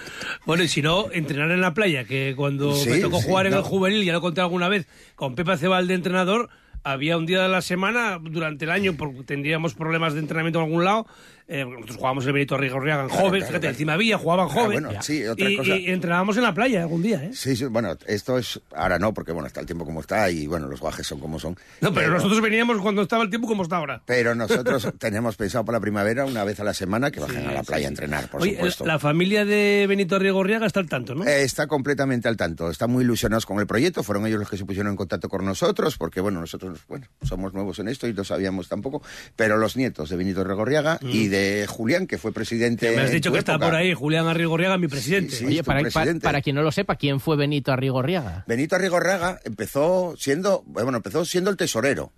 Bueno, 0.47 0.63
y 0.65 0.69
si 0.69 0.83
no, 0.83 1.11
entrenar 1.13 1.51
en 1.51 1.61
la 1.61 1.73
playa, 1.75 2.05
que 2.05 2.35
cuando 2.37 2.75
Sí, 2.75 2.91
me 2.91 2.99
tocó 2.99 3.21
sí, 3.21 3.27
jugar 3.29 3.47
en 3.47 3.55
el 3.55 3.63
juvenil, 3.63 4.05
ya 4.05 4.13
lo 4.13 4.21
conté 4.21 4.41
alguna 4.41 4.69
vez, 4.69 4.87
con 5.15 5.35
Pepe 5.35 5.57
Cebal 5.57 5.87
de 5.87 5.95
entrenador, 5.95 6.49
había 6.83 7.17
un 7.19 7.27
día 7.27 7.43
de 7.43 7.49
la 7.49 7.61
semana 7.61 8.19
durante 8.21 8.65
el 8.65 8.71
año, 8.71 8.95
porque 8.97 9.23
tendríamos 9.23 9.75
problemas 9.75 10.15
de 10.15 10.21
entrenamiento 10.21 10.59
en 10.61 10.65
algún 10.65 10.85
lado. 10.85 11.07
Eh, 11.51 11.65
nosotros 11.65 11.97
jugábamos 11.97 12.27
el 12.27 12.33
Benito 12.33 12.55
Arrigorriaga 12.55 13.03
en 13.03 13.09
Claro, 13.09 13.23
joven, 13.25 13.41
claro, 13.41 13.47
fíjate, 13.49 13.61
claro. 13.61 13.73
encima 13.75 13.93
había, 13.95 14.19
jugaban 14.19 14.47
Ah, 14.49 14.53
joven. 14.53 14.83
bueno, 14.85 15.03
sí, 15.03 15.25
otra 15.27 15.51
y, 15.51 15.57
cosa. 15.57 15.77
y 15.77 15.87
entrenábamos 15.91 16.37
en 16.37 16.43
la 16.45 16.55
playa 16.55 16.83
algún 16.83 17.03
día, 17.03 17.25
¿eh? 17.25 17.31
Sí, 17.35 17.57
sí, 17.57 17.65
bueno, 17.67 17.97
esto 18.07 18.39
es, 18.39 18.61
ahora 18.75 18.99
no, 18.99 19.13
porque 19.13 19.33
bueno, 19.33 19.47
está 19.49 19.61
el 19.61 19.67
tiempo 19.67 19.85
como 19.85 20.01
está 20.01 20.31
y 20.31 20.47
bueno, 20.47 20.69
los 20.69 20.81
guajes 20.81 21.07
son 21.07 21.19
como 21.21 21.39
son. 21.39 21.57
No, 21.81 21.93
pero 21.93 22.11
nosotros 22.11 22.41
veníamos 22.41 22.79
cuando 22.81 23.03
estaba 23.03 23.25
el 23.25 23.31
tiempo 23.31 23.49
como 23.49 23.63
está 23.65 23.77
ahora. 23.79 24.03
Pero 24.07 24.35
nosotros 24.35 24.89
tenemos 24.99 25.37
pensado 25.37 25.65
para 25.65 25.79
la 25.79 25.83
primavera 25.83 26.25
una 26.25 26.45
vez 26.45 26.61
a 26.61 26.65
la 26.65 26.73
semana 26.75 27.11
que 27.11 27.21
bajen 27.21 27.47
a 27.47 27.53
la 27.53 27.63
playa 27.65 27.87
a 27.87 27.91
entrenar, 27.91 28.29
por 28.29 28.43
Oye, 28.43 28.55
supuesto. 28.55 28.87
la 28.87 28.99
familia 28.99 29.45
de 29.45 29.87
Benito 29.89 30.17
Arrigorriaga 30.17 30.67
está 30.67 30.81
al 30.81 30.89
tanto, 30.89 31.15
¿no? 31.15 31.25
Eh, 31.27 31.43
está 31.43 31.67
completamente 31.67 32.29
al 32.29 32.37
tanto, 32.37 32.71
están 32.71 32.91
muy 32.91 33.03
ilusionados 33.05 33.45
con 33.47 33.59
el 33.59 33.67
proyecto, 33.67 34.03
fueron 34.03 34.27
ellos 34.27 34.39
los 34.39 34.49
que 34.49 34.57
se 34.57 34.65
pusieron 34.65 34.91
en 34.93 34.97
contacto 34.97 35.29
con 35.29 35.45
nosotros, 35.45 35.97
porque 35.99 36.21
bueno, 36.21 36.41
nosotros 36.41 36.79
bueno, 36.89 37.07
somos 37.23 37.53
nuevos 37.55 37.79
en 37.81 37.89
esto 37.89 38.07
y 38.07 38.13
no 38.13 38.23
sabíamos 38.25 38.69
tampoco, 38.69 39.03
pero 39.37 39.57
los 39.57 39.77
nietos 39.77 40.11
de 40.11 40.17
Benito 40.17 40.45
Regorriaga 40.45 40.99
Mm. 41.01 41.09
y 41.11 41.29
de 41.29 41.40
Julián, 41.69 42.07
que 42.07 42.19
fue 42.19 42.33
presidente... 42.33 42.95
Me 42.95 43.03
has 43.03 43.11
dicho 43.11 43.33
que 43.33 43.39
está 43.39 43.59
por 43.59 43.75
ahí 43.75 43.95
Julián 43.95 44.27
Arrigorriaga, 44.27 44.79
mi 44.79 44.89
presidente. 44.89 45.35
Sí, 45.35 45.45
Oye, 45.45 45.65
para, 45.65 45.81
para, 45.81 45.91
presidente. 45.91 46.25
para 46.25 46.43
quien 46.43 46.57
no 46.57 46.63
lo 46.63 46.73
sepa, 46.73 46.97
¿quién 46.97 47.21
fue 47.21 47.37
Benito 47.37 47.73
Arrigorriaga? 47.73 48.45
Benito 48.47 48.77
Arrigorriaga 48.77 49.41
empezó 49.45 50.15
siendo, 50.19 50.63
bueno, 50.67 50.97
empezó 50.97 51.25
siendo 51.25 51.51
el 51.51 51.57
tesorero. 51.57 52.13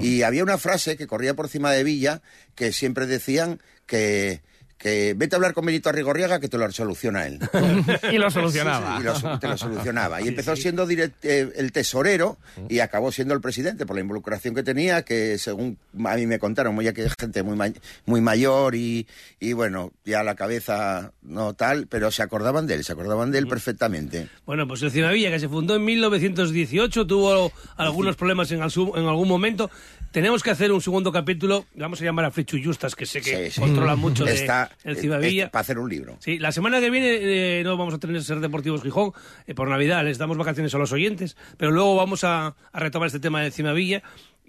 Y 0.00 0.22
había 0.22 0.42
una 0.42 0.58
frase 0.58 0.96
que 0.96 1.06
corría 1.06 1.34
por 1.34 1.46
encima 1.46 1.70
de 1.72 1.84
Villa 1.84 2.22
que 2.54 2.72
siempre 2.72 3.06
decían 3.06 3.60
que, 3.86 4.40
que 4.78 5.14
vete 5.16 5.34
a 5.34 5.38
hablar 5.38 5.54
con 5.54 5.64
Benito 5.64 5.88
Arrigorriaga 5.88 6.38
que 6.38 6.48
te 6.48 6.58
lo 6.58 6.70
soluciona 6.70 7.26
él. 7.26 7.38
y 8.12 8.18
lo 8.18 8.30
solucionaba. 8.30 8.98
Sí, 8.98 9.02
sí, 9.04 9.20
y 9.20 9.22
lo 9.22 9.38
te 9.38 9.48
lo 9.48 9.56
solucionaba. 9.56 10.20
Y 10.20 10.28
empezó 10.28 10.54
siendo 10.56 10.86
direct- 10.86 11.14
eh, 11.22 11.50
el 11.56 11.72
tesorero 11.72 12.36
y 12.68 12.80
acabó 12.80 13.10
siendo 13.12 13.34
el 13.34 13.40
presidente 13.40 13.86
por 13.86 13.96
la 13.96 14.02
involucración 14.02 14.54
que 14.54 14.62
tenía, 14.62 15.02
que 15.02 15.38
según 15.38 15.78
a 16.04 16.14
mí 16.16 16.26
me 16.26 16.38
contaron, 16.38 16.74
muy 16.74 16.86
que 16.92 17.08
gente 17.18 17.42
muy, 17.42 17.74
muy 18.04 18.20
mayor 18.20 18.74
y, 18.74 19.06
y 19.40 19.52
bueno, 19.54 19.92
ya 20.04 20.22
la 20.22 20.34
cabeza 20.34 21.12
no 21.22 21.54
tal, 21.54 21.86
pero 21.88 22.10
se 22.10 22.22
acordaban 22.22 22.66
de 22.66 22.74
él, 22.74 22.84
se 22.84 22.92
acordaban 22.92 23.32
de 23.32 23.38
él 23.38 23.48
perfectamente. 23.48 24.28
Bueno, 24.44 24.68
pues 24.68 24.82
el 24.82 24.90
Cimavilla, 24.92 25.30
que 25.30 25.40
se 25.40 25.48
fundó 25.48 25.74
en 25.74 25.84
1918, 25.84 27.06
tuvo 27.06 27.52
algunos 27.76 28.16
problemas 28.16 28.50
en 28.52 28.60
algún 28.62 29.28
momento. 29.28 29.70
Tenemos 30.12 30.42
que 30.42 30.50
hacer 30.50 30.72
un 30.72 30.80
segundo 30.80 31.12
capítulo, 31.12 31.66
vamos 31.74 32.00
a 32.00 32.04
llamar 32.04 32.24
a 32.24 32.30
Frichu 32.30 32.56
Justas, 32.62 32.94
que 32.96 33.04
sé 33.04 33.20
que 33.20 33.46
Sí, 33.46 33.50
sí. 33.56 33.60
controla 33.60 33.96
mucho 33.96 34.24
de 34.24 34.32
Está- 34.32 34.70
el 34.82 34.96
Cimavilla. 34.96 35.44
eh, 35.44 35.48
para 35.48 35.60
hacer 35.60 35.78
un 35.78 35.90
libro. 35.90 36.16
Sí, 36.20 36.38
la 36.38 36.52
semana 36.52 36.80
que 36.80 36.88
viene 36.88 37.18
eh, 37.60 37.62
no 37.64 37.76
vamos 37.76 37.92
a 37.92 37.98
tener 37.98 38.22
Ser 38.24 38.40
Deportivos 38.40 38.82
Gijón 38.82 39.12
eh, 39.46 39.54
por 39.54 39.68
Navidad, 39.68 40.02
les 40.04 40.16
damos 40.16 40.38
vacaciones 40.38 40.74
a 40.74 40.78
los 40.78 40.90
oyentes, 40.92 41.36
pero 41.58 41.70
luego 41.70 41.96
vamos 41.96 42.24
a, 42.24 42.56
a 42.72 42.80
retomar 42.80 43.08
este 43.08 43.20
tema 43.20 43.42
del 43.42 43.52
Cimavilla, 43.52 44.02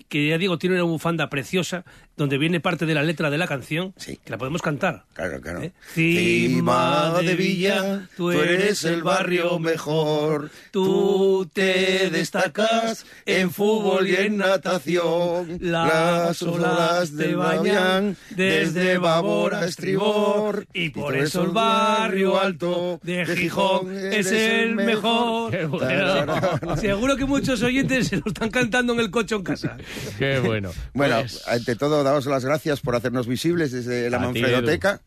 que 0.10 0.28
ya 0.28 0.38
digo, 0.38 0.58
tiene 0.58 0.76
una 0.76 0.84
bufanda 0.84 1.30
preciosa, 1.30 1.84
donde 2.18 2.40
viene 2.40 2.60
parte 2.60 2.86
de 2.86 2.96
la 2.96 3.04
letra 3.04 3.30
de 3.30 3.38
la 3.38 3.48
canción, 3.48 3.94
que 3.94 4.20
la 4.26 4.38
podemos 4.40 4.64
cantar. 4.64 5.04
Claro, 5.14 5.40
claro. 5.40 5.62
¿Eh? 5.62 5.72
Cima 5.94 7.22
de 7.22 7.36
Villa, 7.36 8.08
tú 8.18 8.32
eres 8.32 8.84
el 8.86 9.04
barrio 9.04 9.60
mejor. 9.60 10.50
Tú 10.72 11.48
te 11.54 12.10
destacas 12.10 13.06
en 13.26 13.52
fútbol 13.52 14.08
y 14.08 14.16
en 14.16 14.38
natación. 14.38 15.60
Las 15.62 16.42
olas 16.42 17.16
te 17.16 17.36
bañan 17.36 18.18
desde 18.32 18.98
babor 18.98 19.54
a 19.54 19.66
estribor 19.66 20.66
y 20.74 20.90
por 20.90 21.16
eso 21.16 21.44
el 21.44 21.52
barrio 21.52 22.42
alto 22.42 23.00
de 23.04 23.26
Gijón 23.26 23.96
es 23.96 24.32
el 24.32 24.76
mejor. 24.76 25.68
Bueno. 25.68 26.78
Seguro 26.78 27.16
que 27.16 27.26
muchos 27.26 27.62
oyentes 27.62 28.08
se 28.08 28.18
lo 28.18 28.24
están 28.26 28.50
cantando 28.50 28.94
en 28.94 29.00
el 29.02 29.12
coche 29.12 29.36
en 29.36 29.44
casa. 29.44 29.78
Qué 30.20 30.40
bueno. 30.40 30.72
Bueno, 30.94 31.20
Pues- 31.22 31.48
ante 31.48 31.76
todo, 31.76 32.04
daos 32.04 32.26
las 32.26 32.46
gracias 32.46 32.82
por 32.82 32.96
hacernos 32.96 33.28
visibles 33.28 33.72
desde 33.72 34.10
la 34.10 34.20
Manfredoteca. 34.20 35.02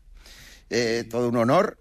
Eh, 0.69 1.05
todo 1.09 1.29
un 1.29 1.37
honor. 1.37 1.77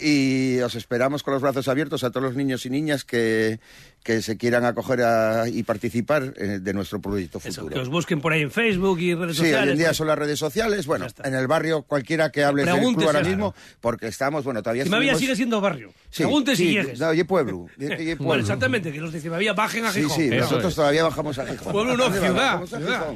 Y 0.00 0.60
os 0.60 0.76
esperamos 0.76 1.24
con 1.24 1.34
los 1.34 1.42
brazos 1.42 1.66
abiertos 1.66 2.04
a 2.04 2.10
todos 2.10 2.22
los 2.22 2.36
niños 2.36 2.64
y 2.66 2.70
niñas 2.70 3.04
que, 3.04 3.58
que 4.06 4.22
se 4.22 4.36
quieran 4.36 4.64
acoger 4.64 5.02
a- 5.02 5.48
y 5.48 5.64
participar 5.64 6.32
eh, 6.36 6.60
de 6.60 6.72
nuestro 6.72 7.00
proyecto 7.00 7.40
futuro. 7.40 7.66
Que 7.74 7.80
os 7.80 7.88
busquen 7.88 8.20
por 8.20 8.32
ahí 8.32 8.42
en 8.42 8.52
Facebook 8.52 9.00
y 9.00 9.14
redes 9.16 9.36
Sí, 9.36 9.42
hoy 9.42 9.48
sociales. 9.48 9.72
en 9.72 9.78
día 9.78 9.88
pues. 9.88 9.96
son 9.96 10.06
las 10.06 10.16
redes 10.16 10.38
sociales. 10.38 10.86
Bueno, 10.86 11.06
en 11.24 11.34
el 11.34 11.48
barrio 11.48 11.82
cualquiera 11.82 12.30
que 12.30 12.44
hable 12.44 12.64
del 12.64 12.76
club 12.78 13.00
ahora 13.00 13.10
claro. 13.18 13.26
mismo, 13.28 13.54
porque 13.80 14.06
estamos, 14.06 14.44
bueno, 14.44 14.62
todavía 14.62 14.84
estuvimos- 14.84 15.18
sigue 15.18 15.34
siendo 15.34 15.60
barrio. 15.60 15.90
Sí, 16.10 16.22
Pregunte 16.22 16.54
si 16.54 16.68
sí, 16.68 16.72
llegues. 16.74 17.00
No, 17.00 17.12
y 17.12 17.24
pueblo. 17.24 17.66
y- 17.78 17.84
y 17.84 17.88
Bueno, 17.88 18.16
pueblo. 18.18 18.40
exactamente, 18.42 18.92
que 18.92 19.00
los 19.00 19.12
de 19.12 19.20
Cimavilla 19.20 19.52
bajen 19.54 19.84
a 19.86 19.90
Sí, 19.92 20.02
Gijón. 20.02 20.16
sí, 20.16 20.22
Eso 20.28 20.36
nosotros 20.36 20.68
es. 20.68 20.76
todavía 20.76 21.02
bajamos 21.02 21.38
a 21.40 21.46
Gijón. 21.46 21.72
Pueblo 21.72 21.96
no, 21.96 22.10
ciudad, 22.12 22.64
ciudad. 22.64 23.06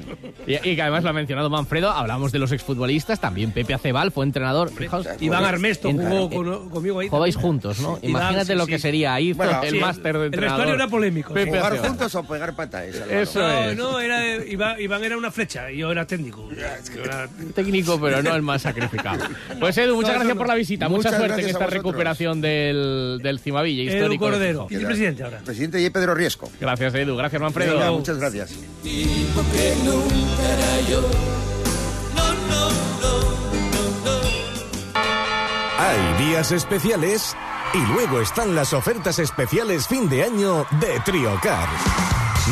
Y, 0.46 0.54
y 0.70 0.74
que 0.76 0.82
además 0.82 1.04
lo 1.04 1.10
ha 1.10 1.12
mencionado 1.12 1.48
Manfredo, 1.50 1.90
hablamos 1.90 2.32
de 2.32 2.40
los 2.40 2.50
exfutbolistas, 2.50 3.20
también 3.20 3.52
Pepe 3.52 3.74
Acebal 3.74 4.10
fue 4.10 4.24
entrenador. 4.26 4.70
Fijaos, 4.70 5.06
Iván 5.20 5.44
Armesto 5.44 5.90
jugó 5.92 6.28
con- 6.28 6.68
conmigo 6.70 6.98
ahí. 6.98 7.08
También. 7.08 7.30
juntos, 7.40 7.78
¿no? 7.80 7.98
Imagínate 8.02 8.52
sí, 8.52 8.58
lo 8.58 8.64
sí. 8.64 8.70
que 8.72 8.78
sería 8.80 9.14
ahí 9.14 9.32
Bueno, 9.34 9.62
el 9.62 9.70
sí, 9.74 9.78
máster 9.78 10.18
de 10.18 10.26
entrenador. 10.26 10.79
Era 10.80 10.88
polémico. 10.90 11.32
Pepe 11.34 11.50
Jugar 11.58 11.78
juntos 11.78 12.14
o 12.14 12.22
pegar 12.24 12.54
patas. 12.54 12.84
Eso 13.10 13.40
no, 13.40 13.50
es. 13.60 13.76
no, 13.76 14.00
era, 14.00 14.36
Iván, 14.44 14.80
Iván 14.80 15.04
era 15.04 15.16
una 15.16 15.30
flecha 15.30 15.70
y 15.70 15.78
yo 15.78 15.90
era 15.92 16.06
técnico. 16.06 16.48
Yo 16.50 17.02
era- 17.04 17.28
Técnico, 17.54 18.00
pero 18.00 18.22
no 18.22 18.34
el 18.34 18.42
más 18.42 18.62
sacrificado. 18.62 19.24
Pues 19.58 19.76
Edu, 19.78 19.94
muchas 19.96 20.12
No, 20.12 20.18
gracias 20.20 20.34
no, 20.34 20.38
por 20.38 20.48
la 20.48 20.54
visita. 20.54 20.88
Muchas 20.88 21.12
Mucha 21.12 21.18
suerte 21.26 21.42
en 21.42 21.48
esta 21.48 21.66
recuperación 21.66 22.40
del, 22.40 23.20
del 23.22 23.38
Cimavilla 23.40 23.82
Edu 23.82 23.92
histórico. 23.92 24.24
de 24.26 24.30
Cordero. 24.32 24.66
¿Quién 24.68 24.80
es 24.80 24.86
presidente 24.86 25.22
ahora? 25.24 25.38
Presidente 25.44 25.80
y 25.82 25.90
Pedro 25.90 26.14
Riesco. 26.14 26.50
Gracias, 26.60 26.94
Edu. 26.94 27.16
Gracias, 27.16 27.40
Manfredo. 27.42 27.74
Venga, 27.74 27.90
muchas 27.92 28.18
gracias. 28.18 28.50
tipo 28.82 29.42
que 29.52 29.74
nunca 29.84 30.48
era 30.52 30.88
yo. 30.88 31.00
No, 32.16 32.32
no, 32.32 32.70
no, 33.00 33.20
no, 33.72 33.90
no. 34.04 34.20
Hay 35.78 36.24
días 36.26 36.52
especiales 36.52 37.34
y 37.72 37.78
luego 37.92 38.20
están 38.20 38.54
las 38.54 38.72
ofertas 38.72 39.18
especiales 39.18 39.86
fin 39.86 40.08
de 40.08 40.24
año 40.24 40.66
de 40.80 41.00
Triocar. 41.04 41.68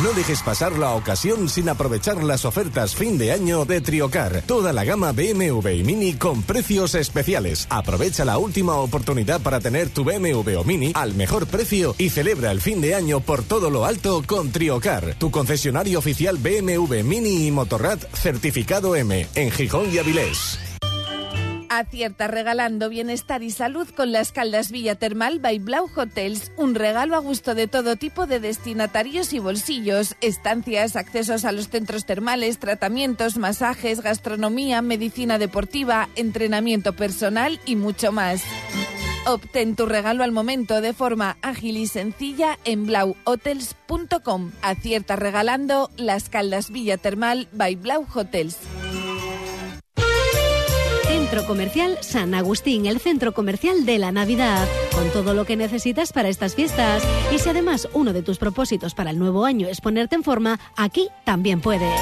No 0.03 0.13
dejes 0.13 0.41
pasar 0.43 0.77
la 0.77 0.91
ocasión 0.91 1.49
sin 1.49 1.67
aprovechar 1.67 2.23
las 2.23 2.45
ofertas 2.45 2.95
fin 2.95 3.17
de 3.17 3.33
año 3.33 3.65
de 3.65 3.81
Triocar. 3.81 4.43
Toda 4.43 4.71
la 4.71 4.85
gama 4.85 5.11
BMW 5.11 5.69
y 5.69 5.83
Mini 5.83 6.13
con 6.13 6.43
precios 6.43 6.95
especiales. 6.95 7.67
Aprovecha 7.69 8.23
la 8.23 8.37
última 8.37 8.75
oportunidad 8.75 9.41
para 9.41 9.59
tener 9.59 9.89
tu 9.89 10.05
BMW 10.05 10.57
o 10.57 10.63
Mini 10.63 10.91
al 10.95 11.15
mejor 11.15 11.47
precio 11.47 11.95
y 11.97 12.09
celebra 12.09 12.51
el 12.51 12.61
fin 12.61 12.79
de 12.79 12.95
año 12.95 13.19
por 13.19 13.43
todo 13.43 13.69
lo 13.69 13.85
alto 13.85 14.23
con 14.25 14.51
Triocar, 14.51 15.15
tu 15.15 15.31
concesionario 15.31 15.99
oficial 15.99 16.37
BMW 16.37 17.03
Mini 17.03 17.47
y 17.47 17.51
Motorrad 17.51 17.99
certificado 18.13 18.95
M 18.95 19.27
en 19.35 19.51
Gijón 19.51 19.93
y 19.93 19.97
Avilés. 19.97 20.68
Acierta 21.69 22.27
regalando 22.27 22.89
bienestar 22.89 23.43
y 23.43 23.51
salud 23.51 23.87
con 23.95 24.11
las 24.11 24.31
Caldas 24.31 24.71
Villa 24.71 24.95
Termal 24.95 25.39
by 25.39 25.59
Blau 25.59 25.87
Hotels. 25.95 26.51
Un 26.57 26.73
regalo 26.73 27.15
a 27.15 27.19
gusto 27.19 27.53
de 27.53 27.67
todo 27.67 27.95
tipo 27.95 28.25
de 28.25 28.39
destinatarios 28.39 29.33
y 29.33 29.39
bolsillos. 29.39 30.15
Estancias, 30.19 30.95
accesos 30.95 31.45
a 31.45 31.51
los 31.51 31.69
centros 31.69 32.05
termales, 32.05 32.57
tratamientos, 32.57 33.37
masajes, 33.37 34.01
gastronomía, 34.01 34.81
medicina 34.81 35.37
deportiva, 35.37 36.09
entrenamiento 36.15 36.93
personal 36.93 37.59
y 37.65 37.75
mucho 37.75 38.11
más. 38.11 38.41
Obtén 39.27 39.75
tu 39.75 39.85
regalo 39.85 40.23
al 40.23 40.31
momento 40.31 40.81
de 40.81 40.93
forma 40.93 41.37
ágil 41.43 41.77
y 41.77 41.85
sencilla 41.85 42.57
en 42.65 42.87
blauhotels.com. 42.87 44.51
Acierta 44.63 45.15
regalando 45.17 45.91
las 45.97 46.29
Caldas 46.29 46.71
Villa 46.71 46.97
Termal 46.97 47.47
by 47.51 47.75
Blau 47.75 48.07
Hotels. 48.11 48.57
Centro 51.29 51.45
Comercial 51.45 51.99
San 52.01 52.33
Agustín, 52.33 52.87
el 52.87 52.99
centro 52.99 53.35
comercial 53.35 53.85
de 53.85 53.99
la 53.99 54.11
Navidad, 54.11 54.67
con 54.95 55.11
todo 55.11 55.35
lo 55.35 55.45
que 55.45 55.55
necesitas 55.55 56.11
para 56.11 56.27
estas 56.27 56.55
fiestas. 56.55 57.03
Y 57.31 57.37
si 57.37 57.47
además 57.47 57.87
uno 57.93 58.13
de 58.13 58.23
tus 58.23 58.39
propósitos 58.39 58.95
para 58.95 59.11
el 59.11 59.19
nuevo 59.19 59.45
año 59.45 59.67
es 59.67 59.79
ponerte 59.79 60.15
en 60.15 60.23
forma, 60.23 60.59
aquí 60.75 61.09
también 61.25 61.61
puedes. 61.61 62.01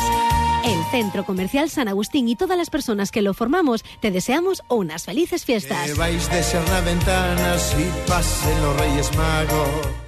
El 0.64 0.82
Centro 0.92 1.26
Comercial 1.26 1.70
San 1.70 1.90
Agustín 1.90 2.30
y 2.30 2.38
todas 2.38 2.58
las 2.58 2.70
personas 2.70 3.12
que 3.12 3.22
lo 3.22 3.34
formamos 3.34 3.84
te 4.00 4.12
deseamos 4.12 4.64
unas 4.70 5.04
felices 5.04 5.44
fiestas. 5.44 5.88
Que 5.88 5.94
vais 5.96 6.32
de 6.32 6.42
ser 6.42 6.66
la 6.70 6.80
ventana 6.80 7.58
si 7.58 7.84
pasen 8.08 8.62
los 8.62 8.80
Reyes 8.80 9.12
Magos. 9.18 10.07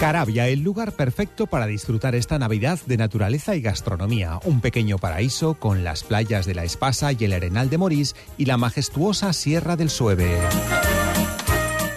Carabia, 0.00 0.46
el 0.46 0.62
lugar 0.62 0.92
perfecto 0.92 1.48
para 1.48 1.66
disfrutar 1.66 2.14
esta 2.14 2.38
Navidad 2.38 2.78
de 2.86 2.96
naturaleza 2.96 3.56
y 3.56 3.60
gastronomía. 3.60 4.38
Un 4.44 4.60
pequeño 4.60 4.96
paraíso 4.98 5.54
con 5.54 5.82
las 5.82 6.04
playas 6.04 6.46
de 6.46 6.54
la 6.54 6.62
Espasa 6.62 7.10
y 7.10 7.24
el 7.24 7.32
Arenal 7.32 7.68
de 7.68 7.78
Morís 7.78 8.14
y 8.36 8.44
la 8.44 8.56
majestuosa 8.56 9.32
Sierra 9.32 9.74
del 9.74 9.90
Sueve. 9.90 10.38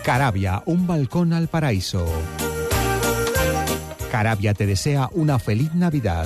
Carabia, 0.03 0.63
un 0.65 0.87
balcón 0.87 1.31
al 1.31 1.47
paraíso. 1.47 2.07
Carabia 4.11 4.55
te 4.55 4.65
desea 4.65 5.07
una 5.13 5.37
feliz 5.37 5.73
Navidad. 5.75 6.25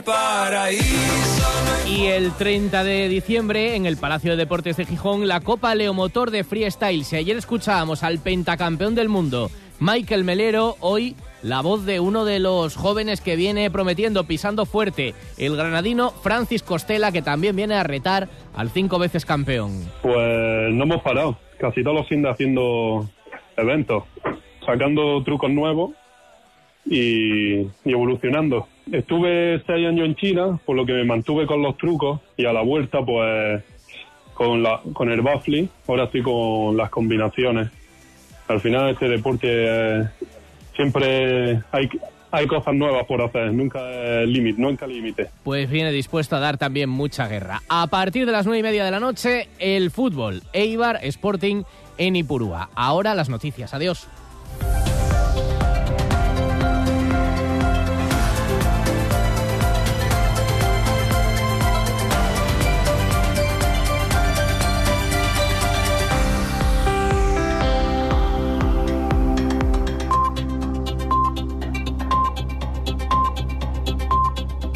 El 0.00 0.04
paraíso. 0.04 1.46
Y 1.86 2.06
el 2.06 2.32
30 2.32 2.84
de 2.84 3.08
diciembre, 3.08 3.76
en 3.76 3.86
el 3.86 3.96
Palacio 3.96 4.30
de 4.30 4.36
Deportes 4.36 4.76
de 4.76 4.86
Gijón, 4.86 5.28
la 5.28 5.40
Copa 5.40 5.74
Leomotor 5.74 6.30
de 6.30 6.44
Freestyle. 6.44 7.04
Si 7.04 7.16
ayer 7.16 7.36
escuchábamos 7.36 8.02
al 8.02 8.18
pentacampeón 8.18 8.94
del 8.94 9.08
mundo, 9.08 9.50
Michael 9.78 10.24
Melero, 10.24 10.76
hoy 10.80 11.16
la 11.42 11.60
voz 11.62 11.84
de 11.84 12.00
uno 12.00 12.24
de 12.24 12.38
los 12.38 12.76
jóvenes 12.76 13.20
que 13.20 13.36
viene 13.36 13.70
prometiendo, 13.70 14.24
pisando 14.24 14.66
fuerte, 14.66 15.14
el 15.36 15.56
granadino 15.56 16.10
Francis 16.10 16.62
Costela, 16.62 17.12
que 17.12 17.22
también 17.22 17.56
viene 17.56 17.74
a 17.74 17.82
retar 17.82 18.28
al 18.54 18.70
cinco 18.70 18.98
veces 18.98 19.24
campeón. 19.24 19.72
Pues 20.02 20.72
no 20.72 20.84
hemos 20.84 21.02
parado, 21.02 21.38
casi 21.58 21.82
todos 21.82 21.96
los 21.96 22.08
fines 22.08 22.30
haciendo 22.30 23.08
eventos, 23.56 24.04
sacando 24.64 25.22
trucos 25.24 25.50
nuevos 25.50 25.90
y, 26.86 27.60
y 27.60 27.92
evolucionando. 27.92 28.66
Estuve 28.92 29.62
seis 29.66 29.86
años 29.86 30.04
en 30.06 30.16
China, 30.16 30.58
por 30.64 30.74
lo 30.74 30.84
que 30.84 30.92
me 30.92 31.04
mantuve 31.04 31.46
con 31.46 31.62
los 31.62 31.76
trucos 31.76 32.20
y 32.36 32.44
a 32.44 32.52
la 32.52 32.62
vuelta 32.62 33.04
pues 33.04 33.62
con, 34.34 34.62
la, 34.62 34.80
con 34.92 35.10
el 35.10 35.20
baffling, 35.20 35.68
ahora 35.86 36.04
estoy 36.04 36.22
con 36.22 36.76
las 36.76 36.90
combinaciones. 36.90 37.70
Al 38.48 38.60
final 38.60 38.90
este 38.90 39.08
deporte 39.08 39.46
eh, 39.48 40.04
siempre 40.74 41.60
hay, 41.70 41.88
hay 42.32 42.46
cosas 42.48 42.74
nuevas 42.74 43.06
por 43.06 43.22
hacer, 43.22 43.52
nunca 43.52 43.80
límite, 44.22 44.60
nunca 44.60 44.88
límite. 44.88 45.28
Pues 45.44 45.70
viene 45.70 45.92
dispuesto 45.92 46.34
a 46.34 46.40
dar 46.40 46.58
también 46.58 46.90
mucha 46.90 47.28
guerra. 47.28 47.62
A 47.68 47.86
partir 47.86 48.26
de 48.26 48.32
las 48.32 48.44
nueve 48.44 48.58
y 48.58 48.62
media 48.64 48.84
de 48.84 48.90
la 48.90 48.98
noche, 48.98 49.46
el 49.60 49.92
fútbol, 49.92 50.42
Eibar 50.52 50.98
Sporting 51.02 51.62
en 51.96 52.16
Ipurúa. 52.16 52.70
Ahora 52.74 53.14
las 53.14 53.28
noticias, 53.28 53.72
adiós. 53.72 54.08